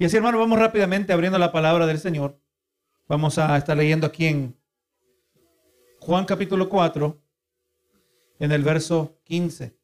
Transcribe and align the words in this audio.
Y 0.00 0.06
así, 0.06 0.16
hermano, 0.16 0.38
vamos 0.38 0.58
rápidamente 0.58 1.12
abriendo 1.12 1.38
la 1.38 1.52
palabra 1.52 1.84
del 1.84 1.98
Señor. 1.98 2.40
Vamos 3.06 3.36
a 3.36 3.54
estar 3.58 3.76
leyendo 3.76 4.06
aquí 4.06 4.28
en 4.28 4.58
Juan 5.98 6.24
capítulo 6.24 6.70
4, 6.70 7.22
en 8.38 8.50
el 8.50 8.62
verso 8.62 9.20
15. 9.24 9.76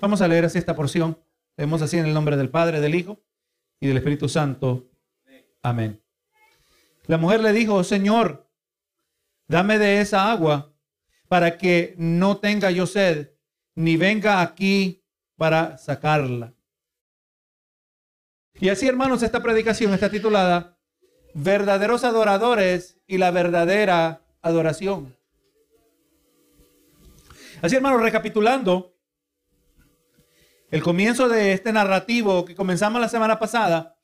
Vamos 0.00 0.22
a 0.22 0.28
leer 0.28 0.44
así 0.44 0.58
esta 0.58 0.76
porción. 0.76 1.18
Leemos 1.56 1.82
así 1.82 1.98
en 1.98 2.06
el 2.06 2.14
nombre 2.14 2.36
del 2.36 2.50
Padre, 2.50 2.80
del 2.80 2.94
Hijo 2.94 3.20
y 3.80 3.88
del 3.88 3.96
Espíritu 3.96 4.28
Santo. 4.28 4.88
Amén. 5.60 6.00
La 7.08 7.18
mujer 7.18 7.40
le 7.40 7.52
dijo, 7.52 7.82
Señor, 7.82 8.48
dame 9.48 9.80
de 9.80 10.02
esa 10.02 10.30
agua 10.30 10.72
para 11.26 11.58
que 11.58 11.96
no 11.98 12.36
tenga 12.36 12.70
yo 12.70 12.86
sed, 12.86 13.32
ni 13.74 13.96
venga 13.96 14.40
aquí 14.40 15.04
para 15.36 15.78
sacarla. 15.78 16.54
Y 18.62 18.68
así, 18.68 18.86
hermanos, 18.86 19.24
esta 19.24 19.42
predicación 19.42 19.92
está 19.92 20.08
titulada 20.08 20.78
Verdaderos 21.34 22.04
adoradores 22.04 22.96
y 23.08 23.18
la 23.18 23.32
verdadera 23.32 24.22
adoración. 24.40 25.16
Así, 27.60 27.74
hermanos, 27.74 28.00
recapitulando 28.00 28.94
el 30.70 30.80
comienzo 30.80 31.28
de 31.28 31.54
este 31.54 31.72
narrativo 31.72 32.44
que 32.44 32.54
comenzamos 32.54 33.00
la 33.00 33.08
semana 33.08 33.40
pasada, 33.40 33.96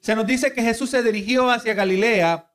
se 0.00 0.16
nos 0.16 0.26
dice 0.26 0.52
que 0.52 0.62
Jesús 0.62 0.90
se 0.90 1.04
dirigió 1.04 1.48
hacia 1.48 1.72
Galilea, 1.72 2.52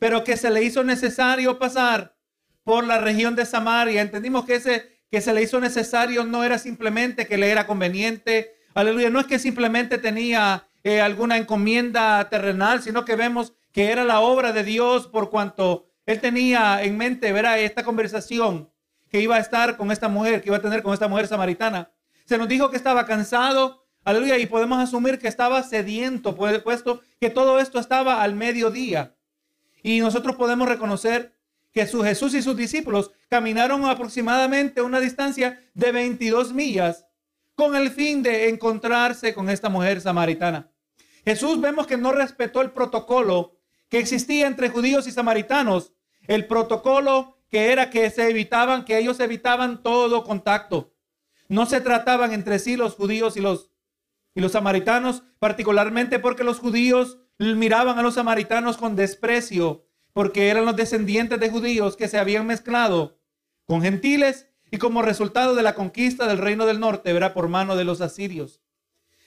pero 0.00 0.24
que 0.24 0.36
se 0.36 0.50
le 0.50 0.64
hizo 0.64 0.82
necesario 0.82 1.60
pasar 1.60 2.16
por 2.64 2.82
la 2.82 2.98
región 2.98 3.36
de 3.36 3.46
Samaria. 3.46 4.02
Entendimos 4.02 4.46
que 4.46 4.56
ese 4.56 5.04
que 5.12 5.20
se 5.20 5.32
le 5.32 5.42
hizo 5.42 5.60
necesario 5.60 6.24
no 6.24 6.42
era 6.42 6.58
simplemente 6.58 7.28
que 7.28 7.38
le 7.38 7.50
era 7.52 7.68
conveniente. 7.68 8.56
Aleluya, 8.74 9.10
no 9.10 9.20
es 9.20 9.26
que 9.26 9.38
simplemente 9.38 9.96
tenía 9.98 10.66
eh, 10.84 11.00
alguna 11.00 11.36
encomienda 11.36 12.28
terrenal, 12.28 12.82
sino 12.82 13.04
que 13.04 13.16
vemos 13.16 13.52
que 13.72 13.90
era 13.90 14.04
la 14.04 14.20
obra 14.20 14.52
de 14.52 14.64
Dios 14.64 15.06
por 15.06 15.30
cuanto 15.30 15.86
él 16.06 16.20
tenía 16.20 16.82
en 16.82 16.96
mente, 16.96 17.32
verá, 17.32 17.58
esta 17.58 17.84
conversación 17.84 18.70
que 19.08 19.20
iba 19.20 19.36
a 19.36 19.40
estar 19.40 19.76
con 19.76 19.92
esta 19.92 20.08
mujer, 20.08 20.42
que 20.42 20.48
iba 20.48 20.56
a 20.56 20.62
tener 20.62 20.82
con 20.82 20.92
esta 20.92 21.08
mujer 21.08 21.26
samaritana. 21.26 21.90
Se 22.24 22.38
nos 22.38 22.48
dijo 22.48 22.70
que 22.70 22.76
estaba 22.76 23.06
cansado, 23.06 23.84
aleluya, 24.04 24.38
y 24.38 24.46
podemos 24.46 24.78
asumir 24.82 25.18
que 25.18 25.28
estaba 25.28 25.62
sediento, 25.62 26.34
puesto 26.34 27.02
que 27.20 27.30
todo 27.30 27.60
esto 27.60 27.78
estaba 27.78 28.22
al 28.22 28.34
mediodía. 28.34 29.14
Y 29.82 30.00
nosotros 30.00 30.36
podemos 30.36 30.68
reconocer 30.68 31.36
que 31.72 31.86
su 31.86 32.02
Jesús 32.02 32.34
y 32.34 32.42
sus 32.42 32.56
discípulos 32.56 33.10
caminaron 33.28 33.84
aproximadamente 33.84 34.82
una 34.82 35.00
distancia 35.00 35.60
de 35.74 35.92
22 35.92 36.52
millas 36.52 37.06
con 37.54 37.76
el 37.76 37.90
fin 37.90 38.22
de 38.22 38.48
encontrarse 38.48 39.34
con 39.34 39.50
esta 39.50 39.68
mujer 39.68 40.00
samaritana. 40.00 40.71
Jesús 41.24 41.60
vemos 41.60 41.86
que 41.86 41.96
no 41.96 42.12
respetó 42.12 42.60
el 42.60 42.72
protocolo 42.72 43.56
que 43.88 43.98
existía 43.98 44.46
entre 44.46 44.70
judíos 44.70 45.06
y 45.06 45.12
samaritanos, 45.12 45.92
el 46.26 46.46
protocolo 46.46 47.38
que 47.50 47.70
era 47.72 47.90
que 47.90 48.08
se 48.10 48.30
evitaban, 48.30 48.84
que 48.84 48.98
ellos 48.98 49.20
evitaban 49.20 49.82
todo 49.82 50.24
contacto. 50.24 50.94
No 51.48 51.66
se 51.66 51.82
trataban 51.82 52.32
entre 52.32 52.58
sí 52.58 52.76
los 52.76 52.94
judíos 52.94 53.36
y 53.36 53.40
los, 53.40 53.70
y 54.34 54.40
los 54.40 54.52
samaritanos, 54.52 55.22
particularmente 55.38 56.18
porque 56.18 56.44
los 56.44 56.58
judíos 56.58 57.18
miraban 57.38 57.98
a 57.98 58.02
los 58.02 58.14
samaritanos 58.14 58.78
con 58.78 58.96
desprecio, 58.96 59.84
porque 60.14 60.48
eran 60.48 60.64
los 60.64 60.76
descendientes 60.76 61.38
de 61.38 61.50
judíos 61.50 61.96
que 61.96 62.08
se 62.08 62.18
habían 62.18 62.46
mezclado 62.46 63.18
con 63.66 63.82
gentiles 63.82 64.48
y 64.70 64.78
como 64.78 65.02
resultado 65.02 65.54
de 65.54 65.62
la 65.62 65.74
conquista 65.74 66.26
del 66.26 66.38
reino 66.38 66.64
del 66.64 66.80
norte, 66.80 67.12
verá 67.12 67.34
por 67.34 67.48
mano 67.48 67.76
de 67.76 67.84
los 67.84 68.00
asirios. 68.00 68.61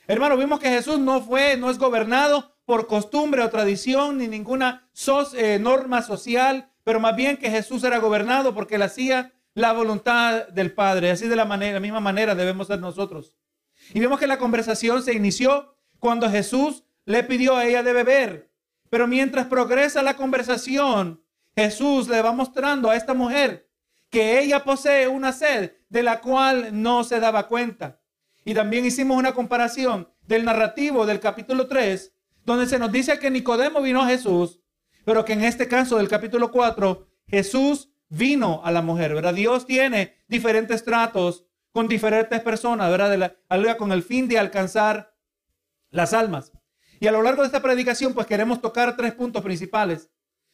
Hermano, 0.07 0.37
vimos 0.37 0.59
que 0.59 0.69
Jesús 0.69 0.99
no 0.99 1.21
fue, 1.21 1.57
no 1.57 1.69
es 1.69 1.79
gobernado 1.79 2.55
por 2.65 2.87
costumbre 2.87 3.41
o 3.41 3.49
tradición 3.49 4.17
ni 4.17 4.27
ninguna 4.27 4.89
eh, 5.33 5.59
norma 5.59 6.01
social, 6.01 6.69
pero 6.83 6.99
más 6.99 7.15
bien 7.15 7.37
que 7.37 7.49
Jesús 7.49 7.83
era 7.83 7.97
gobernado 7.97 8.53
porque 8.53 8.75
él 8.75 8.83
hacía 8.83 9.33
la 9.55 9.73
voluntad 9.73 10.47
del 10.49 10.73
Padre. 10.73 11.11
Así 11.11 11.27
de 11.27 11.35
la, 11.35 11.45
manera, 11.45 11.73
la 11.73 11.79
misma 11.79 11.99
manera 11.99 12.35
debemos 12.35 12.67
ser 12.67 12.79
nosotros. 12.79 13.35
Y 13.93 13.99
vemos 13.99 14.19
que 14.19 14.27
la 14.27 14.37
conversación 14.37 15.01
se 15.01 15.13
inició 15.13 15.75
cuando 15.99 16.29
Jesús 16.29 16.83
le 17.05 17.23
pidió 17.23 17.55
a 17.55 17.65
ella 17.65 17.81
de 17.81 17.93
beber. 17.93 18.51
Pero 18.89 19.07
mientras 19.07 19.47
progresa 19.47 20.03
la 20.03 20.15
conversación, 20.15 21.23
Jesús 21.55 22.07
le 22.07 22.21
va 22.21 22.31
mostrando 22.31 22.89
a 22.89 22.95
esta 22.95 23.13
mujer 23.13 23.69
que 24.09 24.39
ella 24.39 24.63
posee 24.63 25.07
una 25.07 25.31
sed 25.31 25.73
de 25.89 26.03
la 26.03 26.21
cual 26.21 26.69
no 26.81 27.03
se 27.03 27.19
daba 27.19 27.47
cuenta. 27.47 27.99
Y 28.45 28.53
también 28.53 28.85
hicimos 28.85 29.17
una 29.17 29.33
comparación 29.33 30.07
del 30.21 30.45
narrativo 30.45 31.07
del 31.07 31.19
capítulo 31.19 31.67
3, 31.67 32.13
donde 32.45 32.67
se 32.67 32.77
nos 32.77 32.91
dice 32.91 33.17
que 33.17 33.31
Nicodemo 33.31 33.81
vino 33.81 34.03
a 34.03 34.07
Jesús, 34.07 34.61
pero 35.03 35.25
que 35.25 35.33
en 35.33 35.43
este 35.43 35.67
caso 35.67 35.97
del 35.97 36.07
capítulo 36.07 36.51
4, 36.51 37.07
Jesús 37.27 37.89
vino 38.07 38.61
a 38.63 38.71
la 38.71 38.83
mujer, 38.83 39.15
¿verdad? 39.15 39.33
Dios 39.33 39.65
tiene 39.65 40.23
diferentes 40.27 40.83
tratos 40.83 41.47
con 41.71 41.87
diferentes 41.87 42.39
personas, 42.41 42.91
¿verdad? 42.91 43.35
Con 43.77 43.91
el 43.91 44.03
fin 44.03 44.27
de 44.27 44.37
alcanzar 44.37 45.15
las 45.89 46.13
almas. 46.13 46.51
Y 46.99 47.07
a 47.07 47.11
lo 47.11 47.23
largo 47.23 47.41
de 47.41 47.47
esta 47.47 47.63
predicación, 47.63 48.13
pues 48.13 48.27
queremos 48.27 48.61
tocar 48.61 48.95
tres 48.95 49.15
puntos 49.15 49.43
principales. 49.43 50.11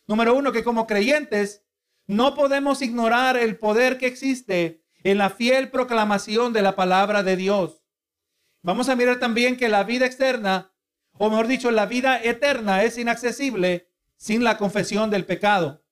Número 0.08 0.34
uno, 0.34 0.54
que 0.54 0.64
como 0.64 0.88
creyentes 0.88 1.66
no 2.08 2.36
podemos 2.36 2.82
ignorar 2.82 3.36
el 3.36 3.58
poder 3.58 3.98
que 3.98 4.08
existe 4.08 4.82
en 5.04 5.18
la 5.18 5.30
fiel 5.30 5.70
proclamación 5.70 6.54
de 6.54 6.62
la 6.62 6.76
palabra 6.76 7.22
de 7.22 7.36
Dios. 7.36 7.81
Vamos 8.64 8.90
a 8.90 8.96
mirar 8.96 9.20
también 9.20 9.58
que 9.58 9.70
la 9.70 9.84
vida 9.84 10.06
externa, 10.06 10.72
o 11.18 11.30
mejor 11.30 11.48
dicho, 11.48 11.72
la 11.72 11.86
vida 11.88 12.22
eterna 12.22 12.84
es 12.84 12.98
inaccesible 12.98 13.90
sin 14.18 14.44
la 14.44 14.58
confesión 14.58 15.10
del 15.10 15.26
pecado. 15.26 15.84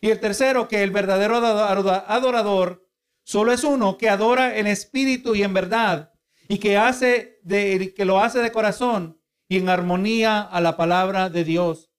Y 0.00 0.10
el 0.10 0.20
tercero, 0.20 0.68
que 0.68 0.82
el 0.82 0.90
verdadero 0.90 1.36
adorador 1.36 2.86
solo 3.22 3.52
es 3.52 3.64
uno 3.64 3.96
que 3.96 4.10
adora 4.10 4.58
en 4.58 4.66
espíritu 4.66 5.34
y 5.34 5.42
en 5.42 5.54
verdad 5.54 6.12
y 6.46 6.58
que 6.58 6.76
hace 6.76 7.40
de 7.42 7.94
que 7.94 8.04
lo 8.04 8.20
hace 8.20 8.40
de 8.40 8.52
corazón 8.52 9.18
y 9.48 9.56
en 9.56 9.70
armonía 9.70 10.42
a 10.42 10.60
la 10.60 10.76
palabra 10.76 11.30
de 11.30 11.44
Dios. 11.44 11.90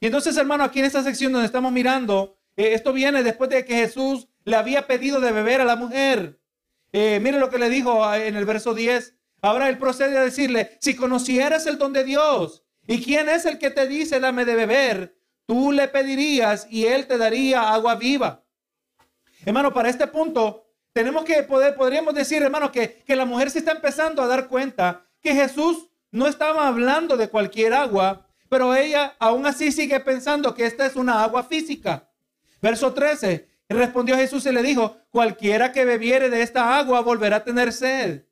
Y 0.00 0.06
entonces, 0.06 0.36
hermano, 0.36 0.62
aquí 0.62 0.78
en 0.78 0.84
esta 0.84 1.02
sección 1.02 1.32
donde 1.32 1.46
estamos 1.46 1.72
mirando, 1.72 2.38
eh, 2.56 2.74
esto 2.74 2.92
viene 2.92 3.22
después 3.22 3.50
de 3.50 3.64
que 3.64 3.74
Jesús 3.74 4.28
le 4.44 4.56
había 4.56 4.86
pedido 4.86 5.20
de 5.20 5.32
beber 5.32 5.60
a 5.60 5.64
la 5.64 5.76
mujer. 5.76 6.40
Eh, 6.92 7.18
mire 7.20 7.38
lo 7.38 7.50
que 7.50 7.58
le 7.58 7.68
dijo 7.68 8.04
ah, 8.04 8.18
en 8.18 8.36
el 8.36 8.44
verso 8.44 8.74
10. 8.74 9.16
Ahora 9.42 9.68
él 9.68 9.78
procede 9.78 10.18
a 10.18 10.22
decirle, 10.22 10.76
si 10.80 10.94
conocieras 10.94 11.66
el 11.66 11.78
don 11.78 11.92
de 11.92 12.04
Dios 12.04 12.62
y 12.86 13.02
quién 13.02 13.28
es 13.28 13.46
el 13.46 13.58
que 13.58 13.70
te 13.70 13.86
dice 13.86 14.20
dame 14.20 14.44
de 14.44 14.54
beber, 14.54 15.16
tú 15.46 15.72
le 15.72 15.88
pedirías 15.88 16.66
y 16.70 16.86
él 16.86 17.06
te 17.06 17.18
daría 17.18 17.72
agua 17.72 17.94
viva. 17.94 18.44
Hermano, 19.44 19.72
para 19.72 19.88
este 19.88 20.06
punto 20.06 20.66
tenemos 20.92 21.24
que 21.24 21.42
poder, 21.44 21.74
podríamos 21.74 22.14
decir, 22.14 22.42
hermano, 22.42 22.70
que, 22.70 23.02
que 23.06 23.16
la 23.16 23.24
mujer 23.24 23.50
se 23.50 23.60
está 23.60 23.72
empezando 23.72 24.22
a 24.22 24.26
dar 24.26 24.48
cuenta 24.48 25.06
que 25.22 25.34
Jesús 25.34 25.88
no 26.10 26.26
estaba 26.26 26.66
hablando 26.66 27.16
de 27.16 27.28
cualquier 27.28 27.72
agua, 27.72 28.26
pero 28.48 28.74
ella 28.74 29.14
aún 29.18 29.46
así 29.46 29.72
sigue 29.72 30.00
pensando 30.00 30.54
que 30.54 30.66
esta 30.66 30.84
es 30.84 30.96
una 30.96 31.22
agua 31.22 31.44
física. 31.44 32.10
Verso 32.60 32.92
13, 32.92 33.48
respondió 33.68 34.16
Jesús 34.16 34.44
y 34.46 34.52
le 34.52 34.62
dijo, 34.62 34.98
cualquiera 35.10 35.72
que 35.72 35.84
bebiere 35.84 36.28
de 36.28 36.42
esta 36.42 36.76
agua 36.76 37.00
volverá 37.00 37.36
a 37.36 37.44
tener 37.44 37.72
sed. 37.72 38.24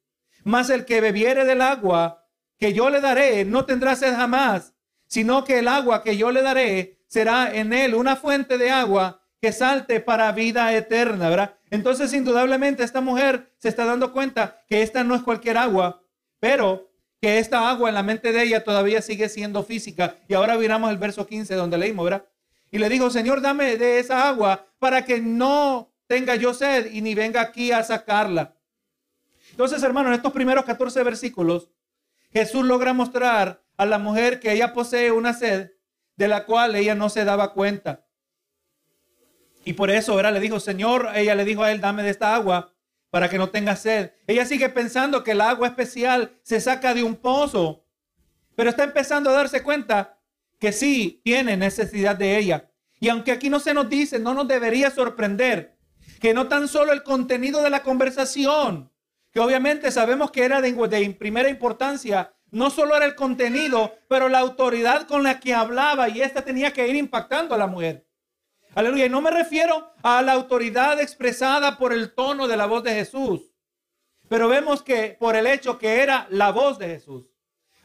Mas 0.45 0.71
el 0.71 0.85
que 0.85 1.01
bebiere 1.01 1.45
del 1.45 1.63
agua 1.63 2.27
que 2.59 2.73
yo 2.73 2.91
le 2.91 3.01
daré 3.01 3.45
no 3.45 3.65
tendrá 3.65 3.97
sed 3.97 4.15
jamás, 4.15 4.75
sino 5.07 5.45
que 5.45 5.61
el 5.61 5.69
agua 5.69 6.03
que 6.03 6.17
yo 6.17 6.31
le 6.31 6.43
daré 6.43 6.99
será 7.07 7.55
en 7.55 7.73
él 7.73 7.95
una 7.95 8.17
fuente 8.17 8.59
de 8.59 8.71
agua 8.71 9.23
que 9.41 9.53
salte 9.53 10.01
para 10.01 10.33
vida 10.33 10.75
eterna, 10.75 11.29
¿verdad? 11.29 11.55
Entonces, 11.71 12.13
indudablemente, 12.13 12.83
esta 12.83 13.01
mujer 13.01 13.53
se 13.59 13.69
está 13.69 13.85
dando 13.85 14.13
cuenta 14.13 14.61
que 14.69 14.83
esta 14.83 15.05
no 15.05 15.15
es 15.15 15.23
cualquier 15.23 15.59
agua, 15.59 16.03
pero 16.41 16.91
que 17.21 17.39
esta 17.39 17.69
agua 17.69 17.89
en 17.89 17.95
la 17.95 18.03
mente 18.03 18.33
de 18.33 18.43
ella 18.43 18.65
todavía 18.65 19.03
sigue 19.03 19.29
siendo 19.29 19.63
física. 19.63 20.17
Y 20.29 20.35
ahora 20.35 20.57
miramos 20.57 20.91
el 20.91 20.99
verso 20.99 21.27
15 21.27 21.55
donde 21.55 21.79
leímos, 21.79 22.05
¿verdad? 22.05 22.25
Y 22.71 22.79
le 22.79 22.89
dijo, 22.89 23.11
Señor, 23.11 23.41
dame 23.41 23.77
de 23.77 23.99
esa 23.99 24.29
agua 24.29 24.67
para 24.79 25.05
que 25.05 25.21
no 25.21 25.93
tenga 26.07 26.35
yo 26.37 26.55
sed 26.55 26.93
y 26.93 27.01
ni 27.01 27.15
venga 27.15 27.41
aquí 27.41 27.73
a 27.73 27.83
sacarla. 27.83 28.55
Entonces, 29.59 29.83
hermano, 29.83 30.11
en 30.11 30.15
estos 30.15 30.33
primeros 30.33 30.65
14 30.65 31.03
versículos, 31.03 31.69
Jesús 32.33 32.65
logra 32.65 32.93
mostrar 32.93 33.65
a 33.77 33.87
la 33.87 33.99
mujer 33.99 34.39
que 34.39 34.53
ella 34.53 34.73
posee 34.73 35.11
una 35.11 35.35
sed 35.35 35.73
de 36.15 36.29
la 36.29 36.47
cual 36.47 36.77
ella 36.77 36.95
no 36.95 37.09
se 37.09 37.25
daba 37.25 37.55
cuenta. 37.55 38.07
Y 39.65 39.73
por 39.73 39.91
eso, 39.91 40.15
¿verdad? 40.15 40.33
Le 40.33 40.39
dijo, 40.39 40.61
Señor, 40.61 41.09
ella 41.13 41.35
le 41.35 41.45
dijo 41.45 41.65
a 41.65 41.73
él, 41.73 41.81
dame 41.81 42.05
de 42.05 42.11
esta 42.11 42.37
agua 42.37 42.73
para 43.11 43.29
que 43.29 43.37
no 43.37 43.51
tenga 43.51 43.75
sed. 43.75 44.13
Ella 44.29 44.47
sigue 44.47 44.69
pensando 44.69 45.25
que 45.25 45.33
el 45.33 45.41
agua 45.41 45.67
especial 45.67 46.39
se 46.45 46.61
saca 46.61 46.95
de 46.95 47.03
un 47.03 47.17
pozo, 47.17 47.85
pero 48.55 48.71
está 48.71 48.85
empezando 48.85 49.29
a 49.31 49.33
darse 49.33 49.65
cuenta 49.65 50.21
que 50.61 50.71
sí 50.71 51.21
tiene 51.25 51.57
necesidad 51.57 52.15
de 52.15 52.39
ella. 52.39 52.71
Y 53.01 53.09
aunque 53.09 53.33
aquí 53.33 53.51
no 53.51 53.59
se 53.59 53.75
nos 53.75 53.89
dice, 53.89 54.21
no 54.21 54.35
nos 54.35 54.47
debería 54.47 54.93
sorprender 54.93 55.77
que 56.21 56.33
no 56.33 56.47
tan 56.47 56.69
solo 56.69 56.93
el 56.93 57.03
contenido 57.03 57.61
de 57.61 57.71
la 57.71 57.83
conversación, 57.83 58.93
que 59.39 59.45
obviamente 59.45 59.93
sabemos 59.93 60.33
que 60.33 60.43
era 60.43 60.61
de, 60.61 61.11
primera 61.17 61.49
importancia 61.49 62.35
no 62.51 62.71
solo 62.71 62.97
era 62.97 63.07
el 63.07 63.15
contenido, 63.15 63.95
pero 64.09 64.29
la 64.29 64.41
autoridad 64.41 65.07
con 65.07 65.23
la 65.23 65.39
que 65.39 65.55
hablaba 65.55 66.09
y 66.09 66.23
esta 66.23 66.43
tenía 66.43 66.73
que 66.73 66.89
ir 66.89 66.97
impactando 66.97 67.55
a 67.55 67.59
la 67.59 67.69
mujer. 67.69 68.05
Aleluya. 68.75 69.07
Y 69.07 69.09
no 69.09 69.21
me 69.21 69.31
refiero 69.31 69.93
a 70.03 70.23
la 70.23 70.33
autoridad 70.33 71.01
expresada 71.01 71.79
por 71.79 71.93
el 71.93 72.17
tono 72.17 72.49
de 72.49 72.57
la 72.57 72.67
voz 72.67 72.83
de 72.83 72.95
Jesús, 72.95 73.55
pero 74.29 74.49
vemos 74.49 74.83
que 74.83 75.17
por 75.21 75.37
el 75.37 75.47
hecho 75.47 75.79
que 75.79 76.03
era 76.03 76.27
la 76.31 76.51
voz 76.51 76.77
de 76.81 76.89
Jesús. 76.89 77.27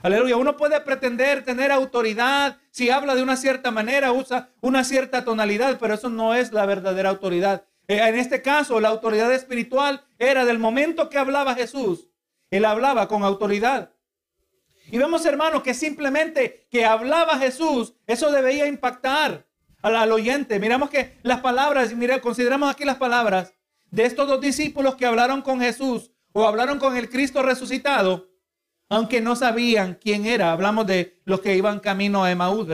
Aleluya. 0.01 0.37
Uno 0.37 0.57
puede 0.57 0.81
pretender 0.81 1.45
tener 1.45 1.71
autoridad 1.71 2.57
si 2.71 2.89
habla 2.89 3.13
de 3.13 3.21
una 3.21 3.37
cierta 3.37 3.69
manera, 3.69 4.11
usa 4.11 4.49
una 4.59 4.83
cierta 4.83 5.23
tonalidad, 5.23 5.77
pero 5.79 5.93
eso 5.93 6.09
no 6.09 6.33
es 6.33 6.51
la 6.51 6.65
verdadera 6.65 7.11
autoridad. 7.11 7.63
Eh, 7.87 7.99
en 8.01 8.15
este 8.15 8.41
caso, 8.41 8.79
la 8.79 8.89
autoridad 8.89 9.31
espiritual 9.33 10.03
era 10.29 10.45
del 10.45 10.59
momento 10.59 11.09
que 11.09 11.17
hablaba 11.17 11.55
Jesús. 11.55 12.07
Él 12.51 12.65
hablaba 12.65 13.07
con 13.07 13.23
autoridad. 13.23 13.91
Y 14.91 14.97
vemos, 14.97 15.25
hermano, 15.25 15.63
que 15.63 15.73
simplemente 15.73 16.67
que 16.69 16.85
hablaba 16.85 17.37
Jesús, 17.37 17.93
eso 18.05 18.31
debía 18.31 18.67
impactar 18.67 19.47
al, 19.81 19.95
al 19.95 20.11
oyente. 20.11 20.59
Miramos 20.59 20.89
que 20.89 21.17
las 21.23 21.39
palabras, 21.39 21.93
mira, 21.93 22.21
consideramos 22.21 22.69
aquí 22.69 22.85
las 22.85 22.97
palabras 22.97 23.53
de 23.91 24.05
estos 24.05 24.27
dos 24.27 24.41
discípulos 24.41 24.95
que 24.95 25.05
hablaron 25.05 25.41
con 25.41 25.59
Jesús 25.61 26.11
o 26.33 26.47
hablaron 26.47 26.79
con 26.79 26.97
el 26.97 27.09
Cristo 27.09 27.41
resucitado 27.41 28.33
aunque 28.93 29.21
no 29.21 29.35
sabían 29.35 29.97
quién 29.99 30.27
era. 30.27 30.51
Hablamos 30.51 30.85
de 30.85 31.19
los 31.25 31.41
que 31.41 31.55
iban 31.55 31.79
camino 31.79 32.23
a 32.23 32.31
Emaús, 32.31 32.67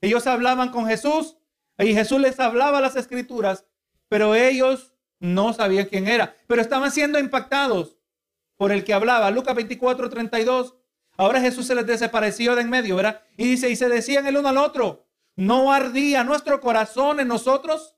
Ellos 0.00 0.26
hablaban 0.26 0.70
con 0.70 0.86
Jesús 0.86 1.36
y 1.78 1.94
Jesús 1.94 2.20
les 2.20 2.40
hablaba 2.40 2.80
las 2.80 2.96
escrituras, 2.96 3.64
pero 4.08 4.34
ellos 4.34 4.92
no 5.20 5.52
sabían 5.52 5.86
quién 5.86 6.08
era, 6.08 6.34
pero 6.46 6.60
estaban 6.60 6.90
siendo 6.90 7.18
impactados 7.18 7.96
por 8.56 8.72
el 8.72 8.84
que 8.84 8.92
hablaba. 8.92 9.30
Lucas 9.30 9.54
24, 9.54 10.10
32. 10.10 10.74
Ahora 11.16 11.40
Jesús 11.40 11.66
se 11.66 11.74
les 11.74 11.86
desapareció 11.86 12.54
de 12.56 12.62
en 12.62 12.70
medio, 12.70 12.96
¿verdad? 12.96 13.22
Y 13.36 13.44
dice, 13.44 13.70
y 13.70 13.76
se 13.76 13.88
decían 13.88 14.26
el 14.26 14.38
uno 14.38 14.48
al 14.48 14.56
otro, 14.56 15.06
¿no 15.36 15.72
ardía 15.72 16.24
nuestro 16.24 16.60
corazón 16.60 17.20
en 17.20 17.28
nosotros? 17.28 17.96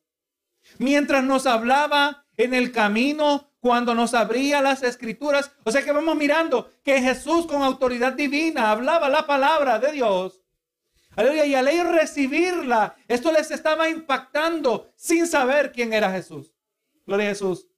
Mientras 0.79 1.25
nos 1.25 1.47
hablaba 1.47 2.27
en 2.37 2.55
el 2.55 2.73
camino 2.73 3.53
cuando 3.61 3.95
nos 3.95 4.15
abría 4.15 4.61
las 4.61 4.83
escrituras. 4.83 5.53
O 5.65 5.71
sea 5.71 5.85
que 5.85 5.93
vamos 5.93 6.17
mirando 6.17 6.71
que 6.83 7.01
Jesús 7.01 7.47
con 7.47 7.63
autoridad 7.63 8.13
divina 8.13 8.71
hablaba 8.71 9.09
la 9.09 9.27
palabra 9.27 9.79
de 9.79 9.93
Dios. 9.93 10.43
Aleluya. 11.15 11.47
Y 11.47 11.55
al 11.55 11.67
recibirla, 11.93 12.97
esto 13.07 13.31
les 13.33 13.51
estaba 13.51 13.89
impactando 13.89 14.91
sin 14.97 15.27
saber 15.27 15.73
quién 15.73 15.93
era 15.93 16.11
Jesús. 16.11 16.52
Gloria 17.07 17.27
a 17.27 17.31
Jesús. 17.31 17.69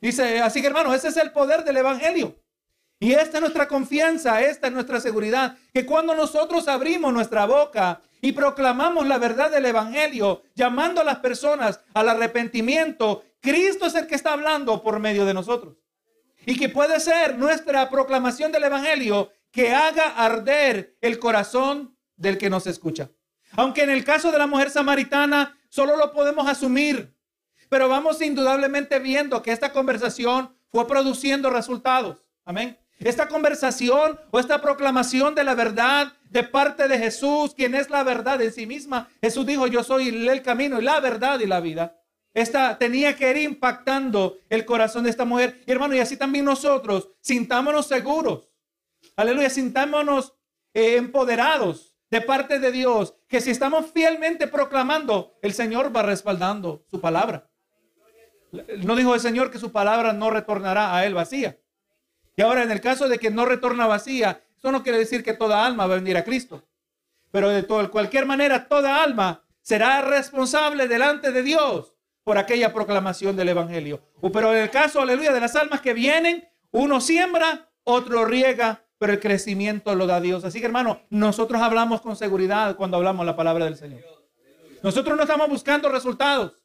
Dice, 0.00 0.40
así 0.40 0.60
que 0.60 0.68
hermano, 0.68 0.94
ese 0.94 1.08
es 1.08 1.16
el 1.16 1.32
poder 1.32 1.64
del 1.64 1.76
Evangelio. 1.76 2.36
Y 2.98 3.12
esta 3.12 3.38
es 3.38 3.40
nuestra 3.40 3.66
confianza, 3.66 4.42
esta 4.42 4.66
es 4.66 4.72
nuestra 4.72 5.00
seguridad, 5.00 5.56
que 5.72 5.86
cuando 5.86 6.14
nosotros 6.14 6.68
abrimos 6.68 7.12
nuestra 7.12 7.46
boca 7.46 8.02
y 8.20 8.32
proclamamos 8.32 9.06
la 9.06 9.18
verdad 9.18 9.50
del 9.50 9.64
Evangelio, 9.64 10.42
llamando 10.54 11.00
a 11.00 11.04
las 11.04 11.18
personas 11.18 11.80
al 11.94 12.10
arrepentimiento 12.10 13.24
Cristo 13.40 13.86
es 13.86 13.94
el 13.94 14.06
que 14.06 14.14
está 14.14 14.34
hablando 14.34 14.82
por 14.82 14.98
medio 14.98 15.24
de 15.24 15.34
nosotros. 15.34 15.76
Y 16.46 16.58
que 16.58 16.68
puede 16.68 17.00
ser 17.00 17.38
nuestra 17.38 17.88
proclamación 17.90 18.52
del 18.52 18.64
Evangelio 18.64 19.32
que 19.50 19.72
haga 19.72 20.08
arder 20.08 20.96
el 21.00 21.18
corazón 21.18 21.96
del 22.16 22.38
que 22.38 22.50
nos 22.50 22.66
escucha. 22.66 23.10
Aunque 23.52 23.82
en 23.82 23.90
el 23.90 24.04
caso 24.04 24.30
de 24.30 24.38
la 24.38 24.46
mujer 24.46 24.70
samaritana 24.70 25.58
solo 25.68 25.96
lo 25.96 26.12
podemos 26.12 26.46
asumir, 26.46 27.14
pero 27.70 27.88
vamos 27.88 28.20
indudablemente 28.20 28.98
viendo 28.98 29.40
que 29.42 29.52
esta 29.52 29.72
conversación 29.72 30.54
fue 30.70 30.86
produciendo 30.86 31.48
resultados. 31.48 32.18
Amén. 32.44 32.76
Esta 32.98 33.28
conversación 33.28 34.20
o 34.30 34.40
esta 34.40 34.60
proclamación 34.60 35.34
de 35.34 35.44
la 35.44 35.54
verdad 35.54 36.12
de 36.28 36.42
parte 36.42 36.88
de 36.88 36.98
Jesús, 36.98 37.54
quien 37.54 37.74
es 37.74 37.88
la 37.88 38.02
verdad 38.02 38.42
en 38.42 38.52
sí 38.52 38.66
misma. 38.66 39.08
Jesús 39.22 39.46
dijo, 39.46 39.66
yo 39.68 39.82
soy 39.82 40.08
el 40.08 40.42
camino 40.42 40.78
y 40.78 40.84
la 40.84 41.00
verdad 41.00 41.40
y 41.40 41.46
la 41.46 41.60
vida. 41.60 41.96
Esta 42.34 42.76
tenía 42.76 43.16
que 43.16 43.30
ir 43.30 43.38
impactando 43.38 44.38
el 44.48 44.64
corazón 44.64 45.04
de 45.04 45.10
esta 45.10 45.24
mujer. 45.24 45.62
Y 45.66 45.70
hermano, 45.70 45.94
y 45.94 46.00
así 46.00 46.16
también 46.16 46.44
nosotros, 46.44 47.08
sintámonos 47.20 47.86
seguros. 47.86 48.50
Aleluya, 49.16 49.48
sintámonos 49.48 50.34
eh, 50.74 50.96
empoderados 50.96 51.96
de 52.10 52.20
parte 52.20 52.58
de 52.58 52.72
Dios, 52.72 53.14
que 53.28 53.40
si 53.40 53.50
estamos 53.50 53.92
fielmente 53.92 54.48
proclamando, 54.48 55.38
el 55.42 55.52
Señor 55.52 55.94
va 55.94 56.02
respaldando 56.02 56.84
su 56.90 57.00
palabra. 57.00 57.49
No 58.52 58.96
dijo 58.96 59.14
el 59.14 59.20
Señor 59.20 59.50
que 59.50 59.58
su 59.58 59.72
palabra 59.72 60.12
no 60.12 60.30
retornará 60.30 60.94
a 60.94 61.06
él 61.06 61.14
vacía. 61.14 61.58
Y 62.36 62.42
ahora 62.42 62.62
en 62.62 62.70
el 62.70 62.80
caso 62.80 63.08
de 63.08 63.18
que 63.18 63.30
no 63.30 63.44
retorna 63.44 63.86
vacía, 63.86 64.42
eso 64.56 64.72
no 64.72 64.82
quiere 64.82 64.98
decir 64.98 65.22
que 65.22 65.34
toda 65.34 65.64
alma 65.64 65.86
va 65.86 65.94
a 65.94 65.98
venir 65.98 66.16
a 66.16 66.24
Cristo. 66.24 66.64
Pero 67.30 67.48
de 67.48 67.64
cualquier 67.88 68.26
manera, 68.26 68.66
toda 68.66 69.02
alma 69.02 69.42
será 69.62 70.02
responsable 70.02 70.88
delante 70.88 71.32
de 71.32 71.42
Dios 71.42 71.94
por 72.24 72.38
aquella 72.38 72.72
proclamación 72.72 73.36
del 73.36 73.50
Evangelio. 73.50 74.02
Pero 74.32 74.52
en 74.52 74.62
el 74.62 74.70
caso, 74.70 75.00
aleluya, 75.00 75.32
de 75.32 75.40
las 75.40 75.56
almas 75.56 75.80
que 75.80 75.94
vienen, 75.94 76.48
uno 76.72 77.00
siembra, 77.00 77.68
otro 77.84 78.24
riega, 78.24 78.84
pero 78.98 79.12
el 79.12 79.20
crecimiento 79.20 79.94
lo 79.94 80.06
da 80.06 80.20
Dios. 80.20 80.44
Así 80.44 80.60
que 80.60 80.66
hermano, 80.66 81.00
nosotros 81.08 81.62
hablamos 81.62 82.00
con 82.00 82.16
seguridad 82.16 82.76
cuando 82.76 82.96
hablamos 82.96 83.24
la 83.24 83.36
palabra 83.36 83.64
del 83.64 83.76
Señor. 83.76 84.02
Nosotros 84.82 85.16
no 85.16 85.22
estamos 85.22 85.48
buscando 85.48 85.88
resultados. 85.88 86.59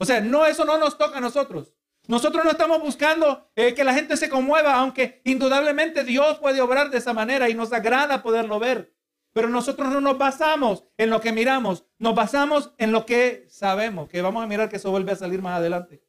O 0.00 0.06
sea, 0.06 0.22
no, 0.22 0.46
eso 0.46 0.64
no 0.64 0.78
nos 0.78 0.96
toca 0.96 1.18
a 1.18 1.20
nosotros. 1.20 1.74
Nosotros 2.08 2.42
no 2.42 2.52
estamos 2.52 2.80
buscando 2.80 3.50
eh, 3.54 3.74
que 3.74 3.84
la 3.84 3.92
gente 3.92 4.16
se 4.16 4.30
conmueva, 4.30 4.76
aunque 4.76 5.20
indudablemente 5.24 6.04
Dios 6.04 6.38
puede 6.38 6.62
obrar 6.62 6.88
de 6.88 6.96
esa 6.96 7.12
manera 7.12 7.50
y 7.50 7.54
nos 7.54 7.70
agrada 7.70 8.22
poderlo 8.22 8.58
ver. 8.58 8.94
Pero 9.34 9.50
nosotros 9.50 9.90
no 9.90 10.00
nos 10.00 10.16
basamos 10.16 10.84
en 10.96 11.10
lo 11.10 11.20
que 11.20 11.32
miramos, 11.32 11.84
nos 11.98 12.14
basamos 12.14 12.72
en 12.78 12.92
lo 12.92 13.04
que 13.04 13.46
sabemos, 13.50 14.08
que 14.08 14.22
vamos 14.22 14.42
a 14.42 14.46
mirar 14.46 14.70
que 14.70 14.76
eso 14.76 14.90
vuelve 14.90 15.12
a 15.12 15.16
salir 15.16 15.42
más 15.42 15.58
adelante. 15.58 16.02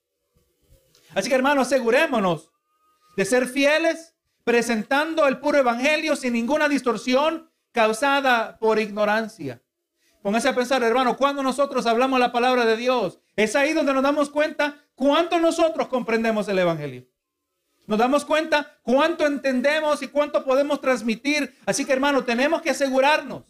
Así 1.14 1.28
que 1.28 1.36
hermanos, 1.36 1.68
asegurémonos 1.68 2.50
de 3.18 3.26
ser 3.26 3.46
fieles, 3.46 4.16
presentando 4.46 5.28
el 5.28 5.40
puro 5.40 5.58
evangelio 5.58 6.16
sin 6.16 6.32
ninguna 6.32 6.70
distorsión 6.70 7.52
causada 7.74 8.58
por 8.58 8.80
ignorancia. 8.80 9.61
Póngase 10.22 10.50
a 10.50 10.56
pensar, 10.56 10.84
hermano, 10.84 11.18
cuando 11.18 11.42
nosotros 11.42 11.86
hablamos 11.88 12.20
la 12.20 12.32
palabra 12.32 12.66
de 12.66 12.78
Dios, 12.78 13.20
es 13.36 13.56
ahí 13.56 13.74
donde 13.74 13.94
nos 13.94 14.04
damos 14.04 14.30
cuenta 14.30 14.78
cuánto 14.94 15.40
nosotros 15.40 15.88
comprendemos 15.88 16.48
el 16.48 16.60
evangelio. 16.60 17.08
Nos 17.88 17.98
damos 17.98 18.24
cuenta 18.24 18.78
cuánto 18.84 19.26
entendemos 19.26 20.02
y 20.04 20.08
cuánto 20.08 20.46
podemos 20.46 20.80
transmitir. 20.80 21.56
Así 21.66 21.86
que 21.86 21.94
hermano, 21.94 22.24
tenemos 22.24 22.62
que 22.62 22.70
asegurarnos, 22.70 23.44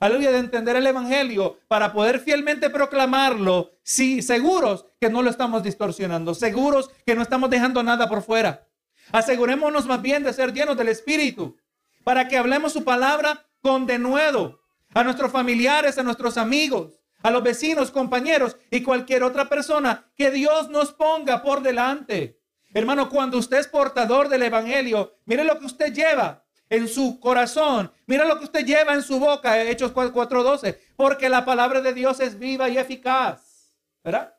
aleluya, 0.00 0.32
de 0.32 0.38
entender 0.38 0.76
el 0.76 0.86
Evangelio 0.86 1.58
para 1.68 1.92
poder 1.92 2.18
fielmente 2.18 2.70
proclamarlo. 2.70 3.72
Sí, 3.82 4.22
seguros 4.22 4.86
que 4.98 5.10
no 5.10 5.22
lo 5.22 5.30
estamos 5.30 5.62
distorsionando, 5.62 6.34
seguros 6.34 6.90
que 7.04 7.14
no 7.14 7.22
estamos 7.22 7.50
dejando 7.50 7.82
nada 7.82 8.08
por 8.08 8.22
fuera. 8.22 8.66
Asegurémonos 9.12 9.86
más 9.86 10.02
bien 10.02 10.24
de 10.24 10.32
ser 10.32 10.52
llenos 10.52 10.76
del 10.76 10.88
Espíritu 10.88 11.56
para 12.02 12.26
que 12.26 12.38
hablemos 12.38 12.72
su 12.72 12.82
palabra 12.82 13.46
con 13.60 13.86
denuedo 13.86 14.65
a 14.96 15.04
nuestros 15.04 15.30
familiares, 15.30 15.98
a 15.98 16.02
nuestros 16.02 16.38
amigos, 16.38 16.98
a 17.22 17.30
los 17.30 17.42
vecinos, 17.42 17.90
compañeros 17.90 18.56
y 18.70 18.82
cualquier 18.82 19.24
otra 19.24 19.46
persona 19.46 20.10
que 20.16 20.30
Dios 20.30 20.70
nos 20.70 20.94
ponga 20.94 21.42
por 21.42 21.60
delante. 21.60 22.40
Hermano, 22.72 23.10
cuando 23.10 23.36
usted 23.36 23.58
es 23.58 23.68
portador 23.68 24.30
del 24.30 24.44
Evangelio, 24.44 25.18
mire 25.26 25.44
lo 25.44 25.58
que 25.58 25.66
usted 25.66 25.92
lleva 25.92 26.46
en 26.70 26.88
su 26.88 27.20
corazón. 27.20 27.92
Mire 28.06 28.26
lo 28.26 28.38
que 28.38 28.44
usted 28.44 28.64
lleva 28.64 28.94
en 28.94 29.02
su 29.02 29.20
boca, 29.20 29.62
Hechos 29.64 29.92
4.12. 29.92 30.78
Porque 30.96 31.28
la 31.28 31.44
palabra 31.44 31.82
de 31.82 31.92
Dios 31.92 32.18
es 32.20 32.38
viva 32.38 32.70
y 32.70 32.78
eficaz. 32.78 33.74
¿Verdad? 34.02 34.34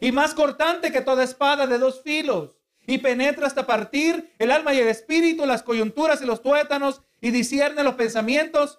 Y 0.00 0.10
más 0.10 0.32
cortante 0.32 0.90
que 0.90 1.02
toda 1.02 1.22
espada 1.22 1.66
de 1.66 1.76
dos 1.76 2.00
filos. 2.02 2.56
Y 2.86 2.96
penetra 2.96 3.46
hasta 3.46 3.66
partir 3.66 4.32
el 4.38 4.52
alma 4.52 4.72
y 4.72 4.78
el 4.78 4.88
espíritu, 4.88 5.44
las 5.44 5.62
coyunturas 5.62 6.22
y 6.22 6.24
los 6.24 6.42
tuétanos. 6.42 7.02
Y 7.20 7.30
discierne 7.30 7.82
los 7.82 7.96
pensamientos 7.96 8.78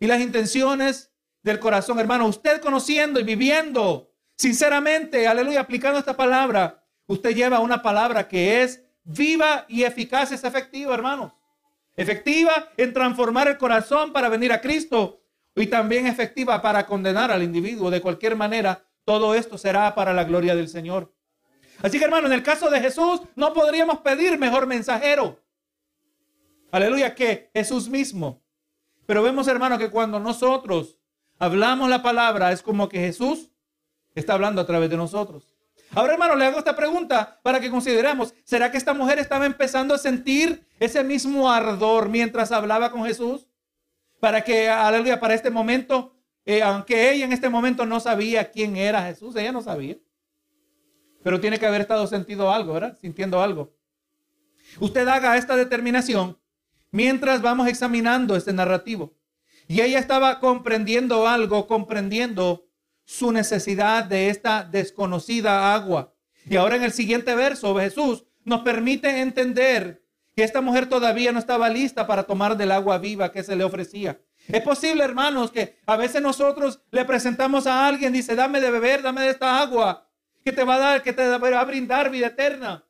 y 0.00 0.08
las 0.08 0.20
intenciones 0.20 1.12
del 1.42 1.60
corazón. 1.60 2.00
Hermano, 2.00 2.26
usted 2.26 2.60
conociendo 2.60 3.20
y 3.20 3.22
viviendo 3.22 4.10
sinceramente, 4.36 5.28
aleluya, 5.28 5.60
aplicando 5.60 6.00
esta 6.00 6.16
palabra, 6.16 6.80
Usted 7.10 7.34
lleva 7.34 7.58
una 7.58 7.82
palabra 7.82 8.28
que 8.28 8.62
es 8.62 8.84
viva 9.02 9.64
y 9.66 9.82
eficaz, 9.82 10.30
es 10.30 10.44
efectiva, 10.44 10.94
hermanos. 10.94 11.32
Efectiva 11.96 12.68
en 12.76 12.92
transformar 12.92 13.48
el 13.48 13.58
corazón 13.58 14.12
para 14.12 14.28
venir 14.28 14.52
a 14.52 14.60
Cristo 14.60 15.20
y 15.56 15.66
también 15.66 16.06
efectiva 16.06 16.62
para 16.62 16.86
condenar 16.86 17.32
al 17.32 17.42
individuo. 17.42 17.90
De 17.90 18.00
cualquier 18.00 18.36
manera, 18.36 18.84
todo 19.04 19.34
esto 19.34 19.58
será 19.58 19.92
para 19.96 20.12
la 20.12 20.22
gloria 20.22 20.54
del 20.54 20.68
Señor. 20.68 21.12
Así 21.82 21.98
que, 21.98 22.04
hermano, 22.04 22.28
en 22.28 22.32
el 22.32 22.44
caso 22.44 22.70
de 22.70 22.80
Jesús, 22.80 23.22
no 23.34 23.52
podríamos 23.54 23.98
pedir 23.98 24.38
mejor 24.38 24.68
mensajero. 24.68 25.42
Aleluya, 26.70 27.12
que 27.16 27.50
Jesús 27.52 27.88
mismo. 27.88 28.40
Pero 29.10 29.24
vemos, 29.24 29.48
hermano, 29.48 29.76
que 29.76 29.90
cuando 29.90 30.20
nosotros 30.20 30.96
hablamos 31.40 31.90
la 31.90 32.00
palabra, 32.00 32.52
es 32.52 32.62
como 32.62 32.88
que 32.88 33.00
Jesús 33.00 33.50
está 34.14 34.34
hablando 34.34 34.60
a 34.60 34.66
través 34.66 34.88
de 34.88 34.96
nosotros. 34.96 35.52
Ahora, 35.96 36.12
hermano, 36.12 36.36
le 36.36 36.44
hago 36.44 36.58
esta 36.58 36.76
pregunta 36.76 37.40
para 37.42 37.58
que 37.58 37.72
consideremos, 37.72 38.32
¿será 38.44 38.70
que 38.70 38.78
esta 38.78 38.94
mujer 38.94 39.18
estaba 39.18 39.46
empezando 39.46 39.94
a 39.94 39.98
sentir 39.98 40.64
ese 40.78 41.02
mismo 41.02 41.50
ardor 41.50 42.08
mientras 42.08 42.52
hablaba 42.52 42.92
con 42.92 43.04
Jesús? 43.04 43.48
Para 44.20 44.44
que, 44.44 44.68
aleluya, 44.68 45.18
para 45.18 45.34
este 45.34 45.50
momento, 45.50 46.14
eh, 46.44 46.62
aunque 46.62 47.10
ella 47.10 47.24
en 47.24 47.32
este 47.32 47.48
momento 47.48 47.86
no 47.86 47.98
sabía 47.98 48.52
quién 48.52 48.76
era 48.76 49.02
Jesús, 49.06 49.34
ella 49.34 49.50
no 49.50 49.60
sabía. 49.60 49.96
Pero 51.24 51.40
tiene 51.40 51.58
que 51.58 51.66
haber 51.66 51.80
estado 51.80 52.06
sentido 52.06 52.52
algo, 52.52 52.74
¿verdad? 52.74 52.96
Sintiendo 53.00 53.42
algo. 53.42 53.74
Usted 54.78 55.08
haga 55.08 55.36
esta 55.36 55.56
determinación 55.56 56.39
mientras 56.90 57.42
vamos 57.42 57.68
examinando 57.68 58.36
este 58.36 58.52
narrativo. 58.52 59.14
Y 59.68 59.80
ella 59.80 59.98
estaba 59.98 60.40
comprendiendo 60.40 61.28
algo, 61.28 61.66
comprendiendo 61.66 62.66
su 63.04 63.32
necesidad 63.32 64.04
de 64.04 64.28
esta 64.28 64.64
desconocida 64.64 65.74
agua. 65.74 66.14
Y 66.48 66.56
ahora 66.56 66.76
en 66.76 66.82
el 66.82 66.92
siguiente 66.92 67.34
verso, 67.34 67.76
Jesús 67.78 68.24
nos 68.44 68.62
permite 68.62 69.20
entender 69.20 70.04
que 70.34 70.44
esta 70.44 70.60
mujer 70.60 70.88
todavía 70.88 71.32
no 71.32 71.38
estaba 71.38 71.68
lista 71.68 72.06
para 72.06 72.24
tomar 72.24 72.56
del 72.56 72.72
agua 72.72 72.98
viva 72.98 73.32
que 73.32 73.42
se 73.42 73.56
le 73.56 73.64
ofrecía. 73.64 74.20
Es 74.48 74.62
posible, 74.62 75.04
hermanos, 75.04 75.50
que 75.50 75.76
a 75.86 75.96
veces 75.96 76.22
nosotros 76.22 76.82
le 76.90 77.04
presentamos 77.04 77.66
a 77.66 77.86
alguien, 77.86 78.12
dice, 78.12 78.34
dame 78.34 78.60
de 78.60 78.70
beber, 78.70 79.02
dame 79.02 79.22
de 79.22 79.30
esta 79.30 79.60
agua, 79.60 80.08
que 80.44 80.52
te 80.52 80.64
va 80.64 80.76
a 80.76 80.78
dar, 80.78 81.02
que 81.02 81.12
te 81.12 81.26
va 81.28 81.60
a 81.60 81.64
brindar 81.64 82.10
vida 82.10 82.28
eterna. 82.28 82.84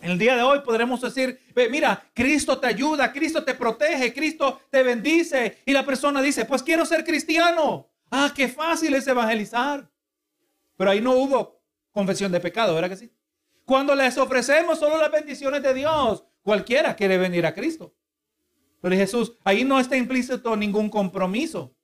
El 0.00 0.16
día 0.18 0.34
de 0.34 0.42
hoy 0.42 0.60
podremos 0.60 1.00
decir, 1.02 1.38
mira, 1.70 2.02
Cristo 2.14 2.58
te 2.58 2.66
ayuda, 2.66 3.12
Cristo 3.12 3.44
te 3.44 3.54
protege, 3.54 4.12
Cristo 4.14 4.62
te 4.70 4.82
bendice. 4.82 5.58
Y 5.66 5.72
la 5.72 5.84
persona 5.84 6.22
dice, 6.22 6.46
pues 6.46 6.62
quiero 6.62 6.86
ser 6.86 7.04
cristiano. 7.04 7.88
Ah, 8.10 8.32
qué 8.34 8.48
fácil 8.48 8.94
es 8.94 9.06
evangelizar. 9.06 9.90
Pero 10.76 10.90
ahí 10.90 11.00
no 11.02 11.12
hubo 11.12 11.60
confesión 11.90 12.32
de 12.32 12.40
pecado, 12.40 12.74
¿verdad 12.74 12.88
que 12.88 12.96
sí? 12.96 13.12
Cuando 13.66 13.94
les 13.94 14.16
ofrecemos 14.16 14.78
solo 14.78 14.96
las 14.96 15.10
bendiciones 15.10 15.62
de 15.62 15.74
Dios, 15.74 16.24
cualquiera 16.42 16.96
quiere 16.96 17.18
venir 17.18 17.44
a 17.44 17.54
Cristo. 17.54 17.94
Pero 18.80 18.96
Jesús, 18.96 19.34
ahí 19.44 19.64
no 19.64 19.78
está 19.78 19.96
implícito 19.96 20.56
ningún 20.56 20.88
compromiso. 20.88 21.74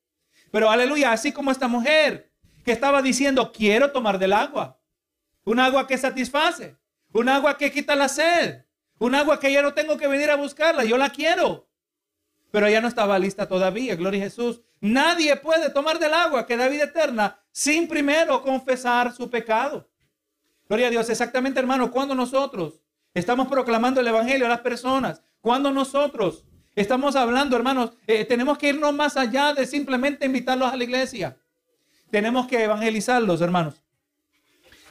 Pero 0.51 0.71
aleluya, 0.71 1.13
así 1.13 1.33
como 1.33 1.51
esta 1.51 1.69
mujer 1.69 2.33
que 2.65 2.73
estaba 2.73 3.03
diciendo, 3.03 3.53
quiero 3.53 3.93
tomar 3.93 4.19
del 4.19 4.33
agua. 4.33 4.81
Un 5.45 5.61
agua 5.61 5.87
que 5.87 5.99
satisface. 5.99 6.77
Un 7.17 7.31
agua 7.31 7.57
que 7.57 7.73
quita 7.73 7.97
la 7.97 8.09
sed. 8.09 8.67
Un 8.99 9.15
agua 9.15 9.41
que 9.41 9.51
ya 9.51 9.63
no 9.63 9.73
tengo 9.73 9.97
que 9.97 10.07
venir 10.07 10.31
a 10.31 10.37
buscarla. 10.37 10.85
Yo 10.85 10.99
la 10.99 11.09
quiero. 11.09 11.67
Pero 12.51 12.67
ella 12.67 12.83
no 12.83 12.89
estaba 12.89 13.19
lista 13.19 13.49
todavía. 13.49 13.97
Gloria 13.97 14.21
a 14.21 14.25
Jesús. 14.25 14.61
Nadie 14.81 15.35
puede 15.37 15.71
tomar 15.71 15.99
del 15.99 16.13
agua 16.13 16.47
que 16.47 16.59
da 16.59 16.69
vida 16.69 16.85
eterna 16.85 17.41
sin 17.51 17.89
primero 17.89 18.43
confesar 18.43 19.15
su 19.15 19.31
pecado. 19.31 19.89
Gloria 20.69 20.89
a 20.89 20.91
Dios. 20.91 21.09
Exactamente, 21.09 21.59
hermano, 21.59 21.91
cuando 21.91 22.15
nosotros 22.15 22.83
estamos 23.15 23.49
proclamando 23.49 24.03
el 24.03 24.09
Evangelio 24.09 24.45
a 24.45 24.51
las 24.51 24.61
personas, 24.61 25.23
cuando 25.41 25.71
nosotros 25.71 26.45
estamos 26.75 27.17
hablando, 27.17 27.57
hermanos, 27.57 27.93
eh, 28.07 28.27
tenemos 28.27 28.59
que 28.59 28.69
irnos 28.69 28.93
más 28.93 29.17
allá 29.17 29.55
de 29.55 29.67
simplemente 29.67 30.27
invitarlos 30.27 30.71
a 30.71 30.77
la 30.77 30.85
iglesia. 30.85 31.39
Tenemos 32.11 32.47
que 32.47 32.63
evangelizarlos, 32.63 33.41
hermanos. 33.41 33.86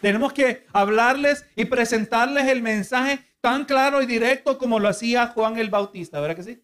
Tenemos 0.05 0.33
que 0.33 0.67
hablarles 0.71 1.47
y 1.55 1.65
presentarles 1.65 2.45
el 2.45 2.61
mensaje 2.61 3.25
tan 3.41 3.65
claro 3.65 4.03
y 4.03 4.05
directo 4.05 4.59
como 4.59 4.79
lo 4.79 4.87
hacía 4.87 5.29
Juan 5.29 5.57
el 5.57 5.71
Bautista, 5.71 6.19
¿verdad 6.19 6.35
que 6.35 6.43
sí? 6.43 6.63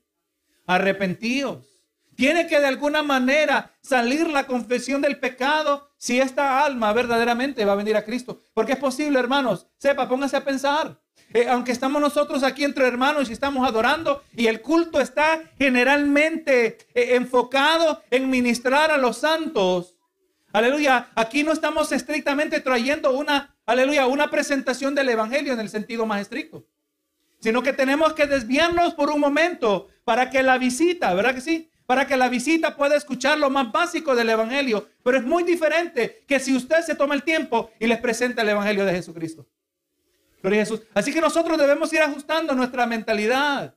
Arrepentíos 0.68 1.66
tiene 2.16 2.46
que 2.46 2.60
de 2.60 2.68
alguna 2.68 3.02
manera 3.02 3.74
salir 3.82 4.28
la 4.28 4.46
confesión 4.46 5.02
del 5.02 5.20
pecado 5.20 5.90
si 5.98 6.20
esta 6.20 6.64
alma 6.64 6.94
verdaderamente 6.94 7.66
va 7.66 7.74
a 7.74 7.78
venir 7.78 7.98
a 7.98 8.06
Cristo. 8.06 8.44
Porque 8.54 8.74
es 8.74 8.78
posible, 8.78 9.18
hermanos. 9.18 9.66
Sepa, 9.80 10.08
póngase 10.08 10.38
a 10.38 10.46
pensar. 10.46 11.02
Eh, 11.34 11.48
aunque 11.50 11.72
estamos 11.72 12.00
nosotros 12.00 12.44
aquí 12.44 12.64
entre 12.64 12.88
hermanos 12.88 13.32
y 13.32 13.34
estamos 13.34 13.68
adorando 13.68 14.22
y 14.36 14.46
el 14.46 14.62
culto 14.62 15.02
está 15.02 15.42
generalmente 15.58 16.78
eh, 16.94 17.16
enfocado 17.16 18.04
en 18.12 18.30
ministrar 18.30 18.92
a 18.92 18.98
los 18.98 19.18
santos. 19.18 19.96
Aleluya. 20.54 21.10
Aquí 21.16 21.44
no 21.44 21.52
estamos 21.52 21.92
estrictamente 21.92 22.60
trayendo 22.60 23.12
una, 23.12 23.56
aleluya, 23.66 24.08
una 24.08 24.30
presentación 24.30 24.96
del 24.96 25.10
evangelio 25.10 25.54
en 25.54 25.60
el 25.60 25.70
sentido 25.70 26.06
más 26.06 26.22
estricto. 26.22 26.66
Sino 27.40 27.64
que 27.64 27.74
tenemos 27.74 28.14
que 28.14 28.28
desviarnos 28.28 28.94
por 28.94 29.10
un 29.10 29.20
momento 29.20 29.90
para 30.04 30.30
que 30.30 30.44
la 30.44 30.58
visita, 30.58 31.14
¿verdad 31.14 31.34
que 31.34 31.42
sí? 31.42 31.72
para 31.92 32.08
que 32.08 32.16
la 32.16 32.30
visita 32.30 32.78
pueda 32.78 32.96
escuchar 32.96 33.38
lo 33.38 33.50
más 33.50 33.70
básico 33.70 34.16
del 34.16 34.30
Evangelio. 34.30 34.88
Pero 35.04 35.18
es 35.18 35.26
muy 35.26 35.44
diferente 35.44 36.24
que 36.26 36.40
si 36.40 36.56
usted 36.56 36.80
se 36.84 36.96
toma 36.96 37.16
el 37.16 37.24
tiempo 37.24 37.70
y 37.82 37.88
les 37.88 38.00
presenta 38.00 38.44
el 38.44 38.48
Evangelio 38.48 38.86
de 38.86 38.94
Jesucristo. 38.94 39.46
Gloria 40.42 40.62
a 40.62 40.66
Jesús. 40.66 40.84
Así 40.94 41.12
que 41.12 41.20
nosotros 41.20 41.58
debemos 41.58 41.92
ir 41.92 42.00
ajustando 42.00 42.56
nuestra 42.56 42.86
mentalidad. 42.86 43.76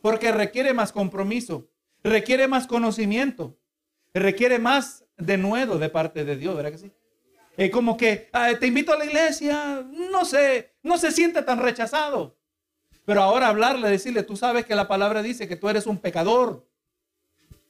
Porque 0.00 0.32
requiere 0.32 0.74
más 0.74 0.90
compromiso, 0.90 1.70
requiere 2.02 2.48
más 2.48 2.66
conocimiento, 2.66 3.56
requiere 4.12 4.58
más 4.58 5.01
de 5.16 5.36
nuevo 5.36 5.78
de 5.78 5.88
parte 5.88 6.24
de 6.24 6.36
Dios, 6.36 6.56
¿verdad 6.56 6.72
que 6.72 6.78
sí? 6.78 6.92
Es 7.56 7.70
como 7.70 7.96
que 7.96 8.30
te 8.58 8.66
invito 8.66 8.92
a 8.92 8.98
la 8.98 9.04
iglesia, 9.04 9.86
no 10.10 10.24
sé, 10.24 10.74
no 10.82 10.96
se 10.98 11.10
siente 11.10 11.42
tan 11.42 11.58
rechazado. 11.58 12.38
Pero 13.04 13.22
ahora 13.22 13.48
hablarle, 13.48 13.90
decirle, 13.90 14.22
tú 14.22 14.36
sabes 14.36 14.64
que 14.64 14.74
la 14.74 14.88
palabra 14.88 15.22
dice 15.22 15.48
que 15.48 15.56
tú 15.56 15.68
eres 15.68 15.86
un 15.86 15.98
pecador, 15.98 16.66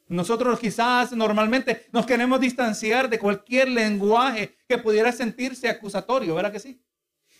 nosotros 0.08 0.60
quizás 0.60 1.12
normalmente 1.12 1.86
nos 1.90 2.04
queremos 2.04 2.38
distanciar 2.38 3.08
de 3.08 3.18
cualquier 3.18 3.68
lenguaje 3.68 4.58
que 4.68 4.76
pudiera 4.76 5.10
sentirse 5.10 5.70
acusatorio, 5.70 6.34
¿verdad 6.34 6.52
que 6.52 6.60
sí? 6.60 6.84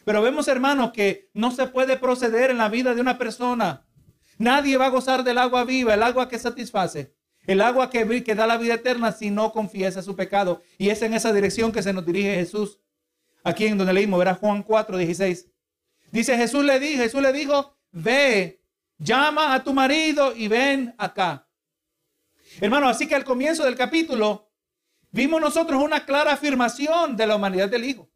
Pero 0.05 0.23
vemos, 0.23 0.49
hermanos, 0.49 0.91
que 0.93 1.31
no 1.35 1.51
se 1.51 1.67
puede 1.67 1.99
proceder 1.99 2.51
en 2.51 2.59
la 2.59 2.71
vida 2.71 2.95
de 2.95 3.01
una 3.01 3.19
persona. 3.19 3.87
Nadie 4.39 4.79
va 4.79 4.87
a 4.87 4.91
gozar 4.91 5.23
del 5.23 5.39
agua 5.39 5.65
viva, 5.65 5.93
el 5.95 6.03
agua 6.03 6.29
que 6.29 6.39
satisface, 6.39 7.15
el 7.47 7.61
agua 7.61 7.91
que, 7.91 8.23
que 8.23 8.35
da 8.35 8.47
la 8.47 8.57
vida 8.57 8.75
eterna 8.75 9.13
si 9.13 9.31
no 9.31 9.53
confiesa 9.53 10.03
su 10.03 10.15
pecado. 10.15 10.63
Y 10.79 10.91
es 10.91 11.03
en 11.03 11.15
esa 11.15 11.33
dirección 11.33 11.73
que 11.73 11.83
se 11.83 11.93
nos 11.93 12.07
dirige 12.07 12.35
Jesús. 12.35 12.79
Aquí 13.45 13.67
en 13.67 13.79
donde 13.79 13.93
leímos, 13.93 14.19
verá 14.19 14.35
Juan 14.35 14.63
4, 14.63 14.97
16. 14.97 15.49
Dice 16.13 16.37
Jesús 16.37 16.65
le 16.65 16.79
dijo, 16.79 17.03
Jesús 17.03 17.21
le 17.21 17.33
dijo, 17.33 17.77
ve, 17.91 18.63
llama 18.99 19.55
a 19.55 19.65
tu 19.65 19.73
marido 19.73 20.35
y 20.37 20.47
ven 20.47 20.95
acá. 20.99 21.49
Hermano, 22.61 22.89
así 22.89 23.09
que 23.09 23.15
al 23.15 23.25
comienzo 23.25 23.65
del 23.65 23.77
capítulo 23.77 24.51
vimos 25.11 25.41
nosotros 25.41 25.83
una 25.83 26.05
clara 26.05 26.33
afirmación 26.33 27.17
de 27.17 27.27
la 27.27 27.37
humanidad 27.37 27.69
del 27.69 27.85
Hijo. 27.85 28.09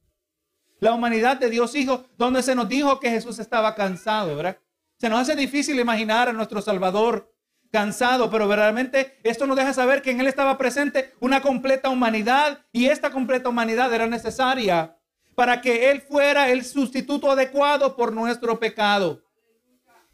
La 0.78 0.92
humanidad 0.92 1.38
de 1.38 1.48
Dios 1.50 1.74
Hijo, 1.74 2.04
donde 2.16 2.42
se 2.42 2.54
nos 2.54 2.68
dijo 2.68 3.00
que 3.00 3.10
Jesús 3.10 3.38
estaba 3.38 3.74
cansado, 3.74 4.36
¿verdad? 4.36 4.58
Se 4.98 5.08
nos 5.08 5.20
hace 5.20 5.34
difícil 5.34 5.80
imaginar 5.80 6.28
a 6.28 6.32
nuestro 6.32 6.60
Salvador 6.60 7.34
cansado, 7.76 8.30
pero 8.30 8.48
verdaderamente 8.48 9.18
esto 9.22 9.46
nos 9.46 9.54
deja 9.54 9.74
saber 9.74 10.00
que 10.00 10.10
en 10.10 10.18
Él 10.18 10.28
estaba 10.28 10.56
presente 10.56 11.12
una 11.20 11.42
completa 11.42 11.90
humanidad 11.90 12.64
y 12.72 12.86
esta 12.86 13.10
completa 13.10 13.50
humanidad 13.50 13.92
era 13.92 14.06
necesaria 14.06 14.96
para 15.34 15.60
que 15.60 15.90
Él 15.90 16.00
fuera 16.00 16.50
el 16.50 16.64
sustituto 16.64 17.30
adecuado 17.30 17.94
por 17.94 18.14
nuestro 18.14 18.58
pecado. 18.58 19.22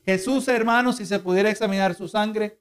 Jesús, 0.04 0.48
hermanos, 0.48 0.96
si 0.96 1.06
se 1.06 1.20
pudiera 1.20 1.50
examinar 1.50 1.94
su 1.94 2.08
sangre, 2.08 2.58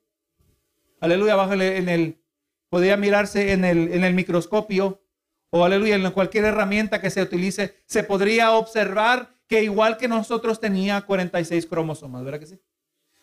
aleluya, 1.00 1.34
abajo 1.34 1.54
en 1.54 1.90
el, 1.90 2.22
podría 2.70 2.96
mirarse 2.96 3.54
en 3.54 3.66
el, 3.66 3.92
en 3.94 4.04
el 4.04 4.14
microscopio 4.14 5.02
o 5.50 5.66
aleluya, 5.66 5.96
en 5.96 6.12
cualquier 6.12 6.46
herramienta 6.46 7.02
que 7.02 7.10
se 7.10 7.24
utilice, 7.24 7.82
se 7.88 8.04
podría 8.04 8.52
observar 8.52 9.34
que 9.48 9.64
igual 9.64 9.98
que 9.98 10.08
nosotros 10.08 10.60
tenía 10.60 11.02
46 11.02 11.66
cromosomas, 11.66 12.24
¿verdad 12.24 12.40
que 12.40 12.46
sí? 12.46 12.62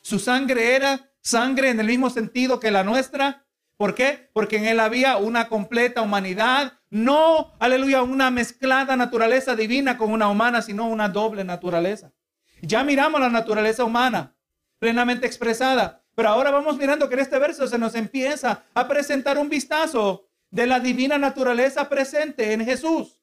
Su 0.09 0.19
sangre 0.19 0.75
era 0.75 1.13
sangre 1.21 1.69
en 1.69 1.81
el 1.81 1.87
mismo 1.87 2.09
sentido 2.09 2.59
que 2.59 2.71
la 2.71 2.83
nuestra. 2.83 3.45
¿Por 3.77 3.95
qué? 3.95 4.31
Porque 4.33 4.57
en 4.57 4.65
él 4.65 4.81
había 4.81 5.19
una 5.19 5.51
completa 5.51 6.01
humanidad, 6.01 6.81
no, 6.89 7.53
aleluya, 7.61 8.01
una 8.01 8.31
mezclada 8.31 8.97
naturaleza 8.97 9.55
divina 9.55 9.99
con 9.99 10.11
una 10.11 10.31
humana, 10.31 10.63
sino 10.63 10.89
una 10.89 11.11
doble 11.11 11.45
naturaleza. 11.45 12.15
Ya 12.63 12.85
miramos 12.85 13.21
la 13.21 13.29
naturaleza 13.29 13.85
humana 13.85 14.35
plenamente 14.79 15.27
expresada, 15.27 16.03
pero 16.15 16.31
ahora 16.31 16.53
vamos 16.53 16.79
mirando 16.79 17.07
que 17.11 17.15
en 17.17 17.21
este 17.21 17.39
verso 17.39 17.67
se 17.67 17.77
nos 17.77 17.95
empieza 17.95 18.65
a 18.73 18.89
presentar 18.89 19.37
un 19.37 19.51
vistazo 19.51 20.31
de 20.49 20.67
la 20.67 20.81
divina 20.81 21.19
naturaleza 21.19 21.87
presente 21.91 22.55
en 22.55 22.65
Jesús. 22.65 23.21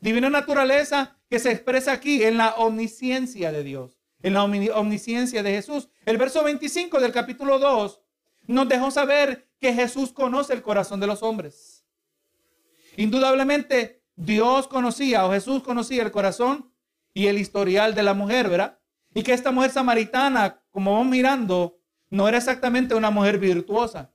Divina 0.00 0.30
naturaleza 0.30 1.16
que 1.30 1.38
se 1.38 1.52
expresa 1.52 1.92
aquí 1.92 2.24
en 2.24 2.38
la 2.38 2.56
omnisciencia 2.56 3.52
de 3.52 3.62
Dios, 3.62 3.97
en 4.22 4.34
la 4.34 4.44
omnisciencia 4.44 5.42
de 5.42 5.52
Jesús. 5.52 5.88
El 6.04 6.18
verso 6.18 6.42
25 6.42 7.00
del 7.00 7.12
capítulo 7.12 7.58
2 7.58 8.00
nos 8.46 8.68
dejó 8.68 8.90
saber 8.90 9.48
que 9.60 9.74
Jesús 9.74 10.12
conoce 10.12 10.52
el 10.52 10.62
corazón 10.62 11.00
de 11.00 11.06
los 11.06 11.22
hombres. 11.22 11.84
Indudablemente 12.96 14.02
Dios 14.16 14.66
conocía 14.66 15.26
o 15.26 15.32
Jesús 15.32 15.62
conocía 15.62 16.02
el 16.02 16.10
corazón 16.10 16.72
y 17.14 17.26
el 17.26 17.38
historial 17.38 17.94
de 17.94 18.02
la 18.02 18.14
mujer, 18.14 18.48
¿verdad? 18.48 18.78
Y 19.14 19.22
que 19.22 19.32
esta 19.32 19.52
mujer 19.52 19.70
samaritana, 19.70 20.62
como 20.70 20.92
vamos 20.92 21.08
mirando, 21.08 21.78
no 22.10 22.28
era 22.28 22.38
exactamente 22.38 22.94
una 22.94 23.10
mujer 23.10 23.38
virtuosa, 23.38 24.12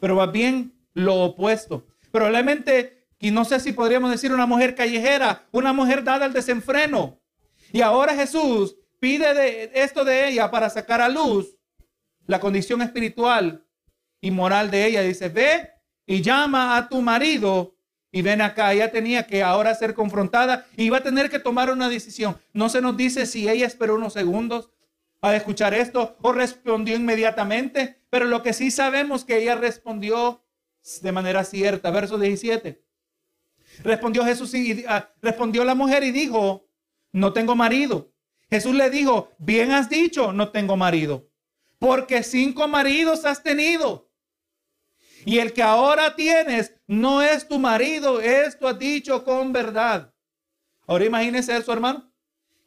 pero 0.00 0.16
más 0.16 0.30
bien 0.32 0.74
lo 0.92 1.16
opuesto. 1.24 1.86
Probablemente 2.10 2.96
y 3.18 3.30
no 3.30 3.44
sé 3.44 3.60
si 3.60 3.72
podríamos 3.72 4.10
decir 4.10 4.32
una 4.32 4.46
mujer 4.46 4.74
callejera, 4.74 5.46
una 5.52 5.72
mujer 5.72 6.04
dada 6.04 6.26
al 6.26 6.32
desenfreno. 6.32 7.20
Y 7.72 7.80
ahora 7.80 8.14
Jesús 8.14 8.76
pide 8.98 9.34
de 9.34 9.70
esto 9.74 10.04
de 10.04 10.28
ella 10.28 10.50
para 10.50 10.70
sacar 10.70 11.00
a 11.00 11.08
luz 11.08 11.56
la 12.26 12.40
condición 12.40 12.82
espiritual 12.82 13.64
y 14.20 14.30
moral 14.30 14.70
de 14.70 14.86
ella. 14.86 15.02
Dice, 15.02 15.28
ve 15.28 15.70
y 16.06 16.22
llama 16.22 16.76
a 16.76 16.88
tu 16.88 17.00
marido 17.00 17.76
y 18.10 18.22
ven 18.22 18.40
acá. 18.40 18.72
Ella 18.72 18.90
tenía 18.90 19.26
que 19.26 19.42
ahora 19.42 19.74
ser 19.74 19.94
confrontada 19.94 20.66
y 20.76 20.88
va 20.88 20.98
a 20.98 21.02
tener 21.02 21.30
que 21.30 21.38
tomar 21.38 21.70
una 21.70 21.88
decisión. 21.88 22.38
No 22.52 22.68
se 22.68 22.80
nos 22.80 22.96
dice 22.96 23.26
si 23.26 23.48
ella 23.48 23.66
esperó 23.66 23.96
unos 23.96 24.12
segundos 24.12 24.70
a 25.20 25.34
escuchar 25.34 25.74
esto 25.74 26.16
o 26.22 26.32
respondió 26.32 26.94
inmediatamente, 26.96 28.02
pero 28.10 28.26
lo 28.26 28.42
que 28.42 28.52
sí 28.52 28.70
sabemos 28.70 29.24
que 29.24 29.38
ella 29.38 29.56
respondió 29.56 30.42
de 31.02 31.12
manera 31.12 31.44
cierta. 31.44 31.90
Verso 31.90 32.18
17. 32.18 32.82
Respondió 33.82 34.24
Jesús 34.24 34.54
y 34.54 34.84
ah, 34.88 35.10
respondió 35.20 35.64
la 35.64 35.74
mujer 35.74 36.04
y 36.04 36.12
dijo, 36.12 36.68
no 37.12 37.32
tengo 37.32 37.54
marido. 37.54 38.12
Jesús 38.48 38.74
le 38.74 38.90
dijo, 38.90 39.30
bien 39.38 39.72
has 39.72 39.88
dicho, 39.88 40.32
no 40.32 40.50
tengo 40.50 40.76
marido, 40.76 41.28
porque 41.78 42.22
cinco 42.22 42.68
maridos 42.68 43.24
has 43.24 43.42
tenido. 43.42 44.10
Y 45.24 45.38
el 45.38 45.52
que 45.52 45.62
ahora 45.62 46.14
tienes 46.14 46.74
no 46.86 47.22
es 47.22 47.48
tu 47.48 47.58
marido, 47.58 48.20
esto 48.20 48.68
has 48.68 48.78
dicho 48.78 49.24
con 49.24 49.52
verdad. 49.52 50.14
Ahora 50.86 51.04
imagínese 51.04 51.56
eso, 51.56 51.72
hermano, 51.72 52.12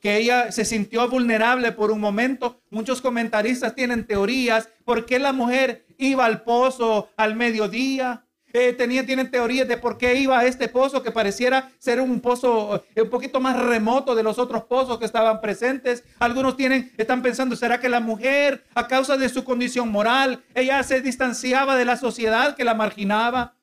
que 0.02 0.18
ella 0.18 0.52
se 0.52 0.66
sintió 0.66 1.08
vulnerable 1.08 1.72
por 1.72 1.92
un 1.92 2.02
momento. 2.02 2.62
Muchos 2.70 3.02
comentaristas 3.02 3.76
tienen 3.76 4.06
teorías, 4.06 4.70
¿por 4.84 5.06
qué 5.06 5.20
la 5.20 5.32
mujer 5.32 5.86
iba 5.98 6.26
al 6.26 6.44
pozo 6.44 7.10
al 7.16 7.36
mediodía? 7.36 8.26
Eh, 8.52 8.74
tenía, 8.74 9.06
tienen 9.06 9.30
teorías 9.30 9.68
de 9.68 9.78
por 9.78 9.98
qué 9.98 10.16
iba 10.16 10.40
a 10.40 10.46
este 10.46 10.68
pozo 10.68 11.04
que 11.04 11.12
pareciera 11.12 11.72
ser 11.78 12.02
un 12.02 12.20
pozo 12.20 12.84
eh, 12.96 13.04
un 13.04 13.10
poquito 13.10 13.40
más 13.40 13.60
remoto 13.60 14.16
de 14.16 14.24
los 14.24 14.40
otros 14.40 14.64
pozos 14.64 14.98
que 14.98 15.06
estaban 15.06 15.40
presentes. 15.40 16.04
Algunos 16.18 16.58
tienen, 16.58 16.92
están 16.98 17.22
pensando, 17.22 17.56
¿será 17.56 17.80
que 17.80 17.90
la 17.90 18.00
mujer, 18.00 18.66
a 18.74 18.88
causa 18.88 19.18
de 19.18 19.30
su 19.30 19.44
condición 19.44 19.92
moral, 19.92 20.44
ella 20.56 20.82
se 20.84 21.02
distanciaba 21.02 21.76
de 21.76 21.86
la 21.86 21.98
sociedad 21.98 22.56
que 22.56 22.64
la 22.64 22.74
marginaba 22.74 23.56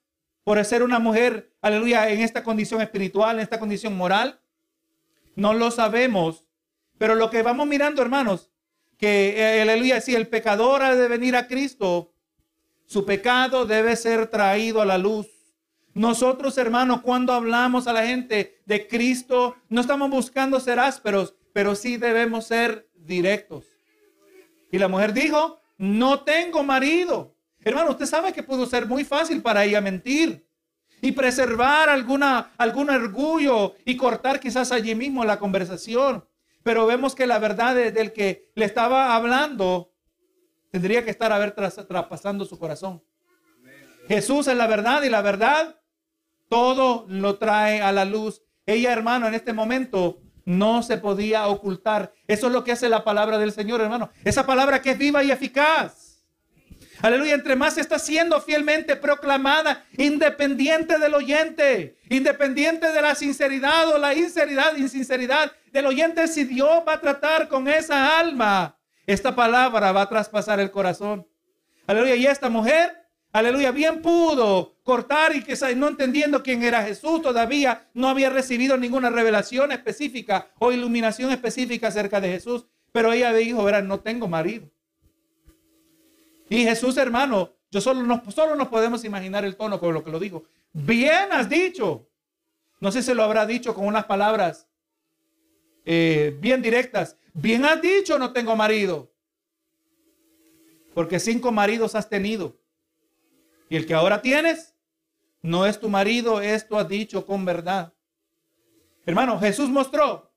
por 0.45 0.65
ser 0.65 0.85
una 0.85 1.01
mujer, 1.01 1.51
aleluya, 1.61 2.09
en 2.09 2.21
esta 2.21 2.45
condición 2.45 2.81
espiritual, 2.81 3.37
en 3.37 3.43
esta 3.43 3.59
condición 3.59 3.97
moral? 3.97 4.41
No 5.35 5.53
lo 5.53 5.73
sabemos. 5.73 6.45
Pero 6.99 7.17
lo 7.17 7.31
que 7.31 7.43
vamos 7.43 7.67
mirando, 7.67 8.01
hermanos, 8.01 8.51
que, 8.97 9.35
eh, 9.37 9.63
aleluya, 9.63 10.01
si 10.01 10.15
el 10.15 10.29
pecador 10.29 10.83
ha 10.83 10.95
de 10.95 11.09
venir 11.09 11.37
a 11.37 11.49
Cristo, 11.49 12.15
su 12.87 13.05
pecado 13.05 13.67
debe 13.67 13.97
ser 13.97 14.29
traído 14.29 14.81
a 14.81 14.87
la 14.87 14.99
luz. 14.99 15.27
Nosotros, 15.93 16.57
hermanos, 16.59 17.01
cuando 17.03 17.33
hablamos 17.33 17.87
a 17.87 17.93
la 17.93 18.07
gente 18.07 18.61
de 18.67 18.87
Cristo, 18.87 19.57
no 19.69 19.81
estamos 19.81 20.11
buscando 20.11 20.61
ser 20.61 20.79
ásperos, 20.79 21.35
pero 21.53 21.75
sí 21.75 21.97
debemos 21.97 22.47
ser 22.47 22.89
directos. 22.95 23.65
Y 24.71 24.79
la 24.79 24.89
mujer 24.89 25.13
dijo, 25.13 25.59
no 25.79 26.21
tengo 26.21 26.63
marido. 26.63 27.35
Hermano, 27.61 27.91
usted 27.91 28.07
sabe 28.07 28.33
que 28.33 28.43
pudo 28.43 28.67
ser 28.67 28.87
muy 28.87 29.05
fácil 29.05 29.43
para 29.43 29.65
ella 29.65 29.81
mentir 29.81 30.47
y 31.01 31.13
preservar 31.13 31.89
alguna, 31.89 32.53
algún 32.57 32.91
orgullo 32.91 33.75
y 33.85 33.97
cortar 33.97 34.39
quizás 34.39 34.73
allí 34.73 34.95
mismo 34.95 35.25
la 35.25 35.39
conversación. 35.39 36.25
Pero 36.63 36.87
vemos 36.87 37.15
que 37.15 37.27
la 37.27 37.39
verdad 37.39 37.75
del 37.75 38.13
que 38.13 38.51
le 38.55 38.65
estaba 38.65 39.15
hablando 39.15 39.93
tendría 40.77 41.03
que 41.03 41.11
estar 41.11 41.33
a 41.33 41.39
ver 41.39 41.53
traspasando 41.53 42.45
su 42.45 42.59
corazón. 42.59 43.03
Jesús 44.09 44.47
es 44.47 44.55
la 44.55 44.67
verdad 44.67 45.03
y 45.05 45.09
la 45.09 45.23
verdad 45.23 45.81
todo 46.51 47.07
lo 47.09 47.39
trae 47.39 47.81
a 47.81 47.93
la 47.93 48.05
luz. 48.05 48.43
Ella, 48.67 48.93
hermano, 48.93 49.27
en 49.27 49.33
este 49.33 49.55
momento 49.55 50.21
no 50.45 50.83
se 50.83 50.99
podía 50.99 51.47
ocultar. 51.47 52.13
Eso 52.27 52.49
es 52.49 52.53
lo 52.53 52.63
que 52.63 52.73
hace 52.73 52.91
la 52.91 53.05
palabra 53.05 53.39
del 53.39 53.53
Señor, 53.53 53.81
hermano. 53.81 54.11
Esa 54.23 54.45
palabra 54.45 54.83
que 54.83 54.91
es 54.91 54.99
viva 54.99 55.25
y 55.25 55.31
eficaz. 55.31 56.23
Aleluya, 57.01 57.33
entre 57.33 57.57
más 57.57 57.79
está 57.79 57.99
siendo 57.99 58.39
fielmente 58.43 58.97
proclamada, 58.97 59.83
independiente 59.97 60.99
del 60.99 61.15
oyente, 61.15 61.97
independiente 62.11 62.93
de 62.93 63.01
la 63.01 63.15
sinceridad 63.15 63.89
o 63.89 63.97
la 63.97 64.13
insinceridad, 64.13 64.77
insinceridad 64.77 65.53
del 65.73 65.87
oyente, 65.87 66.29
si 66.29 66.45
Dios 66.45 66.83
va 66.87 66.95
a 66.95 67.01
tratar 67.01 67.49
con 67.49 67.67
esa 67.67 68.19
alma, 68.19 68.76
esta 69.07 69.35
palabra 69.35 69.93
va 69.93 70.03
a 70.03 70.09
traspasar 70.09 70.61
el 70.61 70.71
corazón. 70.71 71.27
Aleluya. 71.87 72.17
Y 72.17 72.27
esta 72.27 72.49
mujer, 72.49 73.07
aleluya, 73.33 73.71
bien 73.71 74.03
pudo 74.03 74.77
cortar 74.83 75.35
y 75.35 75.43
que 75.43 75.57
no 75.77 75.89
entendiendo 75.89 76.43
quién 76.43 76.63
era 76.63 76.83
Jesús, 76.83 77.23
todavía 77.23 77.89
no 77.95 78.09
había 78.09 78.31
recibido 78.31 78.77
ninguna 78.77 79.11
revelación 79.11 79.73
específica 79.73 80.49
o 80.59 80.73
iluminación 80.73 81.31
específica 81.31 81.89
acerca 81.89 82.21
de 82.21 82.31
Jesús. 82.31 82.67
Pero 82.93 83.13
ella 83.13 83.33
dijo, 83.33 83.63
verá, 83.63 83.83
no 83.83 84.01
tengo 84.01 84.27
marido. 84.27 84.69
Y 86.49 86.65
Jesús, 86.65 86.97
hermano, 86.97 87.53
yo 87.71 87.81
solo 87.81 88.03
nos, 88.03 88.35
solo 88.35 88.55
nos 88.55 88.69
podemos 88.69 89.05
imaginar 89.05 89.45
el 89.45 89.57
tono 89.57 89.79
con 89.79 89.93
lo 89.93 90.03
que 90.03 90.11
lo 90.11 90.19
dijo. 90.19 90.45
Bien 90.73 91.33
has 91.33 91.49
dicho. 91.49 92.09
No 92.81 92.93
sé 92.93 93.03
si 93.03 93.15
lo 93.15 93.23
habrá 93.23 93.47
dicho 93.47 93.75
con 93.75 93.87
unas 93.87 94.05
palabras 94.05 94.66
eh, 95.87 96.37
bien 96.41 96.61
directas. 96.61 97.17
Bien 97.33 97.65
has 97.65 97.81
dicho, 97.81 98.19
no 98.19 98.33
tengo 98.33 98.55
marido. 98.57 99.11
Porque 100.93 101.21
cinco 101.21 101.53
maridos 101.53 101.95
has 101.95 102.09
tenido. 102.09 102.59
Y 103.69 103.77
el 103.77 103.87
que 103.87 103.95
ahora 103.95 104.21
tienes 104.21 104.75
no 105.43 105.65
es 105.65 105.79
tu 105.79 105.89
marido, 105.89 106.41
esto 106.41 106.79
has 106.79 106.89
dicho 106.89 107.25
con 107.25 107.45
verdad. 107.45 107.93
Hermano, 109.05 109.39
Jesús 109.39 109.69
mostró 109.69 110.33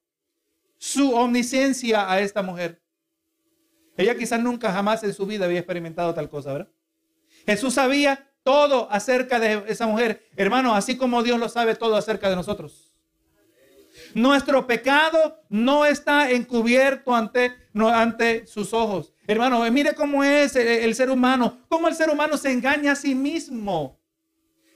su 0.77 1.15
omnisciencia 1.15 2.09
a 2.11 2.19
esta 2.21 2.43
mujer. 2.43 2.81
Ella 3.97 4.15
quizás 4.15 4.39
nunca 4.39 4.71
jamás 4.71 5.03
en 5.03 5.13
su 5.13 5.25
vida 5.25 5.45
había 5.45 5.59
experimentado 5.59 6.13
tal 6.13 6.29
cosa, 6.29 6.53
¿verdad? 6.53 6.71
Jesús 7.45 7.73
sabía 7.73 8.31
todo 8.43 8.89
acerca 8.91 9.39
de 9.39 9.63
esa 9.67 9.87
mujer. 9.87 10.29
Hermano, 10.35 10.75
así 10.75 10.95
como 10.95 11.23
Dios 11.23 11.39
lo 11.39 11.49
sabe 11.49 11.75
todo 11.75 11.95
acerca 11.95 12.29
de 12.29 12.35
nosotros. 12.35 12.88
Nuestro 14.13 14.65
pecado 14.65 15.39
no 15.49 15.85
está 15.85 16.31
encubierto 16.31 17.15
ante, 17.15 17.53
ante 17.75 18.47
sus 18.47 18.73
ojos. 18.73 19.13
Hermano, 19.27 19.69
mire 19.71 19.93
cómo 19.93 20.23
es 20.23 20.55
el, 20.55 20.95
ser 20.95 21.09
humano, 21.09 21.59
cómo 21.69 21.87
el 21.87 21.95
ser 21.95 22.09
humano 22.09 22.37
se 22.37 22.51
engaña 22.51 22.93
a 22.93 22.95
sí 22.95 23.13
mismo. 23.13 23.99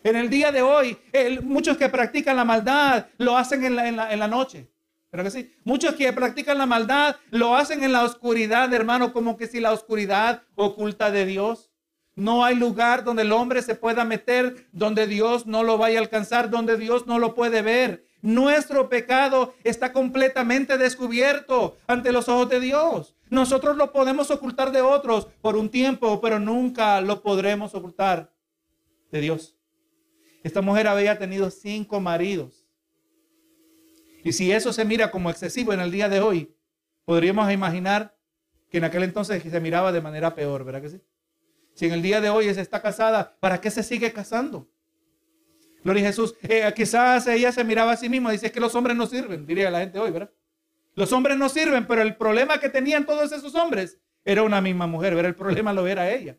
En 0.04 0.16
el 0.16 0.30
día 0.30 0.52
de 0.52 0.62
hoy, 0.62 0.98
muchos 1.42 1.78
que 1.78 1.90
practican 1.90 2.36
la 2.36 2.46
maldad 2.46 3.08
lo 3.18 3.38
hacen 3.38 3.64
en 3.64 3.76
la, 3.76 4.14
en 4.14 4.20
la 4.20 4.28
noche. 4.28 4.70
Pero 5.10 5.24
que 5.24 5.32
sí, 5.32 5.56
muchos 5.64 5.94
que 5.94 6.12
practican 6.12 6.58
la 6.58 6.66
maldad 6.66 7.18
lo 7.30 7.56
hacen 7.56 7.84
en 7.84 7.92
la 7.92 8.04
oscuridad, 8.04 8.74
hermano, 8.74 9.14
como 9.14 9.38
que 9.38 9.46
si 9.46 9.60
la 9.60 9.72
oscuridad 9.72 10.42
oculta 10.56 11.12
de 11.12 11.26
Dios. 11.28 11.70
No 12.16 12.44
hay 12.44 12.56
lugar 12.56 13.04
donde 13.04 13.22
el 13.22 13.32
hombre 13.32 13.62
se 13.62 13.76
pueda 13.76 14.06
meter, 14.06 14.68
donde 14.72 15.08
Dios 15.08 15.46
no 15.46 15.64
lo 15.64 15.78
vaya 15.78 16.00
a 16.00 16.02
alcanzar, 16.02 16.50
donde 16.50 16.78
Dios 16.78 17.08
no 17.08 17.20
lo 17.20 17.34
puede 17.36 17.62
ver. 17.62 18.08
Nuestro 18.24 18.88
pecado 18.88 19.54
está 19.66 19.92
completamente 19.92 20.78
descubierto 20.78 21.76
ante 21.88 22.14
los 22.14 22.30
ojos 22.30 22.48
de 22.48 22.62
Dios. 22.62 23.18
Nosotros 23.30 23.76
lo 23.76 23.92
podemos 23.92 24.32
ocultar 24.32 24.72
de 24.72 24.82
otros 24.82 25.28
por 25.42 25.58
un 25.58 25.70
tiempo, 25.70 26.22
pero 26.22 26.40
nunca 26.40 27.02
lo 27.02 27.22
podremos 27.22 27.76
ocultar 27.76 28.32
de 29.12 29.20
Dios. 29.20 29.58
Esta 30.42 30.62
mujer 30.62 30.88
había 30.88 31.20
tenido 31.20 31.52
cinco 31.52 32.00
maridos. 32.00 32.66
Y 34.24 34.32
si 34.32 34.54
eso 34.54 34.72
se 34.72 34.86
mira 34.86 35.12
como 35.12 35.30
excesivo 35.30 35.74
en 35.74 35.82
el 35.82 35.92
día 35.92 36.08
de 36.08 36.22
hoy, 36.22 36.56
podríamos 37.04 37.52
imaginar 37.52 38.16
que 38.70 38.78
en 38.78 38.86
aquel 38.86 39.04
entonces 39.04 39.44
se 39.44 39.60
miraba 39.60 39.92
de 39.92 40.00
manera 40.00 40.34
peor, 40.34 40.64
¿verdad 40.64 40.82
que 40.82 40.90
sí? 40.92 41.02
Si 41.74 41.88
en 41.88 41.92
el 41.92 42.02
día 42.02 42.22
de 42.22 42.30
hoy 42.30 42.54
se 42.54 42.62
está 42.62 42.82
casada, 42.82 43.36
¿para 43.42 43.60
qué 43.60 43.70
se 43.70 43.84
sigue 43.84 44.14
casando? 44.14 44.70
Gloria 45.84 46.04
a 46.04 46.08
Jesús. 46.08 46.36
Eh, 46.44 46.72
quizás 46.76 47.28
ella 47.28 47.52
se 47.52 47.64
miraba 47.64 47.92
a 47.92 47.98
sí 47.98 48.10
misma 48.10 48.32
dice 48.32 48.52
que 48.52 48.60
los 48.60 48.74
hombres 48.76 48.96
no 48.96 49.06
sirven, 49.06 49.46
diría 49.46 49.70
la 49.70 49.80
gente 49.80 50.00
hoy, 50.00 50.12
¿verdad? 50.12 50.32
Los 50.96 51.12
hombres 51.12 51.38
no 51.38 51.50
sirven, 51.50 51.88
pero 51.88 52.02
el 52.02 52.16
problema 52.16 52.60
que 52.60 52.70
tenían 52.70 53.06
todos 53.06 53.32
esos 53.32 53.56
hombres 53.56 53.98
era 54.24 54.44
una 54.44 54.62
misma 54.62 54.88
mujer, 54.88 55.16
¿verdad? 55.16 55.30
El 55.30 55.36
problema 55.36 55.74
lo 55.74 55.88
era 55.88 56.12
ella. 56.12 56.38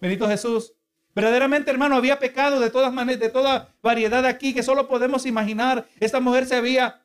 Bendito 0.00 0.28
Jesús. 0.28 0.74
Verdaderamente, 1.14 1.70
hermano, 1.70 1.96
había 1.96 2.18
pecado 2.18 2.58
de 2.58 2.70
todas 2.70 2.92
maneras, 2.92 3.20
de 3.20 3.28
toda 3.28 3.68
variedad 3.82 4.24
aquí 4.24 4.54
que 4.54 4.62
solo 4.62 4.88
podemos 4.88 5.26
imaginar. 5.26 5.86
Esta 6.00 6.20
mujer 6.20 6.46
se 6.46 6.54
había 6.54 7.02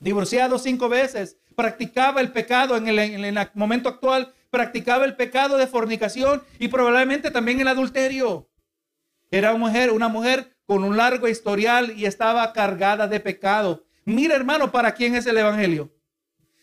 divorciado 0.00 0.58
cinco 0.58 0.88
veces, 0.88 1.38
practicaba 1.54 2.20
el 2.20 2.32
pecado 2.32 2.76
en 2.76 2.88
el, 2.88 2.98
en 2.98 3.24
el 3.24 3.48
momento 3.54 3.88
actual, 3.88 4.34
practicaba 4.50 5.04
el 5.06 5.16
pecado 5.16 5.56
de 5.56 5.66
fornicación 5.66 6.42
y 6.58 6.68
probablemente 6.68 7.30
también 7.30 7.60
el 7.60 7.68
adulterio. 7.68 8.50
Era 9.30 9.54
una 9.54 9.66
mujer, 9.66 9.90
una 9.92 10.08
mujer 10.08 10.56
con 10.70 10.84
un 10.84 10.96
largo 10.96 11.26
historial 11.26 11.94
y 11.98 12.06
estaba 12.06 12.52
cargada 12.52 13.08
de 13.08 13.18
pecado. 13.18 13.82
Mira, 14.04 14.36
hermano, 14.36 14.70
¿para 14.70 14.94
quién 14.94 15.16
es 15.16 15.26
el 15.26 15.36
Evangelio? 15.36 15.90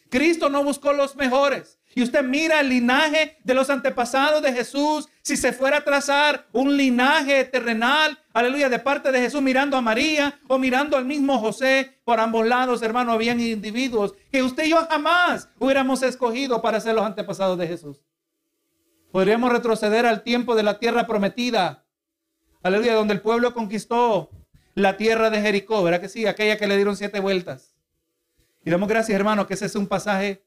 Cristo 0.10 0.48
no 0.48 0.63
buscó 0.63 0.93
los 0.93 1.17
mejores. 1.17 1.78
y 1.93 2.04
usted 2.04 2.24
mira 2.24 2.62
el 2.62 2.70
linaje 2.70 3.38
de 3.43 3.54
los 3.54 3.70
antepasados 3.70 4.41
de 4.41 4.54
Jesús, 4.54 5.10
si 5.24 5.36
se 5.36 5.52
fuera 5.52 5.80
a 5.80 5.84
trazar 5.84 6.48
un 6.54 6.78
linaje 6.78 7.43
terrenal, 7.43 8.17
aleluya, 8.32 8.70
de 8.70 8.80
parte 8.80 9.12
de 9.12 9.20
Jesús 9.20 9.41
mirando 9.41 9.76
a 9.76 9.82
María 9.82 10.39
o 10.48 10.58
mirando 10.58 10.96
al 10.96 11.04
mismo 11.04 11.38
José, 11.39 12.00
por 12.06 12.22
ambos 12.22 12.48
lados, 12.48 12.82
hermano, 12.84 13.12
habían 13.12 13.41
individuos 13.41 14.13
que 14.32 14.41
usted 14.41 14.67
y 14.67 14.70
yo 14.70 14.88
jamás 14.89 15.50
hubiéramos 15.60 16.02
escogido 16.02 16.62
para 16.62 16.80
ser 16.80 16.96
los 16.96 17.06
antepasados 17.06 17.58
de 17.58 17.67
Jesús. 17.67 18.00
Podríamos 19.12 19.52
retroceder 19.52 20.06
al 20.06 20.24
tiempo 20.24 20.56
de 20.56 20.63
la 20.63 20.80
tierra 20.80 21.08
prometida, 21.08 21.84
aleluya, 22.67 22.93
donde 22.93 23.13
el 23.13 23.21
pueblo 23.21 23.53
conquistó 23.53 24.30
la 24.75 24.95
tierra 24.97 25.30
de 25.30 25.41
Jericó, 25.41 25.84
¿verdad 25.84 26.01
que 26.01 26.10
sí? 26.10 26.27
Aquella 26.27 26.58
que 26.58 26.67
le 26.67 26.75
dieron 26.75 26.95
siete 26.95 27.19
vueltas. 27.19 27.75
Y 28.63 28.69
damos 28.69 28.88
gracias, 28.88 29.15
hermano, 29.15 29.47
que 29.47 29.56
ese 29.56 29.65
es 29.65 29.75
un 29.75 29.88
pasaje 29.88 30.43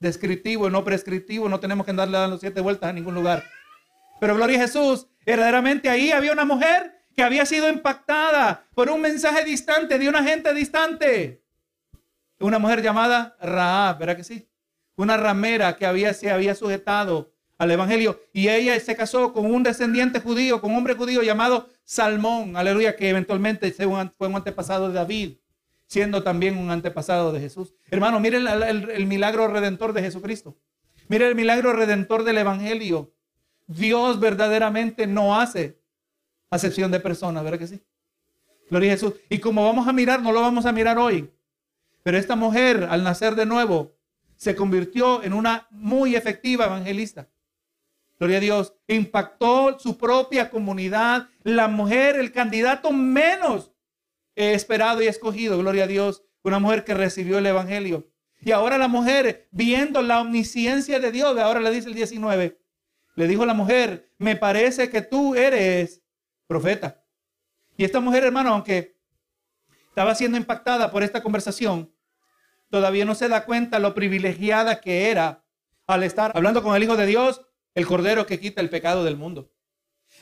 descriptivo 0.00 0.66
y 0.66 0.70
no 0.70 0.84
prescriptivo. 0.84 1.48
No 1.48 1.60
tenemos 1.60 1.86
que 1.86 1.92
darle 1.92 2.18
dando 2.18 2.38
siete 2.38 2.60
vueltas 2.60 2.90
a 2.90 2.92
ningún 2.92 3.14
lugar. 3.14 3.44
Pero 4.20 4.34
gloria 4.34 4.58
a 4.58 4.62
Jesús, 4.62 5.06
verdaderamente 5.24 5.88
ahí 5.88 6.10
había 6.10 6.32
una 6.32 6.44
mujer 6.44 6.98
que 7.14 7.22
había 7.22 7.46
sido 7.46 7.68
impactada 7.68 8.66
por 8.74 8.90
un 8.90 9.00
mensaje 9.00 9.44
distante 9.44 9.98
de 9.98 10.08
una 10.08 10.24
gente 10.24 10.52
distante. 10.54 11.44
Una 12.40 12.58
mujer 12.58 12.82
llamada 12.82 13.36
Raab, 13.40 13.98
¿verdad 13.98 14.16
que 14.16 14.24
sí? 14.24 14.48
Una 14.96 15.16
ramera 15.16 15.76
que 15.76 15.86
había, 15.86 16.14
se 16.14 16.30
había 16.30 16.54
sujetado 16.54 17.32
al 17.58 17.70
evangelio 17.70 18.20
y 18.32 18.48
ella 18.48 18.78
se 18.80 18.96
casó 18.96 19.32
con 19.32 19.46
un 19.46 19.62
descendiente 19.62 20.20
judío, 20.20 20.60
con 20.60 20.70
un 20.70 20.78
hombre 20.78 20.94
judío 20.94 21.22
llamado 21.22 21.68
Salmón, 21.84 22.56
aleluya, 22.56 22.96
que 22.96 23.10
eventualmente 23.10 23.70
fue 23.72 23.86
un 24.28 24.36
antepasado 24.36 24.88
de 24.88 24.94
David 24.94 25.32
siendo 25.88 26.22
también 26.22 26.56
un 26.56 26.70
antepasado 26.70 27.32
de 27.32 27.40
Jesús. 27.40 27.74
Hermano, 27.90 28.20
miren 28.20 28.46
el, 28.46 29.06
milagro 29.06 29.48
redentor 29.48 29.94
de 29.94 30.02
Jesucristo. 30.02 30.56
Miren 31.08 31.28
el 31.28 31.34
milagro 31.34 31.72
redentor 31.72 32.24
del 32.24 32.38
Evangelio. 32.38 33.10
Dios 33.66 34.20
verdaderamente 34.20 35.06
no 35.06 35.40
hace 35.40 35.80
acepción 36.50 36.90
de 36.90 37.00
personas, 37.00 37.42
¿verdad 37.42 37.58
que 37.58 37.66
sí? 37.66 37.82
Gloria 38.70 38.92
a 38.92 38.94
Jesús. 38.94 39.14
Y 39.30 39.38
como 39.38 39.64
vamos 39.64 39.88
a 39.88 39.92
mirar, 39.94 40.22
no 40.22 40.30
lo 40.30 40.42
vamos 40.42 40.66
a 40.66 40.72
mirar 40.72 40.98
hoy. 40.98 41.30
Pero 42.02 42.18
esta 42.18 42.36
mujer, 42.36 42.86
al 42.90 43.02
nacer 43.02 43.34
de 43.34 43.46
nuevo, 43.46 43.96
se 44.36 44.54
convirtió 44.54 45.22
en 45.22 45.32
una 45.32 45.66
muy 45.70 46.14
efectiva 46.14 46.66
evangelista. 46.66 47.28
Gloria 48.18 48.38
a 48.38 48.40
Dios. 48.40 48.74
Impactó 48.86 49.78
su 49.78 49.96
propia 49.96 50.50
comunidad. 50.50 51.28
La 51.42 51.68
mujer, 51.68 52.16
el 52.16 52.32
candidato 52.32 52.92
menos 52.92 53.72
esperado 54.34 55.02
y 55.02 55.06
escogido, 55.06 55.58
gloria 55.58 55.84
a 55.84 55.88
Dios, 55.88 56.22
una 56.42 56.60
mujer 56.60 56.84
que 56.84 56.94
recibió 56.94 57.38
el 57.38 57.46
Evangelio. 57.46 58.08
Y 58.40 58.52
ahora 58.52 58.78
la 58.78 58.86
mujer, 58.86 59.48
viendo 59.50 60.00
la 60.00 60.20
omnisciencia 60.20 61.00
de 61.00 61.10
Dios, 61.10 61.36
ahora 61.38 61.58
le 61.58 61.72
dice 61.72 61.88
el 61.88 61.94
19, 61.94 62.60
le 63.16 63.26
dijo 63.26 63.44
la 63.44 63.54
mujer, 63.54 64.12
me 64.16 64.36
parece 64.36 64.90
que 64.90 65.02
tú 65.02 65.34
eres 65.34 66.02
profeta. 66.46 67.02
Y 67.76 67.84
esta 67.84 67.98
mujer, 67.98 68.22
hermano, 68.22 68.50
aunque 68.50 68.96
estaba 69.88 70.14
siendo 70.14 70.36
impactada 70.36 70.92
por 70.92 71.02
esta 71.02 71.20
conversación, 71.20 71.92
todavía 72.70 73.04
no 73.04 73.16
se 73.16 73.28
da 73.28 73.44
cuenta 73.44 73.80
lo 73.80 73.92
privilegiada 73.92 74.80
que 74.80 75.10
era 75.10 75.44
al 75.88 76.04
estar 76.04 76.30
hablando 76.36 76.62
con 76.62 76.76
el 76.76 76.82
Hijo 76.84 76.96
de 76.96 77.06
Dios, 77.06 77.44
el 77.74 77.86
Cordero 77.86 78.26
que 78.26 78.40
quita 78.40 78.60
el 78.60 78.70
pecado 78.70 79.04
del 79.04 79.16
mundo. 79.16 79.50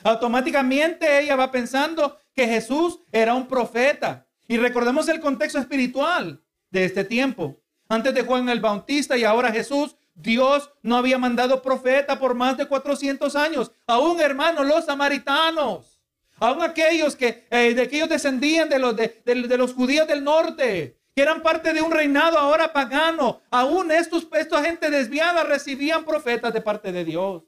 Automáticamente 0.03 1.19
ella 1.19 1.35
va 1.35 1.51
pensando 1.51 2.19
que 2.33 2.47
Jesús 2.47 2.99
era 3.11 3.33
un 3.33 3.47
profeta. 3.47 4.27
Y 4.47 4.57
recordemos 4.57 5.07
el 5.09 5.19
contexto 5.19 5.59
espiritual 5.59 6.41
de 6.69 6.85
este 6.85 7.03
tiempo. 7.03 7.59
Antes 7.89 8.13
de 8.13 8.23
Juan 8.23 8.49
el 8.49 8.59
Bautista 8.59 9.17
y 9.17 9.23
ahora 9.23 9.51
Jesús, 9.51 9.95
Dios 10.13 10.71
no 10.81 10.97
había 10.97 11.17
mandado 11.17 11.61
profeta 11.61 12.19
por 12.19 12.33
más 12.33 12.57
de 12.57 12.65
400 12.65 13.35
años. 13.35 13.71
Aún 13.85 14.19
hermanos, 14.19 14.65
los 14.65 14.85
samaritanos, 14.85 16.01
aún 16.39 16.63
aquellos 16.63 17.15
que 17.15 17.45
eh, 17.49 17.73
de 17.73 17.83
aquellos 17.83 18.09
descendían 18.09 18.67
de 18.67 18.79
los, 18.79 18.95
de, 18.95 19.57
los 19.57 19.73
judíos 19.73 20.07
del 20.07 20.23
norte, 20.23 20.96
que 21.17 21.23
eran 21.23 21.41
parte 21.41 21.73
de 21.73 21.81
un 21.81 21.91
reinado 21.91 22.37
ahora 22.37 22.71
pagano, 22.71 23.41
aún 23.49 23.91
estos, 23.91 24.27
esta 24.33 24.63
gente 24.63 24.91
desviada 24.91 25.43
recibían 25.43 26.05
profetas 26.05 26.53
de 26.53 26.61
parte 26.61 26.91
de 26.91 27.03
Dios. 27.03 27.41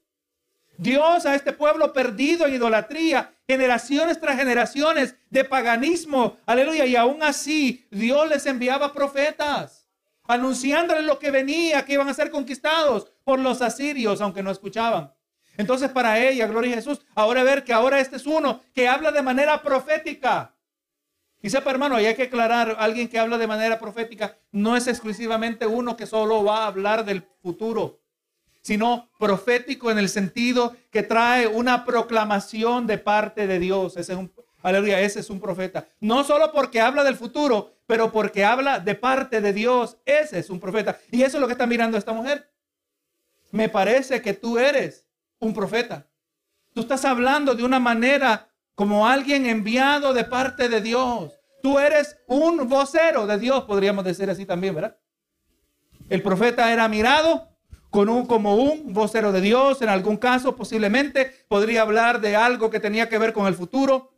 Dios 0.80 1.28
a 1.28 1.36
este 1.36 1.54
pueblo 1.54 1.94
perdido 1.94 2.48
en 2.48 2.56
idolatría, 2.56 3.32
generaciones 3.48 4.20
tras 4.20 4.38
generaciones 4.38 5.14
de 5.30 5.44
paganismo, 5.44 6.40
aleluya, 6.48 6.88
y 6.88 6.96
aún 6.96 7.22
así 7.22 7.86
Dios 7.92 8.28
les 8.28 8.48
enviaba 8.48 8.92
profetas, 8.92 9.88
anunciándoles 10.24 11.04
lo 11.04 11.20
que 11.20 11.30
venía, 11.30 11.86
que 11.86 11.94
iban 11.94 12.10
a 12.10 12.16
ser 12.16 12.32
conquistados 12.32 13.12
por 13.24 13.38
los 13.38 13.62
asirios, 13.62 14.20
aunque 14.20 14.42
no 14.42 14.50
escuchaban. 14.50 15.14
Entonces 15.58 15.92
para 15.92 16.18
ella, 16.18 16.48
gloria 16.48 16.72
a 16.72 16.78
Jesús, 16.78 17.02
ahora 17.14 17.44
ver 17.44 17.64
que 17.64 17.74
ahora 17.74 18.00
este 18.00 18.16
es 18.16 18.26
uno 18.26 18.62
que 18.74 18.88
habla 18.88 19.12
de 19.12 19.22
manera 19.22 19.62
profética. 19.62 20.56
Y 21.42 21.50
sepa 21.50 21.72
hermano, 21.72 21.96
hay 21.96 22.14
que 22.16 22.24
aclarar, 22.24 22.76
alguien 22.80 23.08
que 23.08 23.20
habla 23.20 23.38
de 23.38 23.48
manera 23.48 23.80
profética 23.80 24.38
no 24.52 24.76
es 24.76 24.88
exclusivamente 24.88 25.66
uno 25.66 25.96
que 25.96 26.06
solo 26.06 26.44
va 26.44 26.64
a 26.64 26.68
hablar 26.68 27.06
del 27.06 27.24
futuro 27.42 28.00
sino 28.62 29.10
profético 29.18 29.92
en 29.92 30.00
el 30.00 30.10
sentido 30.10 30.76
que 30.92 31.04
trae 31.04 31.48
una 31.48 31.86
proclamación 31.86 32.88
de 32.88 32.98
parte 32.98 33.48
de 33.48 33.60
Dios. 33.60 33.98
Ese 33.98 34.14
es 34.14 34.18
un, 34.18 34.32
aleluya, 34.62 35.00
ese 35.02 35.22
es 35.22 35.30
un 35.30 35.40
profeta. 35.40 35.88
No 36.00 36.24
solo 36.24 36.52
porque 36.52 36.82
habla 36.82 37.04
del 37.04 37.16
futuro, 37.16 37.74
pero 37.86 38.12
porque 38.12 38.46
habla 38.46 38.80
de 38.80 38.96
parte 38.96 39.42
de 39.42 39.54
Dios. 39.54 39.98
Ese 40.06 40.40
es 40.40 40.50
un 40.50 40.60
profeta. 40.60 41.00
Y 41.12 41.24
eso 41.24 41.38
es 41.38 41.42
lo 41.42 41.48
que 41.48 41.54
está 41.54 41.66
mirando 41.66 41.98
esta 41.98 42.14
mujer. 42.14 42.52
Me 43.52 43.70
parece 43.70 44.22
que 44.22 44.34
tú 44.34 44.60
eres 44.60 45.08
un 45.40 45.54
profeta. 45.54 46.08
Tú 46.74 46.82
estás 46.82 47.04
hablando 47.06 47.56
de 47.56 47.64
una 47.64 47.80
manera 47.80 48.49
como 48.80 49.06
alguien 49.06 49.46
enviado 49.46 50.14
de 50.14 50.24
parte 50.24 50.70
de 50.70 50.80
Dios. 50.80 51.38
Tú 51.62 51.80
eres 51.80 52.16
un 52.28 52.70
vocero 52.70 53.28
de 53.28 53.38
Dios, 53.38 53.66
podríamos 53.66 54.06
decir 54.06 54.30
así 54.30 54.46
también, 54.46 54.74
¿verdad? 54.74 54.98
El 56.08 56.24
profeta 56.24 56.72
era 56.72 56.88
mirado 56.88 57.50
con 57.90 58.08
un, 58.08 58.26
como 58.26 58.56
un 58.56 58.94
vocero 58.94 59.34
de 59.34 59.42
Dios, 59.42 59.82
en 59.82 59.90
algún 59.90 60.16
caso 60.16 60.56
posiblemente 60.56 61.44
podría 61.50 61.82
hablar 61.82 62.22
de 62.22 62.38
algo 62.38 62.70
que 62.70 62.80
tenía 62.80 63.10
que 63.10 63.18
ver 63.18 63.34
con 63.34 63.48
el 63.48 63.54
futuro, 63.54 64.14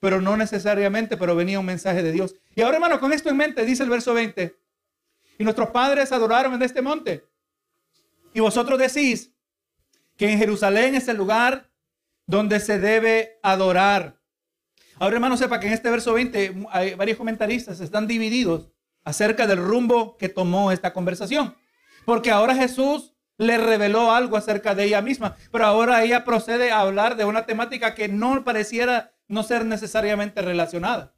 pero 0.00 0.20
no 0.20 0.36
necesariamente, 0.36 1.16
pero 1.16 1.34
venía 1.34 1.58
un 1.58 1.64
mensaje 1.64 2.02
de 2.02 2.12
Dios. 2.12 2.34
Y 2.54 2.60
ahora 2.60 2.76
hermano, 2.76 3.00
con 3.00 3.14
esto 3.14 3.30
en 3.30 3.38
mente, 3.38 3.64
dice 3.64 3.84
el 3.84 3.88
verso 3.88 4.12
20, 4.12 4.54
y 5.38 5.44
nuestros 5.44 5.70
padres 5.70 6.12
adoraron 6.12 6.52
en 6.52 6.62
este 6.62 6.82
monte. 6.82 7.24
Y 8.34 8.40
vosotros 8.40 8.78
decís 8.78 9.32
que 10.18 10.30
en 10.30 10.38
Jerusalén 10.38 10.94
es 10.94 11.08
el 11.08 11.16
lugar 11.16 11.67
donde 12.28 12.60
se 12.60 12.78
debe 12.78 13.40
adorar. 13.42 14.20
Ahora 15.00 15.16
hermano, 15.16 15.36
sepa 15.36 15.58
que 15.58 15.66
en 15.66 15.72
este 15.72 15.90
verso 15.90 16.12
20 16.12 16.66
hay 16.70 16.94
varios 16.94 17.16
comentaristas 17.16 17.80
están 17.80 18.06
divididos 18.06 18.68
acerca 19.02 19.46
del 19.46 19.58
rumbo 19.58 20.16
que 20.18 20.28
tomó 20.28 20.70
esta 20.70 20.92
conversación. 20.92 21.56
Porque 22.04 22.30
ahora 22.30 22.54
Jesús 22.54 23.14
le 23.38 23.56
reveló 23.56 24.12
algo 24.12 24.36
acerca 24.36 24.74
de 24.74 24.84
ella 24.84 25.00
misma, 25.00 25.36
pero 25.50 25.64
ahora 25.64 26.04
ella 26.04 26.24
procede 26.24 26.70
a 26.70 26.80
hablar 26.80 27.16
de 27.16 27.24
una 27.24 27.46
temática 27.46 27.94
que 27.94 28.08
no 28.08 28.44
pareciera 28.44 29.14
no 29.26 29.42
ser 29.42 29.64
necesariamente 29.64 30.42
relacionada. 30.42 31.14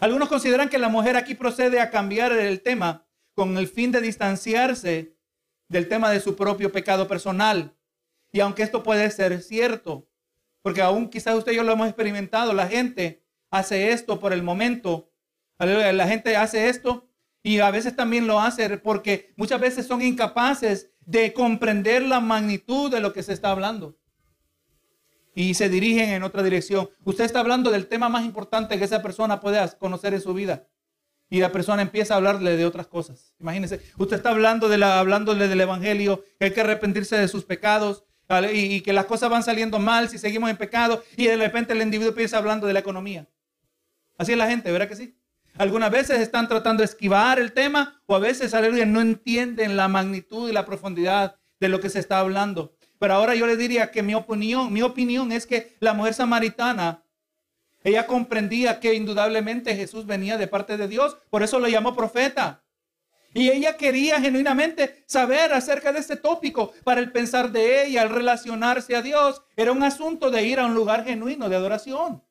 Algunos 0.00 0.28
consideran 0.28 0.68
que 0.68 0.78
la 0.78 0.88
mujer 0.88 1.16
aquí 1.16 1.36
procede 1.36 1.78
a 1.78 1.90
cambiar 1.90 2.32
el 2.32 2.62
tema 2.62 3.06
con 3.34 3.56
el 3.58 3.68
fin 3.68 3.92
de 3.92 4.00
distanciarse 4.00 5.16
del 5.68 5.88
tema 5.88 6.10
de 6.10 6.20
su 6.20 6.34
propio 6.34 6.72
pecado 6.72 7.06
personal. 7.06 7.76
Y 8.32 8.40
aunque 8.40 8.62
esto 8.62 8.82
puede 8.82 9.10
ser 9.10 9.42
cierto, 9.42 10.08
porque 10.62 10.80
aún 10.80 11.10
quizás 11.10 11.34
usted 11.36 11.52
y 11.52 11.56
yo 11.56 11.62
lo 11.62 11.72
hemos 11.72 11.86
experimentado, 11.86 12.54
la 12.54 12.66
gente 12.66 13.22
hace 13.50 13.92
esto 13.92 14.18
por 14.18 14.32
el 14.32 14.42
momento. 14.42 15.10
La 15.58 16.08
gente 16.08 16.36
hace 16.36 16.68
esto 16.68 17.08
y 17.42 17.58
a 17.58 17.70
veces 17.70 17.94
también 17.94 18.26
lo 18.26 18.40
hace 18.40 18.78
porque 18.78 19.32
muchas 19.36 19.60
veces 19.60 19.86
son 19.86 20.02
incapaces 20.02 20.90
de 21.00 21.32
comprender 21.32 22.02
la 22.02 22.20
magnitud 22.20 22.90
de 22.90 23.00
lo 23.00 23.12
que 23.12 23.22
se 23.22 23.32
está 23.32 23.50
hablando. 23.50 23.96
Y 25.34 25.54
se 25.54 25.68
dirigen 25.68 26.10
en 26.10 26.22
otra 26.22 26.42
dirección. 26.42 26.90
Usted 27.04 27.24
está 27.24 27.40
hablando 27.40 27.70
del 27.70 27.86
tema 27.86 28.08
más 28.08 28.24
importante 28.24 28.78
que 28.78 28.84
esa 28.84 29.02
persona 29.02 29.40
puede 29.40 29.58
conocer 29.78 30.14
en 30.14 30.20
su 30.20 30.34
vida. 30.34 30.68
Y 31.28 31.40
la 31.40 31.50
persona 31.50 31.80
empieza 31.80 32.14
a 32.14 32.16
hablarle 32.18 32.56
de 32.56 32.66
otras 32.66 32.86
cosas. 32.86 33.34
Imagínense, 33.38 33.80
usted 33.96 34.16
está 34.16 34.30
hablando 34.30 34.68
de 34.68 34.84
hablándole 34.84 35.48
del 35.48 35.62
Evangelio, 35.62 36.24
que 36.38 36.46
hay 36.46 36.50
que 36.52 36.60
arrepentirse 36.60 37.16
de 37.16 37.28
sus 37.28 37.44
pecados 37.44 38.04
y, 38.52 38.80
que 38.80 38.92
las 38.92 39.06
cosas 39.06 39.30
van 39.30 39.42
saliendo 39.42 39.78
mal 39.78 40.08
si 40.08 40.18
seguimos 40.18 40.50
en 40.50 40.56
pecado. 40.56 41.02
Y 41.16 41.26
de 41.26 41.36
repente 41.36 41.72
el 41.72 41.82
individuo 41.82 42.10
empieza 42.10 42.38
hablando 42.38 42.66
de 42.66 42.72
la 42.72 42.80
economía. 42.80 43.26
Así 44.18 44.32
es 44.32 44.38
la 44.38 44.48
gente, 44.48 44.70
¿verdad 44.70 44.88
que 44.88 44.96
sí? 44.96 45.16
Algunas 45.58 45.90
veces 45.90 46.20
están 46.20 46.48
tratando 46.48 46.80
de 46.80 46.86
esquivar 46.86 47.38
el 47.38 47.52
tema 47.52 48.00
o 48.06 48.14
a 48.14 48.18
veces, 48.18 48.54
aleluya, 48.54 48.86
no 48.86 49.00
entienden 49.00 49.76
la 49.76 49.88
magnitud 49.88 50.48
y 50.48 50.52
la 50.52 50.64
profundidad 50.64 51.36
de 51.60 51.68
lo 51.68 51.80
que 51.80 51.90
se 51.90 51.98
está 51.98 52.20
hablando. 52.20 52.74
Pero 52.98 53.14
ahora 53.14 53.34
yo 53.34 53.46
le 53.46 53.56
diría 53.56 53.90
que 53.90 54.02
mi 54.02 54.14
opinión, 54.14 54.72
mi 54.72 54.80
opinión 54.82 55.32
es 55.32 55.46
que 55.46 55.76
la 55.80 55.92
mujer 55.92 56.14
samaritana, 56.14 57.04
ella 57.84 58.06
comprendía 58.06 58.80
que 58.80 58.94
indudablemente 58.94 59.74
Jesús 59.74 60.06
venía 60.06 60.38
de 60.38 60.46
parte 60.46 60.76
de 60.76 60.88
Dios, 60.88 61.18
por 61.28 61.42
eso 61.42 61.58
lo 61.58 61.68
llamó 61.68 61.94
profeta. 61.94 62.61
Y 63.34 63.50
ella 63.50 63.76
quería 63.76 64.20
genuinamente 64.20 65.04
saber 65.06 65.52
acerca 65.54 65.92
de 65.92 66.00
este 66.00 66.16
tópico. 66.16 66.72
Para 66.84 67.00
el 67.00 67.12
pensar 67.12 67.50
de 67.50 67.86
ella, 67.86 68.02
al 68.02 68.10
relacionarse 68.10 68.94
a 68.94 69.02
Dios, 69.02 69.42
era 69.56 69.72
un 69.72 69.82
asunto 69.82 70.30
de 70.30 70.44
ir 70.44 70.60
a 70.60 70.66
un 70.66 70.74
lugar 70.74 71.04
genuino 71.04 71.48
de 71.48 71.56
adoración. 71.56 72.22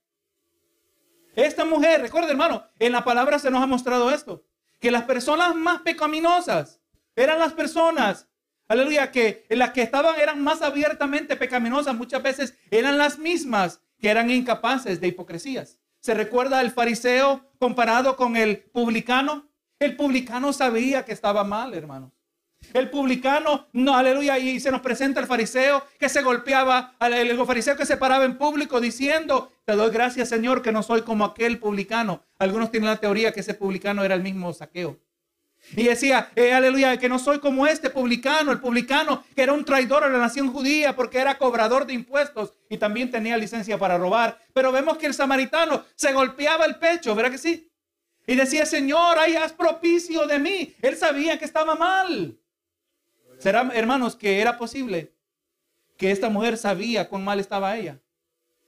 Esta 1.36 1.66
mujer, 1.66 2.02
recuerda 2.02 2.30
hermano, 2.30 2.66
en 2.78 2.92
la 2.92 3.04
palabra 3.04 3.40
se 3.40 3.50
nos 3.50 3.64
ha 3.64 3.68
mostrado 3.68 4.12
esto, 4.12 4.44
que 4.80 4.92
las 4.92 5.04
personas 5.04 5.56
más 5.56 5.82
pecaminosas 5.82 6.82
eran 7.16 7.40
las 7.40 7.54
personas, 7.54 8.28
aleluya, 8.68 9.12
que 9.12 9.46
las 9.50 9.72
que 9.72 9.82
estaban 9.82 10.20
eran 10.20 10.42
más 10.44 10.62
abiertamente 10.62 11.36
pecaminosas, 11.36 11.96
muchas 11.96 12.22
veces 12.22 12.56
eran 12.70 12.98
las 12.98 13.18
mismas 13.18 13.80
que 14.00 14.10
eran 14.10 14.30
incapaces 14.30 15.00
de 15.00 15.08
hipocresías. 15.08 15.78
¿Se 16.00 16.14
recuerda 16.14 16.62
el 16.62 16.72
fariseo 16.72 17.46
comparado 17.60 18.16
con 18.16 18.36
el 18.36 18.60
publicano? 18.60 19.51
El 19.82 19.96
publicano 19.96 20.54
sabía 20.54 21.04
que 21.04 21.12
estaba 21.12 21.44
mal, 21.44 21.74
hermanos. 21.74 22.12
El 22.72 22.92
publicano, 22.92 23.68
no, 23.74 23.98
aleluya, 23.98 24.38
y 24.38 24.60
se 24.60 24.70
nos 24.70 24.82
presenta 24.82 25.20
el 25.20 25.26
fariseo 25.26 25.84
que 25.98 26.08
se 26.08 26.22
golpeaba, 26.22 26.94
el 27.00 27.36
fariseo 27.48 27.76
que 27.76 27.88
se 27.88 27.98
paraba 27.98 28.26
en 28.26 28.38
público 28.38 28.80
diciendo, 28.80 29.52
te 29.66 29.76
doy 29.76 29.90
gracias 29.90 30.30
Señor 30.30 30.62
que 30.62 30.72
no 30.72 30.84
soy 30.84 31.02
como 31.02 31.26
aquel 31.26 31.58
publicano. 31.58 32.22
Algunos 32.38 32.70
tienen 32.70 32.92
la 32.92 32.98
teoría 32.98 33.32
que 33.32 33.40
ese 33.40 33.56
publicano 33.56 34.04
era 34.04 34.14
el 34.14 34.22
mismo 34.22 34.54
saqueo. 34.54 35.00
Y 35.76 35.86
decía, 35.86 36.30
eh, 36.36 36.54
aleluya, 36.54 36.98
que 36.98 37.10
no 37.10 37.18
soy 37.18 37.40
como 37.40 37.66
este 37.66 37.90
publicano, 37.90 38.52
el 38.52 38.60
publicano 38.60 39.24
que 39.36 39.42
era 39.42 39.54
un 39.54 39.66
traidor 39.66 40.04
a 40.04 40.10
la 40.10 40.20
nación 40.20 40.54
judía 40.54 40.96
porque 40.96 41.18
era 41.18 41.40
cobrador 41.40 41.88
de 41.88 41.94
impuestos 41.94 42.54
y 42.70 42.78
también 42.78 43.10
tenía 43.10 43.36
licencia 43.36 43.80
para 43.80 43.98
robar. 43.98 44.38
Pero 44.54 44.72
vemos 44.72 45.00
que 45.00 45.08
el 45.08 45.16
samaritano 45.16 45.86
se 45.96 46.14
golpeaba 46.14 46.66
el 46.66 46.76
pecho, 46.76 47.16
¿verdad 47.16 47.32
que 47.32 47.40
sí? 47.40 47.71
Y 48.28 48.36
decía, 48.36 48.66
Señor, 48.66 49.18
ay, 49.18 49.36
haz 49.36 49.54
propicio 49.54 50.28
de 50.28 50.40
mí. 50.40 50.76
Él 50.82 50.96
sabía 50.96 51.40
que 51.40 51.46
estaba 51.46 51.76
mal. 51.76 52.38
¿Será, 53.40 53.70
hermanos, 53.74 54.16
que 54.16 54.40
era 54.40 54.58
posible 54.58 55.16
que 55.98 56.12
esta 56.12 56.30
mujer 56.30 56.58
sabía 56.58 57.10
cuán 57.10 57.24
mal 57.24 57.40
estaba 57.40 57.76
ella? 57.78 58.00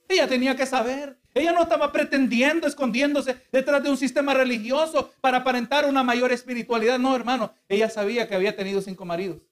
Ella 0.08 0.26
tenía 0.26 0.56
que 0.56 0.66
saber. 0.66 1.18
Ella 1.32 1.52
no 1.52 1.62
estaba 1.62 1.90
pretendiendo, 1.90 2.66
escondiéndose 2.66 3.36
detrás 3.50 3.82
de 3.82 3.90
un 3.90 3.96
sistema 3.96 4.34
religioso 4.34 5.12
para 5.20 5.38
aparentar 5.38 5.86
una 5.86 6.02
mayor 6.02 6.32
espiritualidad. 6.32 6.98
No, 6.98 7.14
hermano. 7.14 7.54
Ella 7.68 7.88
sabía 7.88 8.28
que 8.28 8.34
había 8.34 8.54
tenido 8.54 8.80
cinco 8.80 9.04
maridos. 9.04 9.42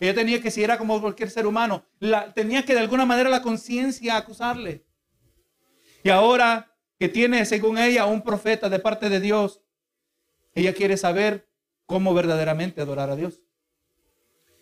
Ella 0.00 0.14
tenía 0.14 0.40
que, 0.40 0.50
si 0.50 0.64
era 0.64 0.78
como 0.78 1.00
cualquier 1.00 1.30
ser 1.30 1.46
humano, 1.46 1.84
la, 1.98 2.32
tenía 2.32 2.64
que 2.64 2.72
de 2.72 2.80
alguna 2.80 3.04
manera 3.04 3.28
la 3.28 3.42
conciencia 3.42 4.16
acusarle. 4.16 4.86
Y 6.02 6.08
ahora 6.08 6.69
que 7.00 7.08
tiene, 7.08 7.46
según 7.46 7.78
ella, 7.78 8.04
un 8.04 8.20
profeta 8.20 8.68
de 8.68 8.78
parte 8.78 9.08
de 9.08 9.20
Dios, 9.20 9.62
ella 10.54 10.74
quiere 10.74 10.98
saber 10.98 11.48
cómo 11.86 12.12
verdaderamente 12.12 12.82
adorar 12.82 13.08
a 13.08 13.16
Dios. 13.16 13.40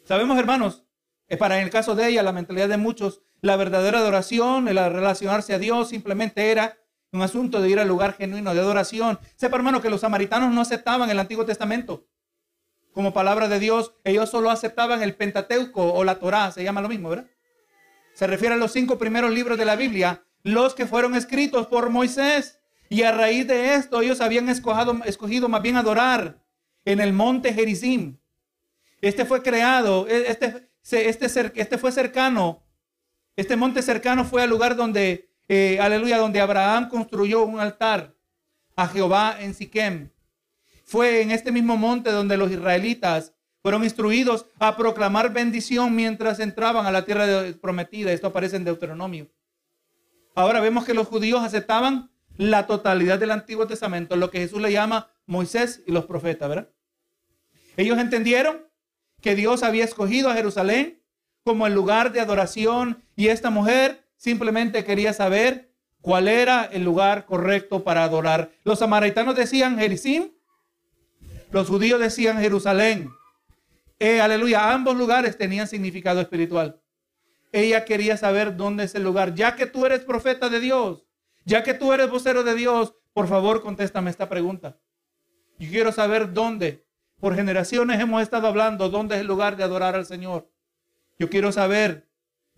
Sabemos, 0.04 0.38
hermanos, 0.38 0.84
que 1.26 1.36
para 1.36 1.58
en 1.58 1.64
el 1.64 1.70
caso 1.70 1.96
de 1.96 2.06
ella, 2.06 2.22
la 2.22 2.30
mentalidad 2.30 2.68
de 2.68 2.76
muchos, 2.76 3.22
la 3.40 3.56
verdadera 3.56 3.98
adoración, 3.98 4.68
el 4.68 4.76
relacionarse 4.76 5.52
a 5.52 5.58
Dios, 5.58 5.88
simplemente 5.88 6.52
era 6.52 6.78
un 7.10 7.22
asunto 7.22 7.60
de 7.60 7.70
ir 7.70 7.80
al 7.80 7.88
lugar 7.88 8.14
genuino 8.14 8.54
de 8.54 8.60
adoración. 8.60 9.18
Sepa, 9.34 9.56
hermano, 9.56 9.82
que 9.82 9.90
los 9.90 10.02
samaritanos 10.02 10.54
no 10.54 10.60
aceptaban 10.60 11.10
el 11.10 11.18
Antiguo 11.18 11.44
Testamento 11.44 12.06
como 12.92 13.12
palabra 13.12 13.48
de 13.48 13.58
Dios. 13.58 13.94
Ellos 14.04 14.30
solo 14.30 14.50
aceptaban 14.50 15.02
el 15.02 15.16
Pentateuco 15.16 15.92
o 15.92 16.04
la 16.04 16.20
Torá, 16.20 16.52
se 16.52 16.62
llama 16.62 16.82
lo 16.82 16.88
mismo, 16.88 17.08
¿verdad? 17.08 17.26
Se 18.14 18.28
refiere 18.28 18.54
a 18.54 18.58
los 18.58 18.70
cinco 18.70 18.96
primeros 18.96 19.32
libros 19.32 19.58
de 19.58 19.64
la 19.64 19.74
Biblia, 19.74 20.22
los 20.52 20.74
que 20.74 20.86
fueron 20.86 21.14
escritos 21.14 21.66
por 21.66 21.90
Moisés. 21.90 22.58
Y 22.88 23.02
a 23.02 23.12
raíz 23.12 23.46
de 23.46 23.74
esto, 23.74 24.00
ellos 24.00 24.20
habían 24.20 24.48
escogido, 24.48 25.48
más 25.48 25.62
bien 25.62 25.76
adorar 25.76 26.42
en 26.84 27.00
el 27.00 27.12
monte 27.12 27.52
Gerizim. 27.52 28.16
Este 29.00 29.24
fue 29.24 29.42
creado, 29.42 30.08
e, 30.08 30.30
este, 30.30 30.70
este, 30.82 31.52
este 31.54 31.78
fue 31.78 31.92
cercano, 31.92 32.62
este 33.36 33.56
monte 33.56 33.82
cercano 33.82 34.24
fue 34.24 34.42
al 34.42 34.50
lugar 34.50 34.74
donde, 34.74 35.30
eh, 35.48 35.78
aleluya, 35.80 36.18
donde 36.18 36.40
Abraham 36.40 36.88
construyó 36.88 37.44
un 37.44 37.60
altar 37.60 38.16
a 38.74 38.88
Jehová 38.88 39.36
en 39.38 39.54
Siquem. 39.54 40.10
Fue 40.84 41.20
en 41.20 41.30
este 41.30 41.52
mismo 41.52 41.76
monte 41.76 42.10
donde 42.10 42.36
los 42.36 42.50
israelitas 42.50 43.34
fueron 43.62 43.84
instruidos 43.84 44.46
a 44.58 44.76
proclamar 44.76 45.32
bendición 45.32 45.94
mientras 45.94 46.40
entraban 46.40 46.86
a 46.86 46.90
la 46.90 47.04
tierra 47.04 47.26
prometida. 47.60 48.12
Esto 48.12 48.28
aparece 48.28 48.56
en 48.56 48.64
Deuteronomio. 48.64 49.28
Ahora 50.34 50.60
vemos 50.60 50.84
que 50.84 50.94
los 50.94 51.08
judíos 51.08 51.42
aceptaban 51.42 52.10
la 52.36 52.66
totalidad 52.66 53.18
del 53.18 53.32
Antiguo 53.32 53.66
Testamento, 53.66 54.16
lo 54.16 54.30
que 54.30 54.38
Jesús 54.38 54.60
le 54.60 54.72
llama 54.72 55.10
Moisés 55.26 55.82
y 55.86 55.92
los 55.92 56.06
profetas, 56.06 56.48
¿verdad? 56.48 56.70
Ellos 57.76 57.98
entendieron 57.98 58.66
que 59.20 59.34
Dios 59.34 59.62
había 59.62 59.84
escogido 59.84 60.30
a 60.30 60.34
Jerusalén 60.34 61.02
como 61.44 61.66
el 61.66 61.74
lugar 61.74 62.12
de 62.12 62.20
adoración 62.20 63.02
y 63.16 63.28
esta 63.28 63.50
mujer 63.50 64.04
simplemente 64.16 64.84
quería 64.84 65.12
saber 65.12 65.72
cuál 66.00 66.28
era 66.28 66.64
el 66.64 66.84
lugar 66.84 67.26
correcto 67.26 67.84
para 67.84 68.04
adorar. 68.04 68.50
Los 68.64 68.78
samaritanos 68.78 69.34
decían 69.34 69.78
Jericim, 69.78 70.30
los 71.50 71.68
judíos 71.68 72.00
decían 72.00 72.38
Jerusalén. 72.38 73.10
Eh, 73.98 74.20
aleluya, 74.20 74.72
ambos 74.72 74.96
lugares 74.96 75.36
tenían 75.36 75.66
significado 75.66 76.20
espiritual. 76.20 76.80
Ella 77.52 77.84
quería 77.84 78.16
saber 78.16 78.56
dónde 78.56 78.84
es 78.84 78.94
el 78.94 79.02
lugar. 79.02 79.34
Ya 79.34 79.56
que 79.56 79.66
tú 79.66 79.86
eres 79.86 80.00
profeta 80.00 80.48
de 80.48 80.60
Dios, 80.60 81.06
ya 81.44 81.62
que 81.62 81.74
tú 81.74 81.92
eres 81.92 82.10
vocero 82.10 82.44
de 82.44 82.54
Dios, 82.54 82.94
por 83.12 83.26
favor 83.26 83.62
contéstame 83.62 84.10
esta 84.10 84.28
pregunta. 84.28 84.78
Yo 85.58 85.70
quiero 85.70 85.92
saber 85.92 86.32
dónde 86.32 86.86
por 87.20 87.34
generaciones 87.34 88.00
hemos 88.00 88.22
estado 88.22 88.46
hablando 88.46 88.90
dónde 88.90 89.16
es 89.16 89.22
el 89.22 89.26
lugar 89.26 89.56
de 89.56 89.64
adorar 89.64 89.94
al 89.96 90.06
Señor. 90.06 90.50
Yo 91.18 91.28
quiero 91.28 91.50
saber 91.50 92.08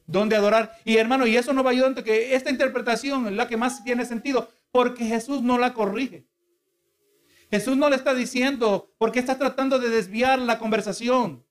dónde 0.07 0.37
adorar. 0.37 0.77
Y 0.85 0.97
hermano, 0.99 1.27
y 1.27 1.37
eso 1.37 1.53
nos 1.53 1.65
va 1.65 1.71
ayudando 1.71 2.05
que 2.05 2.35
esta 2.35 2.51
interpretación 2.51 3.27
es 3.29 3.33
la 3.33 3.49
que 3.49 3.57
más 3.57 3.83
tiene 3.85 4.05
sentido, 4.05 4.51
porque 4.71 5.07
Jesús 5.07 5.43
no 5.43 5.57
la 5.57 5.73
corrige. 5.73 6.27
Jesús 7.51 7.77
no 7.77 7.89
le 7.89 7.97
está 7.97 8.15
diciendo, 8.15 8.93
¿por 8.99 9.13
qué 9.13 9.19
estás 9.19 9.39
tratando 9.39 9.79
de 9.79 9.89
desviar 9.89 10.39
la 10.39 10.59
conversación? 10.59 11.45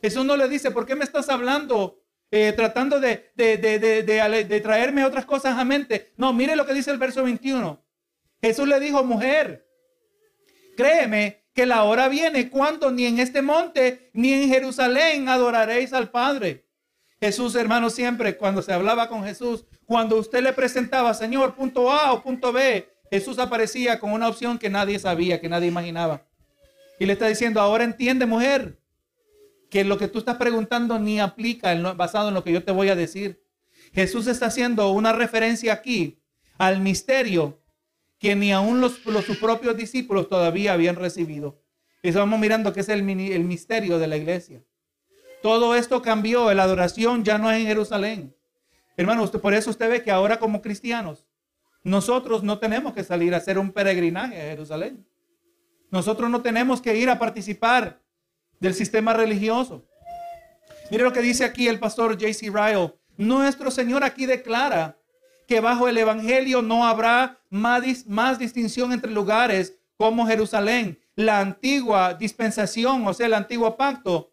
Jesús 0.00 0.24
no 0.24 0.36
le 0.36 0.48
dice, 0.48 0.70
¿por 0.70 0.86
qué 0.86 0.96
me 0.96 1.04
estás 1.04 1.28
hablando? 1.28 1.99
Eh, 2.32 2.52
tratando 2.52 3.00
de, 3.00 3.32
de, 3.34 4.60
traerme 4.62 5.04
otras 5.04 5.24
cosas 5.24 5.58
a 5.58 5.64
mente. 5.64 6.12
No, 6.16 6.32
mire 6.32 6.54
lo 6.54 6.64
que 6.64 6.74
dice 6.74 6.90
el 6.90 6.98
verso 6.98 7.24
21. 7.24 7.82
Jesús 8.40 8.68
le 8.68 8.78
dijo, 8.78 9.02
mujer, 9.04 9.66
créeme 10.76 11.44
que 11.52 11.66
la 11.66 11.82
hora 11.84 12.08
viene 12.08 12.48
cuando 12.48 12.90
ni 12.92 13.06
en 13.06 13.18
este 13.18 13.42
monte 13.42 14.10
ni 14.12 14.32
en 14.32 14.48
Jerusalén 14.48 15.28
adoraréis 15.28 15.92
al 15.92 16.10
Padre. 16.10 16.66
Jesús, 17.20 17.54
hermano, 17.54 17.90
siempre 17.90 18.36
cuando 18.36 18.62
se 18.62 18.72
hablaba 18.72 19.08
con 19.08 19.24
Jesús, 19.24 19.66
cuando 19.84 20.16
usted 20.16 20.42
le 20.42 20.52
presentaba, 20.52 21.12
Señor, 21.12 21.54
punto 21.54 21.92
A 21.92 22.12
o 22.12 22.22
punto 22.22 22.52
B, 22.52 22.88
Jesús 23.10 23.38
aparecía 23.38 23.98
con 23.98 24.12
una 24.12 24.28
opción 24.28 24.58
que 24.58 24.70
nadie 24.70 24.98
sabía, 24.98 25.40
que 25.40 25.48
nadie 25.48 25.68
imaginaba. 25.68 26.26
Y 26.98 27.06
le 27.06 27.12
está 27.12 27.26
diciendo, 27.26 27.60
ahora 27.60 27.84
entiende, 27.84 28.24
mujer, 28.24 28.79
que 29.70 29.84
lo 29.84 29.96
que 29.96 30.08
tú 30.08 30.18
estás 30.18 30.36
preguntando 30.36 30.98
ni 30.98 31.20
aplica 31.20 31.74
basado 31.92 32.28
en 32.28 32.34
lo 32.34 32.44
que 32.44 32.52
yo 32.52 32.64
te 32.64 32.72
voy 32.72 32.88
a 32.88 32.96
decir. 32.96 33.42
Jesús 33.92 34.26
está 34.26 34.46
haciendo 34.46 34.90
una 34.90 35.12
referencia 35.12 35.72
aquí 35.72 36.20
al 36.58 36.80
misterio 36.80 37.60
que 38.18 38.36
ni 38.36 38.52
aún 38.52 38.80
los, 38.80 38.98
sus 39.24 39.38
propios 39.38 39.76
discípulos 39.76 40.28
todavía 40.28 40.74
habían 40.74 40.96
recibido. 40.96 41.62
Eso 42.02 42.18
vamos 42.18 42.38
mirando 42.38 42.72
que 42.72 42.80
es 42.80 42.88
el, 42.88 43.08
el 43.08 43.44
misterio 43.44 43.98
de 43.98 44.06
la 44.06 44.16
iglesia. 44.16 44.62
Todo 45.42 45.74
esto 45.74 46.02
cambió, 46.02 46.52
la 46.52 46.64
adoración 46.64 47.24
ya 47.24 47.38
no 47.38 47.50
es 47.50 47.60
en 47.60 47.66
Jerusalén. 47.66 48.36
Hermano, 48.96 49.22
usted, 49.22 49.40
por 49.40 49.54
eso 49.54 49.70
usted 49.70 49.88
ve 49.88 50.02
que 50.02 50.10
ahora 50.10 50.38
como 50.38 50.60
cristianos, 50.60 51.26
nosotros 51.82 52.42
no 52.42 52.58
tenemos 52.58 52.92
que 52.92 53.04
salir 53.04 53.32
a 53.34 53.38
hacer 53.38 53.58
un 53.58 53.72
peregrinaje 53.72 54.38
a 54.38 54.50
Jerusalén. 54.50 55.06
Nosotros 55.90 56.28
no 56.28 56.42
tenemos 56.42 56.82
que 56.82 56.96
ir 56.96 57.08
a 57.08 57.18
participar 57.18 58.02
del 58.60 58.74
sistema 58.74 59.12
religioso. 59.12 59.84
Mire 60.90 61.04
lo 61.04 61.12
que 61.12 61.22
dice 61.22 61.44
aquí 61.44 61.66
el 61.66 61.78
pastor 61.78 62.12
J.C. 62.12 62.50
Ryle. 62.50 62.94
Nuestro 63.16 63.70
Señor 63.70 64.04
aquí 64.04 64.26
declara 64.26 64.96
que 65.46 65.60
bajo 65.60 65.88
el 65.88 65.98
Evangelio 65.98 66.62
no 66.62 66.86
habrá 66.86 67.40
más, 67.48 68.06
más 68.06 68.38
distinción 68.38 68.92
entre 68.92 69.10
lugares 69.10 69.74
como 69.96 70.26
Jerusalén, 70.26 70.98
la 71.14 71.40
antigua 71.40 72.14
dispensación, 72.14 73.06
o 73.06 73.12
sea, 73.12 73.26
el 73.26 73.34
antiguo 73.34 73.76
pacto, 73.76 74.32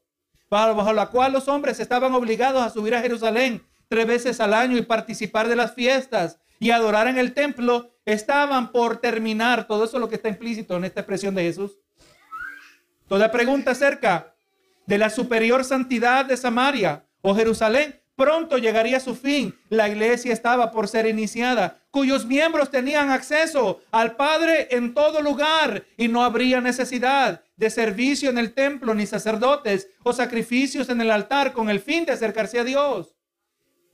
bajo, 0.50 0.94
la 0.94 1.08
cual 1.08 1.34
los 1.34 1.48
hombres 1.48 1.80
estaban 1.80 2.13
obligados 2.13 2.62
a 2.62 2.70
subir 2.70 2.96
a 2.96 3.02
Jerusalén 3.02 3.66
tres 3.90 4.08
veces 4.08 4.40
al 4.40 4.54
año 4.54 4.78
y 4.78 4.84
participar 4.84 5.48
de 5.48 5.56
las 5.56 5.74
fiestas 5.74 6.40
y 6.60 6.72
adorar 6.72 7.08
en 7.08 7.18
el 7.18 7.34
templo, 7.34 7.92
estaban 8.06 8.72
por 8.72 8.98
terminar. 8.98 9.68
Todo 9.68 9.86
eso 9.86 9.98
es 9.98 10.02
lo 10.02 10.10
que 10.10 10.16
está 10.16 10.30
implícito 10.30 10.76
en 10.78 10.86
esta 10.86 11.02
expresión 11.02 11.36
de 11.36 11.44
Jesús. 11.44 11.78
Toda 13.08 13.32
pregunta 13.32 13.72
acerca 13.72 14.36
de 14.86 14.98
la 14.98 15.10
superior 15.10 15.63
santidad 15.63 16.26
de 16.26 16.36
Samaria 16.36 17.06
o 17.22 17.34
Jerusalén 17.36 18.02
pronto 18.17 18.58
llegaría 18.58 18.98
a 18.98 19.02
su 19.02 19.15
fin. 19.15 19.56
La 19.70 19.88
iglesia 19.88 20.34
estaba 20.34 20.72
por 20.72 20.89
ser 20.89 21.06
iniciada, 21.06 21.80
cuyos 21.91 22.26
miembros 22.26 22.70
tenían 22.70 23.12
acceso 23.12 23.82
al 23.91 24.15
Padre 24.15 24.67
en 24.72 24.93
todo 24.93 25.22
lugar 25.22 25.86
y 25.96 26.10
no 26.10 26.24
habría 26.24 26.60
necesidad 26.60 27.43
de 27.56 27.70
servicio 27.70 28.30
en 28.30 28.38
el 28.38 28.54
templo 28.54 28.93
ni 28.93 29.06
sacerdotes 29.06 29.88
o 30.04 30.12
sacrificios 30.12 30.89
en 30.89 31.00
el 31.00 31.12
altar 31.12 31.54
con 31.54 31.70
el 31.70 31.80
fin 31.80 32.06
de 32.06 32.12
acercarse 32.12 32.60
a 32.60 32.63
Dios. 32.63 33.15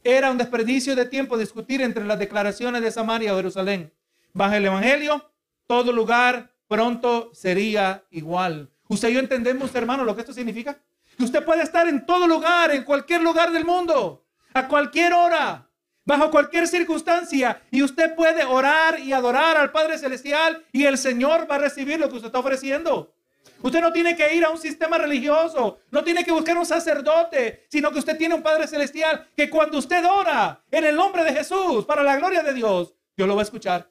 Era 0.04 0.32
un 0.32 0.38
desperdicio 0.38 0.96
de 0.96 1.06
tiempo 1.06 1.38
discutir 1.38 1.82
entre 1.82 2.04
las 2.04 2.20
declaraciones 2.20 2.82
de 2.82 2.92
Samaria 2.92 3.34
o 3.34 3.38
Jerusalén. 3.38 3.94
Bajo 4.34 4.56
el 4.56 4.66
Evangelio, 4.66 5.32
todo 5.68 5.92
lugar 5.92 6.52
pronto 6.68 7.30
sería 7.34 8.04
igual. 8.10 8.73
¿Usted 8.94 9.10
y 9.10 9.14
yo 9.14 9.20
entendemos, 9.20 9.74
hermano, 9.74 10.06
lo 10.06 10.14
que 10.14 10.22
esto 10.22 10.34
significa? 10.34 10.78
Que 11.18 11.24
usted 11.24 11.44
puede 11.44 11.64
estar 11.64 11.88
en 11.88 12.06
todo 12.06 12.28
lugar, 12.28 12.72
en 12.72 12.84
cualquier 12.84 13.22
lugar 13.22 13.52
del 13.52 13.66
mundo, 13.66 14.24
a 14.54 14.68
cualquier 14.68 15.14
hora, 15.14 15.68
bajo 16.06 16.30
cualquier 16.30 16.68
circunstancia, 16.68 17.60
y 17.72 17.82
usted 17.82 18.14
puede 18.14 18.44
orar 18.44 19.00
y 19.00 19.12
adorar 19.12 19.58
al 19.58 19.72
Padre 19.72 19.98
Celestial 19.98 20.64
y 20.72 20.86
el 20.86 21.00
Señor 21.00 21.50
va 21.50 21.56
a 21.56 21.60
recibir 21.60 22.00
lo 22.00 22.08
que 22.08 22.16
usted 22.16 22.28
está 22.28 22.38
ofreciendo. 22.40 23.16
Usted 23.64 23.82
no 23.82 23.92
tiene 23.92 24.16
que 24.16 24.36
ir 24.36 24.46
a 24.46 24.50
un 24.50 24.60
sistema 24.60 24.98
religioso, 25.00 25.80
no 25.90 26.04
tiene 26.04 26.24
que 26.24 26.32
buscar 26.32 26.56
un 26.56 26.66
sacerdote, 26.66 27.66
sino 27.70 27.92
que 27.92 28.00
usted 28.00 28.16
tiene 28.16 28.36
un 28.36 28.44
Padre 28.44 28.68
Celestial 28.68 29.28
que 29.36 29.50
cuando 29.50 29.80
usted 29.80 30.06
ora 30.06 30.62
en 30.70 30.84
el 30.84 30.96
nombre 30.96 31.24
de 31.24 31.34
Jesús, 31.34 31.84
para 31.86 32.04
la 32.04 32.18
gloria 32.18 32.44
de 32.44 32.54
Dios, 32.54 32.94
Dios 33.18 33.28
lo 33.28 33.36
va 33.36 33.42
a 33.42 33.44
escuchar. 33.44 33.90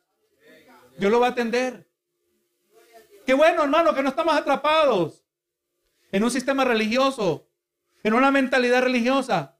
Dios 0.96 1.10
lo 1.10 1.18
va 1.18 1.28
a 1.28 1.30
atender. 1.30 1.91
Qué 3.26 3.35
bueno, 3.35 3.62
hermano, 3.62 3.94
que 3.94 4.02
no 4.02 4.08
estamos 4.08 4.35
atrapados 4.35 5.24
en 6.11 6.24
un 6.24 6.30
sistema 6.30 6.64
religioso, 6.64 7.48
en 8.02 8.14
una 8.14 8.30
mentalidad 8.30 8.82
religiosa. 8.82 9.58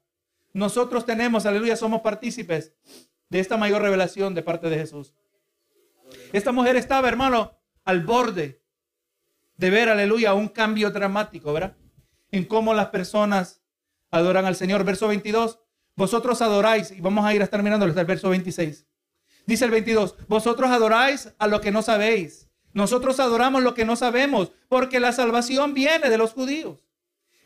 Nosotros 0.53 1.07
tenemos, 1.07 1.47
aleluya, 1.47 1.77
somos 1.77 2.03
partícipes 2.03 2.75
de 3.29 3.41
esta 3.41 3.57
mayor 3.57 3.83
revelación 3.83 4.35
de 4.35 4.43
parte 4.43 4.69
de 4.69 4.79
Jesús. 4.79 5.15
Esta 6.33 6.53
mujer 6.53 6.77
estaba, 6.77 7.09
hermano, 7.09 7.59
al 7.85 8.01
borde 8.01 8.63
de 9.57 9.71
ver, 9.71 9.89
aleluya, 9.89 10.35
un 10.35 10.49
cambio 10.49 10.91
dramático, 10.91 11.53
¿verdad? 11.53 11.77
En 12.31 12.45
cómo 12.45 12.75
las 12.75 12.89
personas 12.89 13.63
adoran 14.11 14.45
al 14.45 14.57
Señor. 14.57 14.85
Verso 14.85 15.09
22, 15.09 15.61
vosotros 15.97 16.43
adoráis, 16.43 16.91
y 16.91 17.01
vamos 17.01 17.25
a 17.25 17.35
ir 17.35 17.47
terminando 17.49 17.87
hasta 17.87 18.01
el 18.01 18.07
verso 18.07 18.29
26. 18.29 18.87
Dice 19.47 19.65
el 19.65 19.71
22, 19.71 20.17
vosotros 20.29 20.71
adoráis 20.71 21.33
a 21.39 21.47
lo 21.47 21.61
que 21.61 21.71
no 21.71 21.83
sabéis. 21.83 22.52
Nosotros 22.75 23.21
adoramos 23.21 23.63
lo 23.63 23.75
que 23.75 23.85
no 23.85 23.97
sabemos, 23.97 24.53
porque 24.69 25.01
la 25.01 25.13
salvación 25.13 25.75
viene 25.75 26.09
de 26.09 26.19
los 26.19 26.33
judíos. 26.33 26.87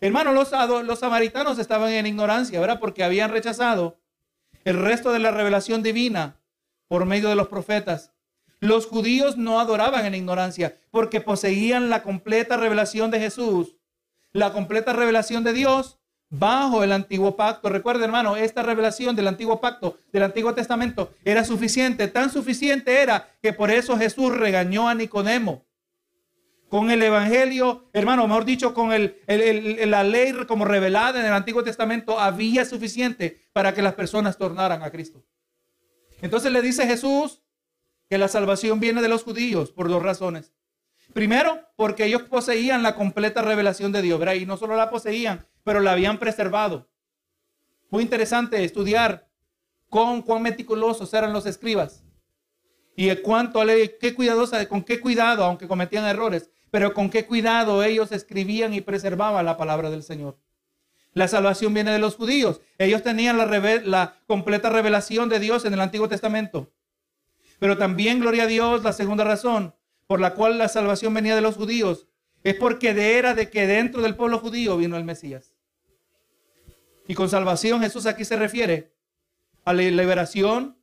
Hermanos, 0.00 0.34
los, 0.34 0.84
los 0.84 0.98
samaritanos 0.98 1.58
estaban 1.58 1.90
en 1.90 2.06
ignorancia, 2.06 2.60
¿verdad? 2.60 2.78
Porque 2.80 3.02
habían 3.02 3.30
rechazado 3.30 3.98
el 4.64 4.78
resto 4.78 5.12
de 5.12 5.18
la 5.18 5.30
revelación 5.30 5.82
divina 5.82 6.40
por 6.88 7.06
medio 7.06 7.28
de 7.28 7.34
los 7.34 7.48
profetas. 7.48 8.12
Los 8.60 8.86
judíos 8.86 9.36
no 9.36 9.60
adoraban 9.60 10.06
en 10.06 10.14
ignorancia 10.14 10.78
porque 10.90 11.20
poseían 11.20 11.90
la 11.90 12.02
completa 12.02 12.56
revelación 12.56 13.10
de 13.10 13.20
Jesús, 13.20 13.76
la 14.32 14.52
completa 14.52 14.92
revelación 14.92 15.44
de 15.44 15.52
Dios 15.52 15.98
bajo 16.30 16.82
el 16.82 16.92
antiguo 16.92 17.36
pacto. 17.36 17.68
Recuerda, 17.68 18.04
hermano, 18.04 18.36
esta 18.36 18.62
revelación 18.62 19.16
del 19.16 19.28
antiguo 19.28 19.60
pacto, 19.60 19.98
del 20.12 20.24
Antiguo 20.24 20.54
Testamento, 20.54 21.14
era 21.24 21.44
suficiente, 21.44 22.08
tan 22.08 22.30
suficiente 22.30 23.00
era 23.00 23.28
que 23.42 23.52
por 23.52 23.70
eso 23.70 23.96
Jesús 23.96 24.34
regañó 24.36 24.88
a 24.88 24.94
Nicodemo. 24.94 25.64
Con 26.68 26.90
el 26.90 27.00
Evangelio, 27.00 27.88
hermano, 27.92 28.26
mejor 28.26 28.44
dicho, 28.44 28.74
con 28.74 28.92
el, 28.92 29.20
la 29.88 30.02
ley 30.02 30.34
como 30.48 30.64
revelada 30.64 31.20
en 31.20 31.26
el 31.26 31.32
Antiguo 31.32 31.62
Testamento, 31.62 32.18
había 32.18 32.64
suficiente 32.64 33.46
para 33.52 33.72
que 33.72 33.82
las 33.82 33.94
personas 33.94 34.36
tornaran 34.36 34.82
a 34.82 34.90
Cristo. 34.90 35.24
Entonces 36.22 36.50
le 36.50 36.62
dice 36.62 36.86
Jesús 36.86 37.42
que 38.08 38.18
la 38.18 38.26
salvación 38.26 38.80
viene 38.80 39.00
de 39.00 39.08
los 39.08 39.22
judíos 39.22 39.70
por 39.70 39.88
dos 39.88 40.02
razones. 40.02 40.54
Primero, 41.12 41.60
porque 41.76 42.04
ellos 42.04 42.22
poseían 42.22 42.82
la 42.82 42.96
completa 42.96 43.42
revelación 43.42 43.92
de 43.92 44.02
Dios. 44.02 44.20
Y 44.36 44.44
no 44.44 44.56
solo 44.56 44.76
la 44.76 44.90
poseían, 44.90 45.46
pero 45.66 45.81
la 45.81 45.90
habían 45.90 46.20
preservado. 46.20 46.88
Muy 47.90 48.05
interesante 48.05 48.62
estudiar 48.62 49.29
con 49.90 50.22
cuán 50.22 50.42
meticulosos 50.42 51.12
eran 51.12 51.33
los 51.33 51.44
escribas 51.44 52.05
y 52.94 53.12
cuánto, 53.16 53.62
qué 54.00 54.14
cuidadosa, 54.14 54.68
con 54.68 54.85
qué 54.85 55.00
cuidado, 55.00 55.42
aunque 55.42 55.66
cometían 55.66 56.05
errores, 56.05 56.50
pero 56.70 56.94
con 56.94 57.11
qué 57.11 57.26
cuidado 57.26 57.83
ellos 57.83 58.12
escribían 58.12 58.74
y 58.74 58.81
preservaban 58.81 59.44
la 59.44 59.57
palabra 59.57 59.90
del 59.90 60.05
Señor. 60.05 60.38
La 61.14 61.26
salvación 61.26 61.74
viene 61.74 61.90
de 61.90 61.98
los 61.98 62.14
judíos. 62.14 62.61
Ellos 62.79 63.02
tenían 63.02 63.37
la, 63.37 63.46
la 63.85 64.20
completa 64.29 64.70
revelación 64.70 65.29
de 65.29 65.40
Dios 65.40 65.64
en 65.64 65.74
el 65.74 65.81
Antiguo 65.81 66.09
Testamento. 66.09 66.70
Pero 67.59 67.76
también, 67.76 68.20
gloria 68.20 68.44
a 68.44 68.46
Dios, 68.46 68.85
la 68.85 68.92
segunda 68.92 69.24
razón 69.24 69.74
por 70.07 70.20
la 70.20 70.35
cual 70.35 70.59
la 70.59 70.68
salvación 70.68 71.12
venía 71.12 71.35
de 71.35 71.40
los 71.40 71.57
judíos 71.57 72.07
es 72.44 72.55
porque 72.55 72.94
de 72.94 73.18
era 73.18 73.35
de 73.35 73.50
que 73.50 73.66
dentro 73.66 74.00
del 74.02 74.14
pueblo 74.14 74.38
judío 74.38 74.76
vino 74.76 74.96
el 74.96 75.02
Mesías. 75.02 75.56
Y 77.09 77.14
con 77.14 77.29
salvación 77.29 77.81
Jesús 77.81 78.07
aquí 78.07 78.25
se 78.25 78.37
refiere 78.37 78.95
a 79.64 79.73
la 79.73 79.83
liberación 79.83 80.79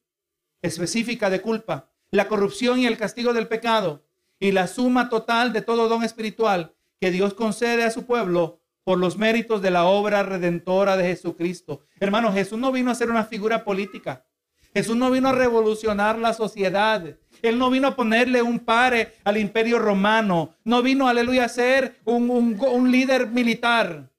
específica 0.61 1.29
de 1.29 1.41
culpa, 1.41 1.89
la 2.11 2.27
corrupción 2.27 2.79
y 2.79 2.85
el 2.85 2.97
castigo 2.97 3.33
del 3.33 3.47
pecado 3.47 4.05
y 4.39 4.51
la 4.51 4.67
suma 4.67 5.09
total 5.09 5.53
de 5.53 5.61
todo 5.61 5.87
don 5.89 6.03
espiritual 6.03 6.75
que 6.99 7.11
Dios 7.11 7.33
concede 7.33 7.83
a 7.83 7.91
su 7.91 8.05
pueblo 8.05 8.61
por 8.83 8.97
los 8.97 9.17
méritos 9.17 9.61
de 9.61 9.71
la 9.71 9.85
obra 9.85 10.23
redentora 10.23 10.97
de 10.97 11.05
Jesucristo. 11.05 11.81
Hermano, 11.99 12.31
Jesús 12.33 12.59
no 12.59 12.71
vino 12.71 12.91
a 12.91 12.95
ser 12.95 13.09
una 13.09 13.25
figura 13.25 13.63
política. 13.63 14.25
Jesús 14.73 14.95
no 14.95 15.11
vino 15.11 15.29
a 15.29 15.33
revolucionar 15.33 16.17
la 16.17 16.33
sociedad. 16.33 17.17
Él 17.41 17.59
no 17.59 17.69
vino 17.69 17.89
a 17.89 17.95
ponerle 17.95 18.41
un 18.41 18.59
pare 18.59 19.13
al 19.23 19.37
imperio 19.37 19.79
romano. 19.79 20.55
No 20.63 20.81
vino, 20.81 21.07
aleluya, 21.07 21.45
a 21.45 21.49
ser 21.49 21.99
un, 22.05 22.29
un 22.59 22.91
líder 22.91 23.27
militar. 23.27 24.09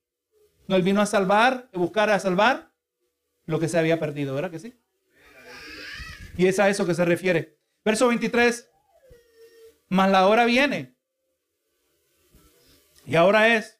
No, 0.66 0.76
él 0.76 0.82
vino 0.82 1.00
a 1.00 1.06
salvar, 1.06 1.68
a 1.72 1.78
buscar 1.78 2.10
a 2.10 2.18
salvar 2.18 2.72
lo 3.46 3.58
que 3.60 3.68
se 3.68 3.78
había 3.78 4.00
perdido, 4.00 4.34
¿verdad 4.34 4.50
que 4.50 4.58
sí? 4.58 4.74
Y 6.36 6.46
es 6.46 6.58
a 6.58 6.68
eso 6.68 6.86
que 6.86 6.94
se 6.94 7.04
refiere. 7.04 7.58
Verso 7.84 8.08
23. 8.08 8.70
Mas 9.88 10.10
la 10.10 10.26
hora 10.26 10.44
viene. 10.44 10.94
Y 13.06 13.16
ahora 13.16 13.54
es 13.54 13.78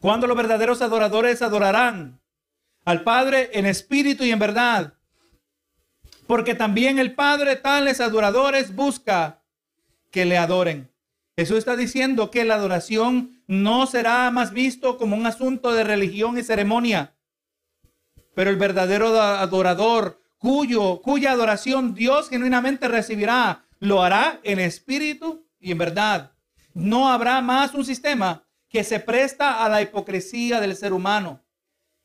cuando 0.00 0.26
los 0.26 0.36
verdaderos 0.36 0.82
adoradores 0.82 1.42
adorarán 1.42 2.20
al 2.84 3.02
Padre 3.02 3.50
en 3.54 3.66
espíritu 3.66 4.24
y 4.24 4.30
en 4.32 4.38
verdad. 4.38 4.94
Porque 6.26 6.54
también 6.54 6.98
el 6.98 7.14
Padre 7.14 7.56
tales 7.56 8.00
adoradores 8.00 8.74
busca 8.74 9.42
que 10.10 10.24
le 10.24 10.36
adoren. 10.36 10.90
Jesús 11.36 11.58
está 11.58 11.76
diciendo 11.76 12.30
que 12.30 12.44
la 12.44 12.56
adoración 12.56 13.41
no 13.46 13.86
será 13.86 14.30
más 14.30 14.52
visto 14.52 14.98
como 14.98 15.16
un 15.16 15.26
asunto 15.26 15.72
de 15.72 15.84
religión 15.84 16.38
y 16.38 16.42
ceremonia. 16.42 17.14
Pero 18.34 18.50
el 18.50 18.56
verdadero 18.56 19.20
adorador, 19.20 20.20
cuyo, 20.38 21.00
cuya 21.02 21.32
adoración 21.32 21.94
Dios 21.94 22.28
genuinamente 22.28 22.88
recibirá, 22.88 23.64
lo 23.78 24.02
hará 24.02 24.40
en 24.42 24.58
espíritu 24.58 25.46
y 25.60 25.72
en 25.72 25.78
verdad. 25.78 26.32
No 26.74 27.08
habrá 27.10 27.40
más 27.40 27.74
un 27.74 27.84
sistema 27.84 28.44
que 28.68 28.84
se 28.84 29.00
presta 29.00 29.64
a 29.64 29.68
la 29.68 29.82
hipocresía 29.82 30.60
del 30.60 30.76
ser 30.76 30.92
humano. 30.92 31.42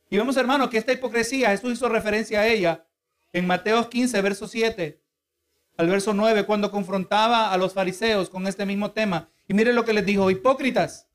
Y 0.09 0.17
vemos, 0.17 0.35
hermano, 0.37 0.69
que 0.69 0.77
esta 0.77 0.93
hipocresía, 0.93 1.49
Jesús 1.49 1.73
hizo 1.73 1.89
referencia 1.89 2.41
a 2.41 2.47
ella 2.47 2.85
en 3.31 3.47
Mateo 3.47 3.89
15, 3.89 4.21
verso 4.21 4.47
7 4.47 5.01
al 5.77 5.87
verso 5.87 6.13
9, 6.13 6.45
cuando 6.45 6.71
confrontaba 6.71 7.53
a 7.53 7.57
los 7.57 7.73
fariseos 7.73 8.29
con 8.29 8.47
este 8.47 8.65
mismo 8.65 8.91
tema. 8.91 9.29
Y 9.47 9.53
mire 9.53 9.73
lo 9.73 9.85
que 9.85 9.93
les 9.93 10.05
dijo, 10.05 10.31
hipócritas, 10.31 11.06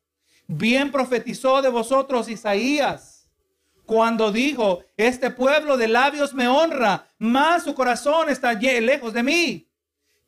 bien 0.52 0.90
profetizó 0.90 1.62
de 1.62 1.68
vosotros 1.68 2.28
Isaías 2.28 3.30
cuando 3.84 4.32
dijo, 4.32 4.84
este 4.96 5.30
pueblo 5.30 5.76
de 5.76 5.88
labios 5.88 6.34
me 6.34 6.48
honra, 6.48 7.08
mas 7.18 7.64
su 7.64 7.74
corazón 7.74 8.28
está 8.28 8.52
lejos 8.54 9.12
de 9.12 9.22
mí, 9.22 9.68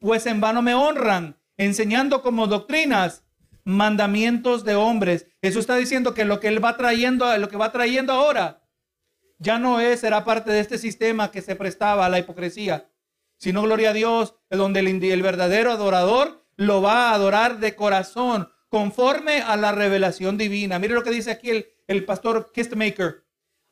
pues 0.00 0.26
en 0.26 0.40
vano 0.40 0.60
me 0.60 0.74
honran, 0.74 1.36
enseñando 1.56 2.20
como 2.20 2.46
doctrinas 2.46 3.24
mandamientos 3.64 4.64
de 4.64 4.74
hombres. 4.74 5.26
Eso 5.40 5.60
está 5.60 5.76
diciendo 5.76 6.14
que 6.14 6.24
lo 6.24 6.40
que 6.40 6.48
él 6.48 6.62
va 6.62 6.76
trayendo, 6.76 7.36
lo 7.38 7.48
que 7.48 7.56
va 7.56 7.72
trayendo 7.72 8.12
ahora, 8.12 8.62
ya 9.38 9.58
no 9.58 9.80
es, 9.80 10.00
será 10.00 10.24
parte 10.24 10.50
de 10.50 10.60
este 10.60 10.78
sistema 10.78 11.30
que 11.30 11.42
se 11.42 11.56
prestaba 11.56 12.06
a 12.06 12.08
la 12.08 12.18
hipocresía, 12.18 12.88
sino 13.36 13.62
gloria 13.62 13.90
a 13.90 13.94
Dios, 13.94 14.34
donde 14.50 14.80
el, 14.80 15.22
verdadero 15.22 15.72
adorador 15.72 16.44
lo 16.56 16.82
va 16.82 17.10
a 17.10 17.14
adorar 17.14 17.58
de 17.58 17.74
corazón, 17.74 18.50
conforme 18.74 19.40
a 19.40 19.56
la 19.56 19.70
revelación 19.70 20.36
divina. 20.36 20.80
Mire 20.80 20.94
lo 20.94 21.04
que 21.04 21.12
dice 21.12 21.30
aquí 21.30 21.48
el, 21.48 21.68
el 21.86 22.04
pastor 22.04 22.50
Kistmaker. 22.52 23.22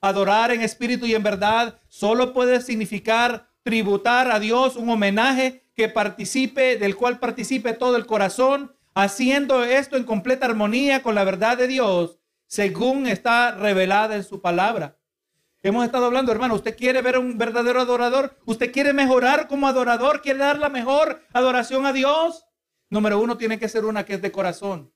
Adorar 0.00 0.52
en 0.52 0.60
espíritu 0.60 1.06
y 1.06 1.14
en 1.16 1.24
verdad 1.24 1.80
solo 1.88 2.32
puede 2.32 2.60
significar 2.60 3.48
tributar 3.64 4.30
a 4.30 4.38
Dios 4.38 4.76
un 4.76 4.88
homenaje 4.88 5.64
que 5.74 5.88
participe, 5.88 6.78
del 6.78 6.94
cual 6.94 7.18
participe 7.18 7.72
todo 7.72 7.96
el 7.96 8.06
corazón, 8.06 8.76
haciendo 8.94 9.64
esto 9.64 9.96
en 9.96 10.04
completa 10.04 10.46
armonía 10.46 11.02
con 11.02 11.16
la 11.16 11.24
verdad 11.24 11.58
de 11.58 11.66
Dios, 11.66 12.20
según 12.46 13.08
está 13.08 13.56
revelada 13.56 14.14
en 14.14 14.22
su 14.22 14.40
palabra. 14.40 14.98
Hemos 15.64 15.84
estado 15.84 16.06
hablando, 16.06 16.30
hermano, 16.30 16.54
usted 16.54 16.76
quiere 16.76 17.02
ver 17.02 17.18
un 17.18 17.38
verdadero 17.38 17.80
adorador, 17.80 18.38
usted 18.44 18.70
quiere 18.70 18.92
mejorar 18.92 19.48
como 19.48 19.66
adorador, 19.66 20.22
quiere 20.22 20.38
dar 20.38 20.60
la 20.60 20.68
mejor 20.68 21.24
adoración 21.32 21.86
a 21.86 21.92
Dios. 21.92 22.46
Número 22.88 23.18
uno, 23.18 23.36
tiene 23.36 23.58
que 23.58 23.68
ser 23.68 23.84
una 23.84 24.04
que 24.04 24.14
es 24.14 24.22
de 24.22 24.30
corazón. 24.30 24.91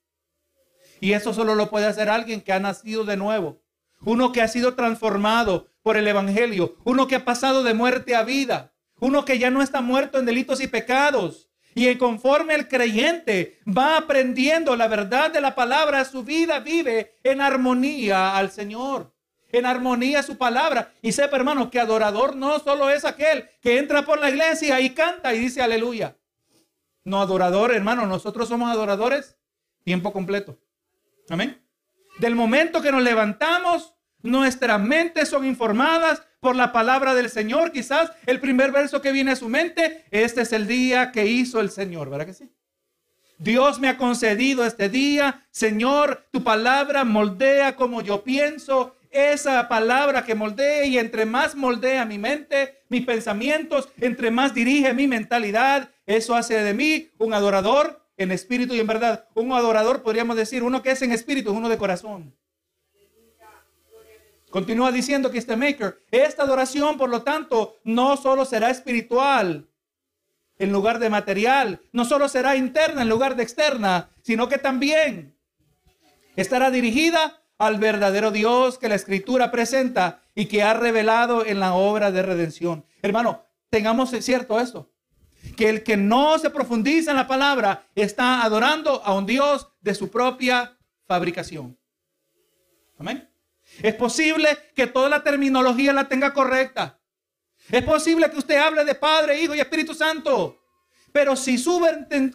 Y 0.99 1.13
eso 1.13 1.33
solo 1.33 1.55
lo 1.55 1.69
puede 1.69 1.85
hacer 1.85 2.09
alguien 2.09 2.41
que 2.41 2.53
ha 2.53 2.59
nacido 2.59 3.03
de 3.03 3.17
nuevo. 3.17 3.61
Uno 4.01 4.31
que 4.31 4.41
ha 4.41 4.47
sido 4.47 4.75
transformado 4.75 5.67
por 5.81 5.97
el 5.97 6.07
Evangelio. 6.07 6.75
Uno 6.83 7.07
que 7.07 7.15
ha 7.15 7.25
pasado 7.25 7.63
de 7.63 7.73
muerte 7.73 8.15
a 8.15 8.23
vida. 8.23 8.73
Uno 8.99 9.25
que 9.25 9.39
ya 9.39 9.49
no 9.49 9.61
está 9.61 9.81
muerto 9.81 10.19
en 10.19 10.25
delitos 10.25 10.61
y 10.61 10.67
pecados. 10.67 11.49
Y 11.75 11.95
conforme 11.95 12.55
el 12.55 12.67
creyente 12.67 13.59
va 13.67 13.97
aprendiendo 13.97 14.75
la 14.75 14.87
verdad 14.87 15.31
de 15.31 15.41
la 15.41 15.53
palabra, 15.53 16.05
su 16.05 16.23
vida 16.23 16.59
vive 16.59 17.19
en 17.23 17.41
armonía 17.41 18.35
al 18.35 18.51
Señor 18.51 19.13
en 19.51 19.65
armonía 19.65 20.23
su 20.23 20.37
palabra. 20.37 20.93
Y 21.01 21.11
sepa, 21.11 21.37
hermano, 21.37 21.69
que 21.69 21.79
adorador 21.79 22.35
no 22.35 22.59
solo 22.59 22.89
es 22.89 23.05
aquel 23.05 23.49
que 23.61 23.77
entra 23.79 24.05
por 24.05 24.19
la 24.19 24.29
iglesia 24.29 24.79
y 24.81 24.91
canta 24.91 25.33
y 25.33 25.39
dice 25.39 25.61
aleluya. 25.61 26.17
No, 27.03 27.21
adorador, 27.21 27.73
hermano, 27.73 28.05
nosotros 28.05 28.49
somos 28.49 28.69
adoradores 28.69 29.37
tiempo 29.83 30.11
completo. 30.11 30.57
Amén. 31.29 31.61
Del 32.19 32.35
momento 32.35 32.81
que 32.81 32.91
nos 32.91 33.03
levantamos, 33.03 33.93
nuestras 34.21 34.81
mentes 34.81 35.29
son 35.29 35.45
informadas 35.45 36.23
por 36.39 36.55
la 36.55 36.71
palabra 36.71 37.13
del 37.13 37.29
Señor. 37.29 37.71
Quizás 37.71 38.11
el 38.25 38.39
primer 38.39 38.71
verso 38.71 39.01
que 39.01 39.11
viene 39.11 39.31
a 39.31 39.35
su 39.35 39.49
mente, 39.49 40.05
este 40.11 40.41
es 40.41 40.53
el 40.53 40.67
día 40.67 41.11
que 41.11 41.25
hizo 41.25 41.59
el 41.59 41.69
Señor, 41.69 42.09
¿verdad 42.09 42.25
que 42.25 42.33
sí? 42.33 42.51
Dios 43.39 43.79
me 43.79 43.87
ha 43.87 43.97
concedido 43.97 44.65
este 44.65 44.89
día, 44.89 45.45
Señor, 45.51 46.25
tu 46.31 46.43
palabra 46.43 47.03
moldea 47.03 47.75
como 47.75 48.01
yo 48.01 48.23
pienso, 48.23 48.95
esa 49.11 49.67
palabra 49.67 50.25
que 50.25 50.33
moldea 50.33 50.85
y 50.85 50.97
entre 50.97 51.25
más 51.25 51.55
moldea 51.55 52.05
mi 52.05 52.17
mente, 52.17 52.79
mis 52.89 53.05
pensamientos, 53.05 53.89
entre 53.99 54.31
más 54.31 54.55
dirige 54.55 54.93
mi 54.93 55.07
mentalidad, 55.07 55.91
eso 56.07 56.35
hace 56.35 56.55
de 56.55 56.73
mí 56.73 57.09
un 57.19 57.33
adorador 57.33 58.06
en 58.17 58.31
espíritu 58.31 58.73
y 58.73 58.79
en 58.79 58.87
verdad. 58.87 59.27
Un 59.35 59.53
adorador 59.53 60.01
podríamos 60.01 60.35
decir, 60.35 60.63
uno 60.63 60.81
que 60.81 60.91
es 60.91 61.01
en 61.01 61.11
espíritu, 61.11 61.53
uno 61.53 61.69
de 61.69 61.77
corazón. 61.77 62.35
Continúa 64.49 64.91
diciendo 64.91 65.29
que 65.29 65.37
este 65.37 65.57
maker, 65.57 66.01
esta 66.09 66.43
adoración, 66.43 66.97
por 66.97 67.09
lo 67.09 67.23
tanto, 67.23 67.77
no 67.83 68.17
solo 68.17 68.45
será 68.45 68.69
espiritual 68.69 69.67
en 70.57 70.71
lugar 70.71 70.99
de 70.99 71.09
material, 71.09 71.81
no 71.91 72.05
solo 72.05 72.29
será 72.29 72.55
interna 72.55 73.03
en 73.03 73.09
lugar 73.09 73.35
de 73.35 73.43
externa, 73.43 74.09
sino 74.21 74.49
que 74.49 74.57
también 74.57 75.37
estará 76.35 76.71
dirigida 76.71 77.43
al 77.57 77.77
verdadero 77.77 78.31
Dios 78.31 78.77
que 78.77 78.89
la 78.89 78.95
escritura 78.95 79.51
presenta 79.51 80.23
y 80.33 80.45
que 80.45 80.63
ha 80.63 80.73
revelado 80.73 81.45
en 81.45 81.59
la 81.59 81.73
obra 81.73 82.11
de 82.11 82.21
redención. 82.21 82.85
Hermano, 83.01 83.45
tengamos 83.69 84.11
cierto 84.11 84.59
esto, 84.59 84.89
que 85.55 85.69
el 85.69 85.83
que 85.83 85.97
no 85.97 86.37
se 86.39 86.49
profundiza 86.49 87.11
en 87.11 87.17
la 87.17 87.27
palabra 87.27 87.87
está 87.95 88.43
adorando 88.43 89.01
a 89.03 89.13
un 89.13 89.25
Dios 89.25 89.67
de 89.81 89.95
su 89.95 90.09
propia 90.09 90.77
fabricación. 91.05 91.77
Amén. 92.97 93.29
Es 93.81 93.93
posible 93.95 94.49
que 94.75 94.87
toda 94.87 95.09
la 95.09 95.23
terminología 95.23 95.93
la 95.93 96.07
tenga 96.07 96.33
correcta. 96.33 96.99
Es 97.69 97.83
posible 97.83 98.29
que 98.31 98.37
usted 98.37 98.57
hable 98.57 98.85
de 98.85 98.95
Padre, 98.95 99.41
Hijo 99.41 99.53
y 99.53 99.59
Espíritu 99.59 99.93
Santo. 99.93 100.59
Pero 101.11 101.35
si 101.35 101.57
su 101.57 101.85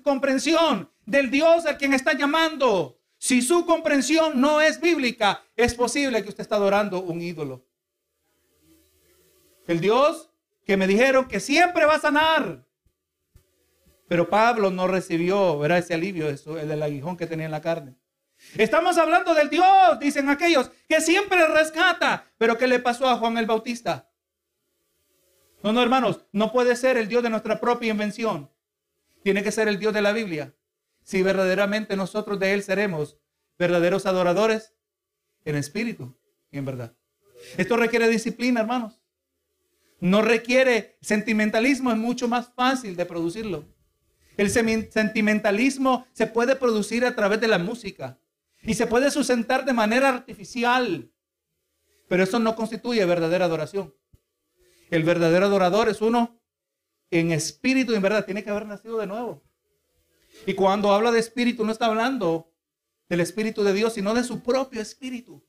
comprensión 0.03 0.91
del 1.05 1.31
Dios 1.31 1.67
al 1.67 1.79
quien 1.79 1.95
está 1.95 2.13
llamando 2.13 2.99
si 3.23 3.41
su 3.41 3.65
comprensión 3.65 4.41
no 4.41 4.61
es 4.61 4.81
bíblica, 4.81 5.45
es 5.55 5.75
posible 5.75 6.25
que 6.25 6.31
usted 6.31 6.41
está 6.41 6.57
adorando 6.57 7.01
un 7.01 7.23
ídolo. 7.23 7.65
El 9.69 9.79
Dios 9.79 10.29
que 10.67 10.77
me 10.77 10.89
dijeron 10.89 11.29
que 11.29 11.39
siempre 11.39 11.85
va 11.85 11.95
a 11.95 12.01
sanar. 12.01 12.67
Pero 14.13 14.29
Pablo 14.29 14.71
no 14.71 14.89
recibió, 14.89 15.59
verá 15.59 15.79
ese 15.79 15.95
alivio, 15.95 16.29
eso, 16.29 16.59
el 16.59 16.69
del 16.69 16.83
aguijón 16.83 17.17
que 17.17 17.27
tenía 17.27 17.47
en 17.47 17.51
la 17.51 17.63
carne. 17.63 17.97
Estamos 18.59 18.99
hablando 18.99 19.33
del 19.33 19.49
Dios, 19.49 19.99
dicen 20.01 20.29
aquellos, 20.29 20.71
que 20.87 21.01
siempre 21.01 21.47
rescata. 21.47 22.31
Pero 22.37 22.59
¿qué 22.59 22.67
le 22.67 22.79
pasó 22.79 23.09
a 23.09 23.17
Juan 23.17 23.39
el 23.39 23.47
Bautista? 23.47 24.13
No, 25.63 25.73
no, 25.73 25.83
hermanos, 25.83 26.27
no 26.31 26.53
puede 26.53 26.77
ser 26.77 26.99
el 26.99 27.09
Dios 27.09 27.23
de 27.23 27.31
nuestra 27.31 27.59
propia 27.59 27.91
invención. 27.91 28.51
Tiene 29.23 29.43
que 29.43 29.51
ser 29.51 29.67
el 29.67 29.79
Dios 29.79 29.95
de 29.95 30.03
la 30.03 30.13
Biblia 30.13 30.55
si 31.03 31.23
verdaderamente 31.23 31.97
nosotros 31.97 32.39
de 32.39 32.53
Él 32.53 32.63
seremos 32.63 33.17
verdaderos 33.59 34.05
adoradores 34.05 34.75
en 35.47 35.57
espíritu 35.57 36.21
y 36.51 36.59
en 36.59 36.67
verdad. 36.67 36.95
Esto 37.57 37.79
requiere 37.79 38.11
disciplina, 38.11 38.61
hermanos. 38.61 39.01
No 40.01 40.21
requiere 40.21 40.99
sentimentalismo, 41.01 41.91
es 41.91 41.97
mucho 41.97 42.29
más 42.29 42.53
fácil 42.55 42.95
de 42.95 43.07
producirlo. 43.07 43.72
El 44.37 44.51
sentimentalismo 44.51 46.07
se 46.12 46.26
puede 46.26 46.57
producir 46.57 47.05
a 47.05 47.14
través 47.14 47.41
de 47.41 47.49
la 47.49 47.59
música 47.59 48.18
y 48.62 48.74
se 48.74 48.87
puede 48.87 49.11
sustentar 49.11 49.64
de 49.64 49.72
manera 49.72 50.09
artificial, 50.09 51.11
pero 52.09 52.22
eso 52.22 52.39
no 52.39 52.55
constituye 52.55 53.05
verdadera 53.05 53.45
adoración. 53.45 53.95
El 54.91 55.05
verdadero 55.05 55.47
adorador 55.47 55.89
es 55.89 56.01
uno 56.01 56.39
en 57.11 57.30
espíritu 57.33 57.93
y 57.93 57.97
en 57.97 58.03
verdad, 58.03 58.24
tiene 58.24 58.43
que 58.43 58.51
haber 58.51 58.66
nacido 58.66 58.99
de 58.99 59.07
nuevo. 59.07 59.43
Y 60.47 60.55
cuando 60.55 60.93
habla 60.93 61.11
de 61.11 61.20
espíritu, 61.20 61.64
no 61.64 61.72
está 61.72 61.87
hablando 61.87 62.51
del 63.09 63.20
espíritu 63.20 63.62
de 63.62 63.74
Dios, 63.74 63.93
sino 63.93 64.14
de 64.14 64.24
su 64.24 64.43
propio 64.43 64.80
espíritu. 64.80 65.45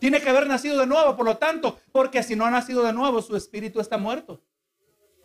Tiene 0.00 0.20
que 0.20 0.28
haber 0.28 0.48
nacido 0.48 0.78
de 0.80 0.86
nuevo, 0.86 1.16
por 1.16 1.24
lo 1.24 1.36
tanto, 1.36 1.78
porque 1.92 2.24
si 2.24 2.34
no 2.34 2.44
ha 2.44 2.50
nacido 2.50 2.82
de 2.82 2.92
nuevo, 2.92 3.22
su 3.22 3.36
espíritu 3.36 3.80
está 3.80 3.98
muerto. 3.98 4.42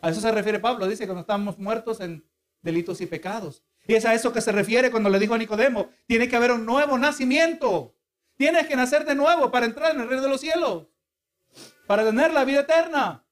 A 0.00 0.10
eso 0.10 0.20
se 0.20 0.30
refiere 0.30 0.60
Pablo, 0.60 0.86
dice 0.86 1.06
que 1.06 1.12
no 1.12 1.20
estamos 1.20 1.58
muertos 1.58 2.00
en 2.00 2.24
delitos 2.62 3.00
y 3.00 3.06
pecados. 3.06 3.62
Y 3.86 3.94
es 3.94 4.04
a 4.04 4.14
eso 4.14 4.32
que 4.32 4.40
se 4.40 4.52
refiere 4.52 4.90
cuando 4.90 5.08
le 5.10 5.18
dijo 5.18 5.34
a 5.34 5.38
Nicodemo, 5.38 5.90
tiene 6.06 6.28
que 6.28 6.36
haber 6.36 6.52
un 6.52 6.66
nuevo 6.66 6.98
nacimiento. 6.98 7.94
Tienes 8.36 8.66
que 8.66 8.76
nacer 8.76 9.04
de 9.04 9.14
nuevo 9.14 9.50
para 9.50 9.66
entrar 9.66 9.94
en 9.94 10.02
el 10.02 10.08
reino 10.08 10.22
de 10.22 10.28
los 10.28 10.40
cielos, 10.40 10.86
para 11.86 12.04
tener 12.04 12.32
la 12.32 12.44
vida 12.44 12.60
eterna. 12.60 13.24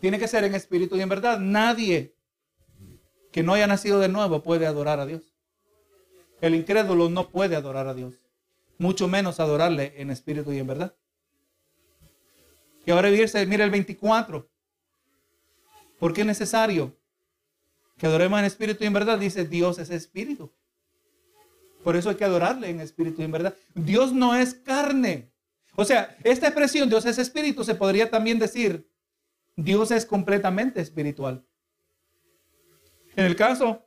Tiene 0.00 0.18
que 0.18 0.28
ser 0.28 0.44
en 0.44 0.54
espíritu 0.54 0.96
y 0.96 1.00
en 1.00 1.08
verdad. 1.08 1.38
Nadie 1.38 2.14
que 3.32 3.42
no 3.42 3.54
haya 3.54 3.66
nacido 3.66 3.98
de 3.98 4.08
nuevo 4.08 4.42
puede 4.42 4.66
adorar 4.66 5.00
a 5.00 5.06
Dios. 5.06 5.34
El 6.40 6.54
incrédulo 6.54 7.08
no 7.08 7.30
puede 7.30 7.56
adorar 7.56 7.86
a 7.86 7.94
Dios, 7.94 8.14
mucho 8.76 9.08
menos 9.08 9.40
adorarle 9.40 9.94
en 9.96 10.10
espíritu 10.10 10.52
y 10.52 10.58
en 10.58 10.66
verdad. 10.66 10.94
Y 12.84 12.90
ahora 12.90 13.08
mira 13.46 13.64
el 13.64 13.70
24. 13.70 14.48
¿Por 15.98 16.12
qué 16.12 16.22
es 16.22 16.26
necesario 16.26 16.96
que 17.98 18.06
adoremos 18.06 18.38
en 18.38 18.44
espíritu 18.44 18.84
y 18.84 18.86
en 18.86 18.92
verdad? 18.92 19.18
Dice 19.18 19.46
Dios 19.46 19.78
es 19.78 19.90
espíritu. 19.90 20.52
Por 21.82 21.96
eso 21.96 22.10
hay 22.10 22.16
que 22.16 22.24
adorarle 22.24 22.68
en 22.68 22.80
espíritu 22.80 23.22
y 23.22 23.24
en 23.24 23.32
verdad. 23.32 23.54
Dios 23.74 24.12
no 24.12 24.34
es 24.34 24.54
carne. 24.54 25.30
O 25.76 25.84
sea, 25.84 26.16
esta 26.24 26.48
expresión 26.48 26.88
Dios 26.88 27.04
es 27.06 27.18
espíritu 27.18 27.62
se 27.64 27.74
podría 27.74 28.10
también 28.10 28.38
decir 28.38 28.90
Dios 29.56 29.90
es 29.90 30.04
completamente 30.04 30.80
espiritual. 30.80 31.44
En 33.14 33.24
el 33.24 33.36
caso 33.36 33.86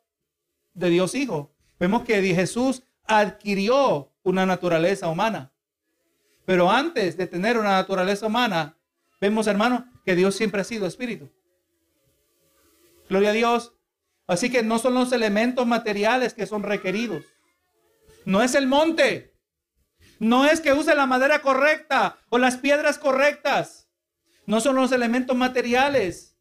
de 0.73 0.89
Dios 0.89 1.13
Hijo, 1.13 1.53
vemos 1.79 2.03
que 2.03 2.21
Jesús 2.33 2.83
adquirió 3.05 4.11
una 4.23 4.45
naturaleza 4.45 5.07
humana. 5.07 5.51
Pero 6.45 6.71
antes 6.71 7.15
de 7.17 7.27
tener 7.27 7.57
una 7.57 7.71
naturaleza 7.71 8.25
humana, 8.25 8.75
vemos, 9.21 9.45
hermano, 9.45 9.85
que 10.03 10.15
Dios 10.15 10.35
siempre 10.35 10.61
ha 10.61 10.63
sido 10.63 10.87
espíritu. 10.87 11.29
Gloria 13.09 13.31
a 13.31 13.33
Dios. 13.33 13.73
Así 14.27 14.51
que 14.51 14.61
no 14.61 14.77
son 14.77 14.93
los 14.93 15.11
elementos 15.11 15.65
materiales 15.65 16.33
que 16.33 16.45
son 16.45 16.63
requeridos. 16.63 17.25
No 18.25 18.43
es 18.43 18.53
el 18.53 18.67
monte. 18.67 19.35
No 20.19 20.45
es 20.45 20.61
que 20.61 20.73
use 20.73 20.93
la 20.95 21.07
madera 21.07 21.41
correcta 21.41 22.19
o 22.29 22.37
las 22.37 22.57
piedras 22.57 22.99
correctas. 22.99 23.89
No 24.45 24.61
son 24.61 24.75
los 24.75 24.91
elementos 24.91 25.35
materiales. 25.35 26.37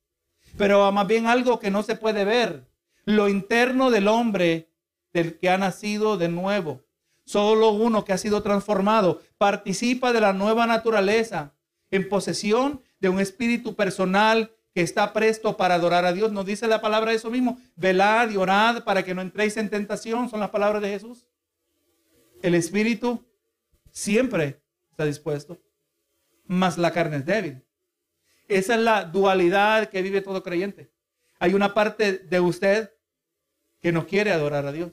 Pero 0.58 0.92
más 0.92 1.06
bien 1.06 1.26
algo 1.26 1.58
que 1.58 1.70
no 1.70 1.82
se 1.82 1.96
puede 1.96 2.24
ver 2.24 2.68
lo 3.04 3.30
interno 3.30 3.90
del 3.90 4.06
hombre 4.06 4.70
del 5.14 5.38
que 5.38 5.48
ha 5.48 5.56
nacido 5.56 6.18
de 6.18 6.28
nuevo. 6.28 6.84
Solo 7.24 7.70
uno 7.70 8.04
que 8.04 8.12
ha 8.12 8.18
sido 8.18 8.42
transformado 8.42 9.22
participa 9.38 10.12
de 10.12 10.20
la 10.20 10.34
nueva 10.34 10.66
naturaleza 10.66 11.54
en 11.90 12.08
posesión 12.08 12.82
de 13.00 13.08
un 13.08 13.20
espíritu 13.20 13.74
personal 13.76 14.52
que 14.78 14.84
está 14.84 15.12
presto 15.12 15.56
para 15.56 15.74
adorar 15.74 16.04
a 16.04 16.12
Dios. 16.12 16.30
Nos 16.30 16.46
dice 16.46 16.68
la 16.68 16.80
palabra 16.80 17.12
eso 17.12 17.32
mismo. 17.32 17.60
Velad 17.74 18.30
y 18.30 18.36
orad 18.36 18.84
para 18.84 19.04
que 19.04 19.12
no 19.12 19.22
entréis 19.22 19.56
en 19.56 19.68
tentación. 19.68 20.30
Son 20.30 20.38
las 20.38 20.50
palabras 20.50 20.80
de 20.80 20.90
Jesús. 20.90 21.26
El 22.42 22.54
espíritu 22.54 23.26
siempre 23.90 24.62
está 24.92 25.04
dispuesto, 25.04 25.60
mas 26.44 26.78
la 26.78 26.92
carne 26.92 27.16
es 27.16 27.26
débil. 27.26 27.64
Esa 28.46 28.76
es 28.76 28.80
la 28.80 29.02
dualidad 29.02 29.88
que 29.88 30.00
vive 30.00 30.20
todo 30.20 30.44
creyente. 30.44 30.92
Hay 31.40 31.54
una 31.54 31.74
parte 31.74 32.12
de 32.12 32.38
usted 32.38 32.92
que 33.80 33.90
no 33.90 34.06
quiere 34.06 34.30
adorar 34.30 34.64
a 34.64 34.70
Dios. 34.70 34.92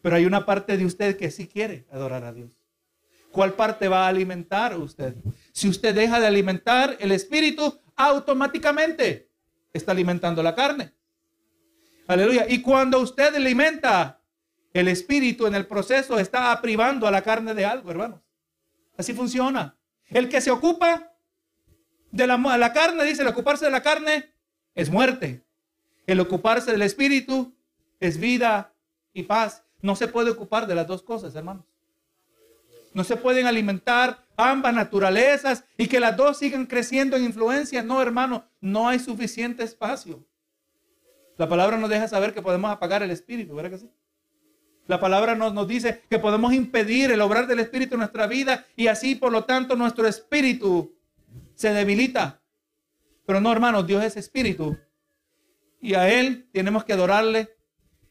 Pero 0.00 0.16
hay 0.16 0.26
una 0.26 0.44
parte 0.44 0.76
de 0.76 0.84
usted 0.84 1.16
que 1.16 1.30
sí 1.30 1.46
quiere 1.46 1.86
adorar 1.92 2.24
a 2.24 2.32
Dios. 2.32 2.58
¿Cuál 3.30 3.52
parte 3.52 3.86
va 3.86 4.06
a 4.06 4.08
alimentar 4.08 4.76
usted? 4.76 5.14
Si 5.52 5.68
usted 5.68 5.94
deja 5.94 6.18
de 6.18 6.26
alimentar 6.26 6.96
el 6.98 7.12
espíritu, 7.12 7.78
automáticamente 7.96 9.30
está 9.72 9.92
alimentando 9.92 10.42
la 10.42 10.54
carne. 10.54 10.92
Aleluya. 12.06 12.46
Y 12.48 12.60
cuando 12.60 13.00
usted 13.00 13.34
alimenta 13.34 14.20
el 14.72 14.88
espíritu 14.88 15.46
en 15.46 15.54
el 15.54 15.66
proceso, 15.66 16.18
está 16.18 16.60
privando 16.60 17.06
a 17.06 17.10
la 17.10 17.22
carne 17.22 17.54
de 17.54 17.64
algo, 17.64 17.90
hermanos. 17.90 18.20
Así 18.96 19.12
funciona. 19.12 19.76
El 20.08 20.28
que 20.28 20.40
se 20.40 20.50
ocupa 20.50 21.12
de 22.10 22.26
la, 22.26 22.36
la 22.36 22.72
carne, 22.72 23.04
dice, 23.04 23.22
el 23.22 23.28
ocuparse 23.28 23.64
de 23.64 23.70
la 23.70 23.82
carne 23.82 24.32
es 24.74 24.90
muerte. 24.90 25.44
El 26.06 26.20
ocuparse 26.20 26.72
del 26.72 26.82
espíritu 26.82 27.54
es 28.00 28.18
vida 28.18 28.74
y 29.12 29.22
paz. 29.24 29.64
No 29.80 29.96
se 29.96 30.08
puede 30.08 30.30
ocupar 30.30 30.66
de 30.66 30.74
las 30.74 30.86
dos 30.86 31.02
cosas, 31.02 31.34
hermanos. 31.34 31.64
No 32.94 33.04
se 33.04 33.16
pueden 33.16 33.46
alimentar 33.46 34.24
ambas 34.36 34.74
naturalezas 34.74 35.64
y 35.76 35.86
que 35.86 36.00
las 36.00 36.16
dos 36.16 36.38
sigan 36.38 36.66
creciendo 36.66 37.16
en 37.16 37.24
influencia. 37.24 37.82
No, 37.82 38.02
hermano, 38.02 38.44
no 38.60 38.88
hay 38.88 38.98
suficiente 38.98 39.62
espacio. 39.62 40.26
La 41.38 41.48
palabra 41.48 41.78
nos 41.78 41.88
deja 41.88 42.06
saber 42.08 42.34
que 42.34 42.42
podemos 42.42 42.70
apagar 42.70 43.02
el 43.02 43.10
espíritu, 43.10 43.54
¿verdad 43.54 43.70
que 43.70 43.78
sí? 43.78 43.90
La 44.86 45.00
palabra 45.00 45.34
nos, 45.34 45.54
nos 45.54 45.66
dice 45.66 46.02
que 46.10 46.18
podemos 46.18 46.52
impedir 46.52 47.10
el 47.10 47.20
obrar 47.20 47.46
del 47.46 47.60
espíritu 47.60 47.94
en 47.94 48.00
nuestra 48.00 48.26
vida 48.26 48.66
y 48.76 48.88
así, 48.88 49.14
por 49.14 49.32
lo 49.32 49.44
tanto, 49.44 49.76
nuestro 49.76 50.06
espíritu 50.06 50.94
se 51.54 51.72
debilita. 51.72 52.42
Pero 53.24 53.40
no, 53.40 53.52
hermanos, 53.52 53.86
Dios 53.86 54.04
es 54.04 54.16
espíritu 54.16 54.76
y 55.80 55.94
a 55.94 56.08
Él 56.08 56.48
tenemos 56.52 56.84
que 56.84 56.92
adorarle. 56.92 57.56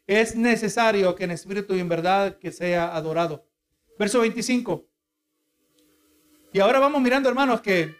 Es 0.07 0.35
necesario 0.35 1.15
que 1.15 1.25
en 1.25 1.31
espíritu 1.31 1.75
y 1.75 1.79
en 1.79 1.89
verdad 1.89 2.37
que 2.37 2.51
sea 2.51 2.95
adorado. 2.95 3.45
Verso 3.97 4.21
25. 4.21 4.87
Y 6.53 6.59
ahora 6.59 6.79
vamos 6.79 7.01
mirando, 7.01 7.29
hermanos, 7.29 7.61
que 7.61 7.95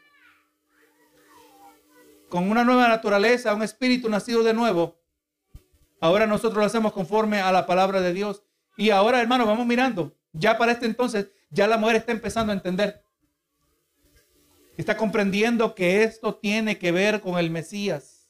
con 2.30 2.50
una 2.50 2.64
nueva 2.64 2.88
naturaleza, 2.88 3.54
un 3.54 3.64
espíritu 3.64 4.10
nacido 4.10 4.44
de 4.44 4.54
nuevo, 4.54 5.00
ahora 6.00 6.28
nosotros 6.28 6.58
lo 6.58 6.66
hacemos 6.66 6.94
conforme 6.94 7.42
a 7.42 7.52
la 7.52 7.66
palabra 7.66 8.02
de 8.02 8.14
Dios. 8.14 8.44
Y 8.78 8.90
ahora, 8.90 9.22
hermanos, 9.22 9.48
vamos 9.48 9.68
mirando. 9.68 10.16
Ya 10.34 10.58
para 10.58 10.72
este 10.72 10.86
entonces, 10.86 11.30
ya 11.50 11.68
la 11.68 11.78
mujer 11.78 11.98
está 11.98 12.12
empezando 12.12 12.52
a 12.52 12.56
entender. 12.56 13.04
Está 14.78 14.98
comprendiendo 14.98 15.76
que 15.76 16.04
esto 16.04 16.36
tiene 16.36 16.78
que 16.78 16.92
ver 16.92 17.22
con 17.22 17.38
el 17.38 17.52
Mesías, 17.52 18.30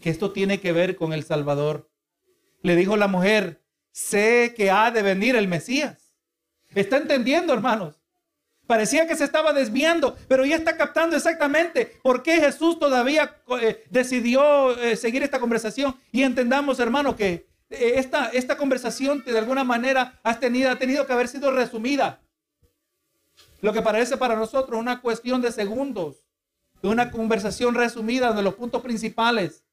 que 0.00 0.10
esto 0.10 0.32
tiene 0.32 0.60
que 0.60 0.72
ver 0.72 0.96
con 0.96 1.12
el 1.12 1.24
Salvador. 1.24 1.90
Le 2.62 2.76
dijo 2.76 2.96
la 2.96 3.08
mujer, 3.08 3.64
sé 3.90 4.54
que 4.56 4.70
ha 4.70 4.90
de 4.90 5.02
venir 5.02 5.36
el 5.36 5.48
Mesías. 5.48 6.07
¿Está 6.74 6.98
entendiendo, 6.98 7.52
hermanos? 7.52 7.96
Parecía 8.66 9.06
que 9.06 9.16
se 9.16 9.24
estaba 9.24 9.54
desviando, 9.54 10.18
pero 10.28 10.44
ya 10.44 10.56
está 10.56 10.76
captando 10.76 11.16
exactamente 11.16 11.98
por 12.02 12.22
qué 12.22 12.36
Jesús 12.38 12.78
todavía 12.78 13.40
eh, 13.62 13.82
decidió 13.88 14.78
eh, 14.78 14.94
seguir 14.94 15.22
esta 15.22 15.40
conversación. 15.40 15.96
Y 16.12 16.22
entendamos, 16.22 16.78
hermano, 16.78 17.16
que 17.16 17.48
eh, 17.70 17.92
esta, 17.96 18.26
esta 18.26 18.58
conversación 18.58 19.24
de 19.24 19.38
alguna 19.38 19.64
manera 19.64 20.20
ha 20.22 20.38
tenido, 20.38 20.70
ha 20.70 20.76
tenido 20.76 21.06
que 21.06 21.14
haber 21.14 21.28
sido 21.28 21.50
resumida. 21.50 22.20
Lo 23.62 23.72
que 23.72 23.80
parece 23.80 24.18
para 24.18 24.36
nosotros 24.36 24.78
una 24.78 25.00
cuestión 25.00 25.40
de 25.40 25.50
segundos, 25.50 26.26
una 26.82 27.10
conversación 27.10 27.74
resumida 27.74 28.34
de 28.34 28.42
los 28.42 28.54
puntos 28.54 28.82
principales 28.82 29.64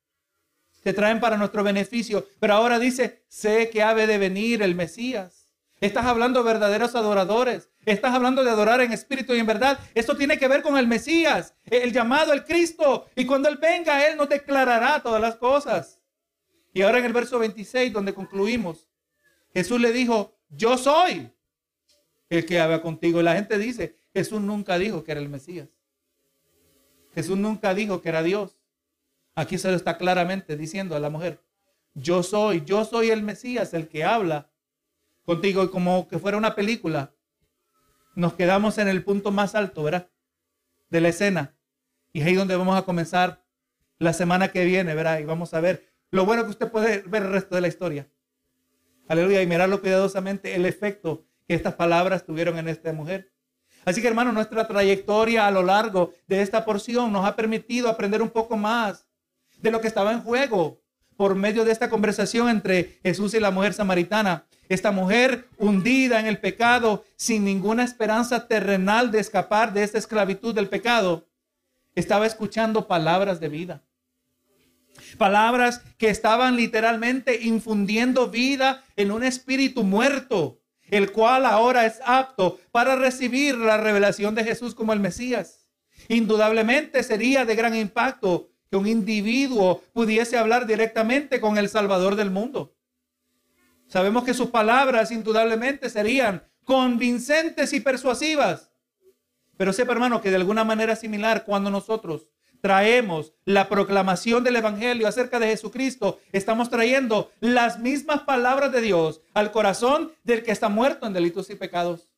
se 0.86 0.93
traen 0.93 1.20
para 1.20 1.36
nuestro 1.36 1.64
beneficio. 1.64 2.26
Pero 2.39 2.54
ahora 2.54 2.80
dice, 2.80 3.26
sé 3.28 3.70
que 3.70 3.84
ha 3.84 3.93
de 3.93 4.18
venir 4.18 4.62
el 4.62 4.74
Mesías. 4.74 5.35
Estás 5.82 6.05
hablando 6.05 6.41
de 6.41 6.45
verdaderos 6.45 6.95
adoradores. 6.95 7.69
Estás 7.86 8.13
hablando 8.13 8.43
de 8.43 8.49
adorar 8.49 8.82
en 8.82 8.93
espíritu 8.93 9.34
y 9.34 9.39
en 9.39 9.45
verdad. 9.45 9.80
Esto 9.93 10.15
tiene 10.15 10.38
que 10.38 10.47
ver 10.47 10.61
con 10.61 10.78
el 10.78 10.88
Mesías, 10.88 11.53
el 11.65 11.91
llamado, 11.91 12.34
el 12.34 12.45
Cristo. 12.45 13.07
Y 13.15 13.26
cuando 13.26 13.49
Él 13.49 13.57
venga, 13.57 14.07
Él 14.07 14.17
nos 14.17 14.30
declarará 14.30 15.01
todas 15.01 15.21
las 15.21 15.36
cosas. 15.36 15.99
Y 16.73 16.82
ahora 16.82 16.99
en 16.99 17.05
el 17.05 17.13
verso 17.13 17.39
26, 17.39 17.91
donde 17.91 18.13
concluimos, 18.13 18.88
Jesús 19.53 19.80
le 19.80 19.91
dijo, 19.91 20.38
yo 20.49 20.78
soy 20.78 21.32
el 22.30 22.45
que 22.45 22.59
habla 22.59 22.82
contigo. 22.82 23.19
Y 23.19 23.23
la 23.23 23.36
gente 23.36 23.57
dice, 23.57 23.97
Jesús 24.13 24.41
nunca 24.41 24.78
dijo 24.78 25.03
que 25.03 25.11
era 25.11 25.21
el 25.21 25.30
Mesías. 25.30 25.69
Jesús 27.13 27.38
nunca 27.38 27.73
dijo 27.73 28.01
que 28.01 28.09
era 28.09 28.23
Dios. 28.23 28.57
Aquí 29.36 29.57
se 29.57 29.69
lo 29.69 29.76
está 29.76 29.97
claramente 29.97 30.55
diciendo 30.55 30.95
a 30.95 30.99
la 30.99 31.09
mujer, 31.09 31.41
yo 31.93 32.23
soy, 32.23 32.63
yo 32.65 32.86
soy 32.86 33.09
el 33.09 33.23
Mesías, 33.23 33.73
el 33.73 33.88
que 33.88 34.03
habla 34.03 34.49
contigo 35.26 35.69
como 35.71 36.07
que 36.07 36.19
fuera 36.19 36.38
una 36.38 36.55
película. 36.55 37.13
Nos 38.15 38.34
quedamos 38.34 38.78
en 38.78 38.88
el 38.88 39.03
punto 39.03 39.32
más 39.32 39.55
alto, 39.55 39.84
¿verdad? 39.84 40.09
De 40.89 41.01
la 41.01 41.09
escena. 41.09 41.55
Y 42.13 42.21
es 42.21 42.28
ahí 42.28 42.36
donde 42.36 42.55
vamos 42.55 42.78
a 42.78 42.84
comenzar 42.84 43.43
la 43.97 44.13
semana 44.13 44.49
que 44.49 44.63
viene, 44.63 44.95
¿verdad? 44.95 45.19
Y 45.19 45.26
vamos 45.26 45.53
a 45.53 45.59
ver 45.59 45.91
lo 46.11 46.26
bueno 46.26 46.43
que 46.43 46.51
usted 46.51 46.71
puede 46.71 47.01
ver 47.01 47.23
el 47.23 47.32
resto 47.32 47.55
de 47.55 47.61
la 47.61 47.67
historia. 47.67 48.07
Aleluya. 49.07 49.41
Y 49.41 49.47
mirarlo 49.47 49.82
cuidadosamente, 49.82 50.55
el 50.55 50.65
efecto 50.65 51.26
que 51.47 51.55
estas 51.55 51.73
palabras 51.73 52.26
tuvieron 52.26 52.57
en 52.57 52.69
esta 52.69 52.93
mujer. 52.93 53.32
Así 53.84 54.01
que 54.01 54.07
hermano, 54.07 54.32
nuestra 54.32 54.67
trayectoria 54.67 55.45
a 55.45 55.51
lo 55.51 55.61
largo 55.61 56.13
de 56.28 56.41
esta 56.41 56.65
porción 56.65 57.11
nos 57.11 57.26
ha 57.26 57.36
permitido 57.36 57.89
aprender 57.89 58.21
un 58.21 58.30
poco 58.30 58.57
más 58.57 59.05
de 59.59 59.71
lo 59.71 59.80
que 59.80 59.88
estaba 59.88 60.11
en 60.11 60.21
juego 60.21 60.82
por 61.15 61.36
medio 61.36 61.63
de 61.63 61.71
esta 61.71 61.89
conversación 61.89 62.49
entre 62.49 62.99
Jesús 63.03 63.34
y 63.34 63.39
la 63.39 63.51
mujer 63.51 63.73
samaritana. 63.73 64.47
Esta 64.68 64.91
mujer 64.91 65.47
hundida 65.57 66.20
en 66.20 66.26
el 66.26 66.39
pecado, 66.39 67.05
sin 67.16 67.45
ninguna 67.45 67.84
esperanza 67.84 68.47
terrenal 68.47 69.11
de 69.11 69.20
escapar 69.20 69.74
de 69.74 69.84
esta 69.84 69.97
esclavitud 69.97 70.55
del 70.55 70.70
pecado, 70.70 71.28
estaba 71.93 72.26
escuchando 72.26 72.88
palabras 72.88 73.39
de 73.39 73.49
vida. 73.49 73.84
Palabras 75.18 75.82
que 75.97 76.09
estaban 76.09 76.55
literalmente 76.55 77.43
infundiendo 77.43 78.30
vida 78.30 78.84
en 78.95 79.11
un 79.11 79.24
espíritu 79.24 79.84
muerto, 79.84 80.59
el 80.89 81.11
cual 81.11 81.45
ahora 81.45 81.86
es 81.86 81.99
apto 82.05 82.59
para 82.72 82.95
recibir 82.95 83.57
la 83.57 83.78
revelación 83.78 84.36
de 84.36 84.43
Jesús 84.43 84.76
como 84.76 84.93
el 84.93 84.99
Mesías. 84.99 85.68
Indudablemente 86.07 87.03
sería 87.03 87.45
de 87.45 87.55
gran 87.55 87.76
impacto 87.76 88.49
que 88.70 88.78
un 88.78 88.88
individuo 88.88 89.82
pudiese 89.93 90.38
hablar 90.38 90.68
directamente 90.68 91.39
con 91.39 91.57
el 91.57 91.70
Salvador 91.70 92.16
del 92.16 92.32
mundo. 92.32 92.74
Sabemos 93.88 94.24
que 94.24 94.34
sus 94.34 94.50
palabras 94.50 95.12
indudablemente 95.12 95.90
serían 95.90 96.44
convincentes 96.64 97.74
y 97.74 97.80
persuasivas. 97.80 98.72
Pero 99.58 99.72
sepa, 99.72 99.94
hermano, 99.94 100.22
que 100.22 100.32
de 100.32 100.36
alguna 100.36 100.64
manera 100.64 100.96
similar, 100.96 101.46
cuando 101.46 101.70
nosotros 101.70 102.30
traemos 102.62 103.34
la 103.46 103.70
proclamación 103.70 104.44
del 104.44 104.56
Evangelio 104.56 105.08
acerca 105.08 105.40
de 105.40 105.48
Jesucristo, 105.48 106.20
estamos 106.32 106.70
trayendo 106.70 107.32
las 107.40 107.80
mismas 107.80 108.22
palabras 108.22 108.72
de 108.72 108.82
Dios 108.82 109.22
al 109.34 109.52
corazón 109.52 110.12
del 110.24 110.44
que 110.44 110.52
está 110.52 110.68
muerto 110.68 111.06
en 111.06 111.14
delitos 111.14 111.50
y 111.52 111.56
pecados. 111.56 112.10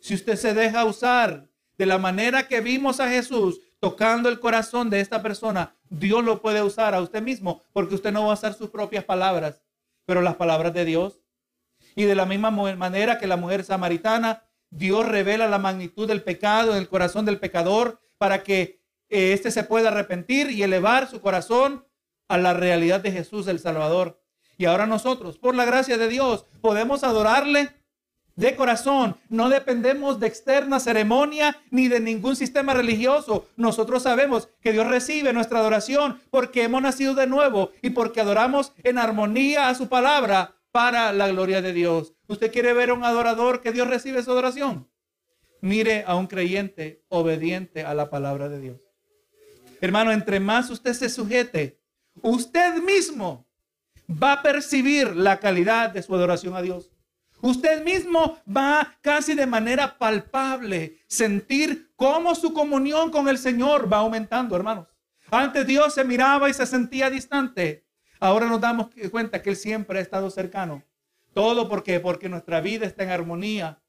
Si 0.00 0.14
usted 0.14 0.36
se 0.36 0.54
deja 0.54 0.84
usar 0.84 1.48
de 1.78 1.86
la 1.86 1.98
manera 1.98 2.46
que 2.46 2.60
vimos 2.60 3.00
a 3.00 3.08
Jesús 3.08 3.60
tocando 3.80 4.28
el 4.28 4.38
corazón 4.38 4.88
de 4.88 5.00
esta 5.00 5.20
persona, 5.20 5.74
Dios 5.90 6.24
lo 6.24 6.40
puede 6.40 6.62
usar 6.62 6.94
a 6.94 7.00
usted 7.00 7.20
mismo 7.20 7.62
porque 7.72 7.96
usted 7.96 8.12
no 8.12 8.26
va 8.26 8.30
a 8.30 8.34
usar 8.34 8.54
sus 8.54 8.70
propias 8.70 9.04
palabras, 9.04 9.60
pero 10.04 10.22
las 10.22 10.36
palabras 10.36 10.72
de 10.74 10.84
Dios. 10.84 11.22
Y 11.94 12.04
de 12.04 12.14
la 12.14 12.26
misma 12.26 12.50
manera 12.50 13.18
que 13.18 13.26
la 13.26 13.36
mujer 13.36 13.64
samaritana, 13.64 14.44
Dios 14.70 15.06
revela 15.06 15.48
la 15.48 15.58
magnitud 15.58 16.08
del 16.08 16.22
pecado 16.22 16.72
en 16.72 16.78
el 16.78 16.88
corazón 16.88 17.24
del 17.24 17.38
pecador 17.38 18.00
para 18.18 18.42
que 18.42 18.80
eh, 19.08 19.32
éste 19.32 19.50
se 19.50 19.64
pueda 19.64 19.88
arrepentir 19.88 20.50
y 20.50 20.62
elevar 20.62 21.08
su 21.08 21.20
corazón 21.20 21.86
a 22.28 22.38
la 22.38 22.54
realidad 22.54 23.00
de 23.00 23.12
Jesús 23.12 23.46
el 23.48 23.58
Salvador. 23.58 24.22
Y 24.56 24.64
ahora 24.64 24.86
nosotros, 24.86 25.38
por 25.38 25.54
la 25.54 25.64
gracia 25.64 25.98
de 25.98 26.08
Dios, 26.08 26.46
podemos 26.60 27.04
adorarle 27.04 27.81
de 28.36 28.56
corazón. 28.56 29.16
No 29.28 29.48
dependemos 29.48 30.20
de 30.20 30.26
externa 30.26 30.80
ceremonia 30.80 31.56
ni 31.70 31.88
de 31.88 32.00
ningún 32.00 32.36
sistema 32.36 32.74
religioso. 32.74 33.46
Nosotros 33.56 34.02
sabemos 34.02 34.48
que 34.60 34.72
Dios 34.72 34.86
recibe 34.88 35.32
nuestra 35.32 35.58
adoración 35.58 36.20
porque 36.30 36.64
hemos 36.64 36.82
nacido 36.82 37.14
de 37.14 37.26
nuevo 37.26 37.70
y 37.82 37.90
porque 37.90 38.20
adoramos 38.20 38.72
en 38.82 38.98
armonía 38.98 39.68
a 39.68 39.74
su 39.74 39.88
palabra 39.88 40.54
para 40.70 41.12
la 41.12 41.28
gloria 41.28 41.60
de 41.60 41.72
Dios. 41.72 42.14
¿Usted 42.28 42.50
quiere 42.50 42.72
ver 42.72 42.90
a 42.90 42.94
un 42.94 43.04
adorador 43.04 43.60
que 43.60 43.72
Dios 43.72 43.88
recibe 43.88 44.22
su 44.22 44.30
adoración? 44.30 44.88
Mire 45.60 46.04
a 46.06 46.16
un 46.16 46.26
creyente 46.26 47.04
obediente 47.08 47.84
a 47.84 47.94
la 47.94 48.10
palabra 48.10 48.48
de 48.48 48.60
Dios. 48.60 48.80
Hermano, 49.80 50.12
entre 50.12 50.40
más 50.40 50.70
usted 50.70 50.92
se 50.94 51.08
sujete, 51.08 51.78
usted 52.22 52.82
mismo 52.82 53.46
va 54.10 54.34
a 54.34 54.42
percibir 54.42 55.14
la 55.14 55.38
calidad 55.38 55.90
de 55.90 56.02
su 56.02 56.14
adoración 56.14 56.56
a 56.56 56.62
Dios. 56.62 56.91
Usted 57.42 57.82
mismo 57.82 58.38
va 58.48 58.96
casi 59.00 59.34
de 59.34 59.46
manera 59.46 59.98
palpable 59.98 61.00
sentir 61.08 61.92
cómo 61.96 62.36
su 62.36 62.54
comunión 62.54 63.10
con 63.10 63.28
el 63.28 63.36
Señor 63.36 63.92
va 63.92 63.98
aumentando, 63.98 64.54
hermanos. 64.54 64.86
Antes 65.28 65.66
Dios 65.66 65.92
se 65.92 66.04
miraba 66.04 66.48
y 66.48 66.54
se 66.54 66.66
sentía 66.66 67.10
distante. 67.10 67.84
Ahora 68.20 68.46
nos 68.46 68.60
damos 68.60 68.90
cuenta 69.10 69.42
que 69.42 69.50
Él 69.50 69.56
siempre 69.56 69.98
ha 69.98 70.02
estado 70.02 70.30
cercano. 70.30 70.84
Todo 71.34 71.68
porque 71.68 71.98
porque 71.98 72.28
nuestra 72.28 72.60
vida 72.60 72.86
está 72.86 73.02
en 73.02 73.10
armonía 73.10 73.82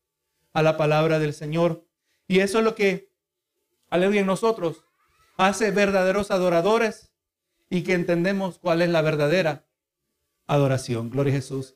a 0.51 0.63
la 0.63 0.75
palabra 0.75 1.19
del 1.19 1.35
Señor. 1.35 1.85
Y 2.27 2.39
eso 2.39 2.57
es 2.57 2.65
lo 2.65 2.73
que, 2.73 3.11
aleluya, 3.91 4.21
en 4.21 4.27
nosotros 4.27 4.83
hace 5.37 5.69
verdaderos 5.69 6.31
adoradores 6.31 7.11
y 7.69 7.83
que 7.83 7.93
entendemos 7.93 8.57
cuál 8.57 8.81
es 8.81 8.89
la 8.89 9.03
verdadera 9.03 9.67
adoración. 10.47 11.11
Gloria 11.11 11.33
a 11.33 11.35
Jesús. 11.35 11.75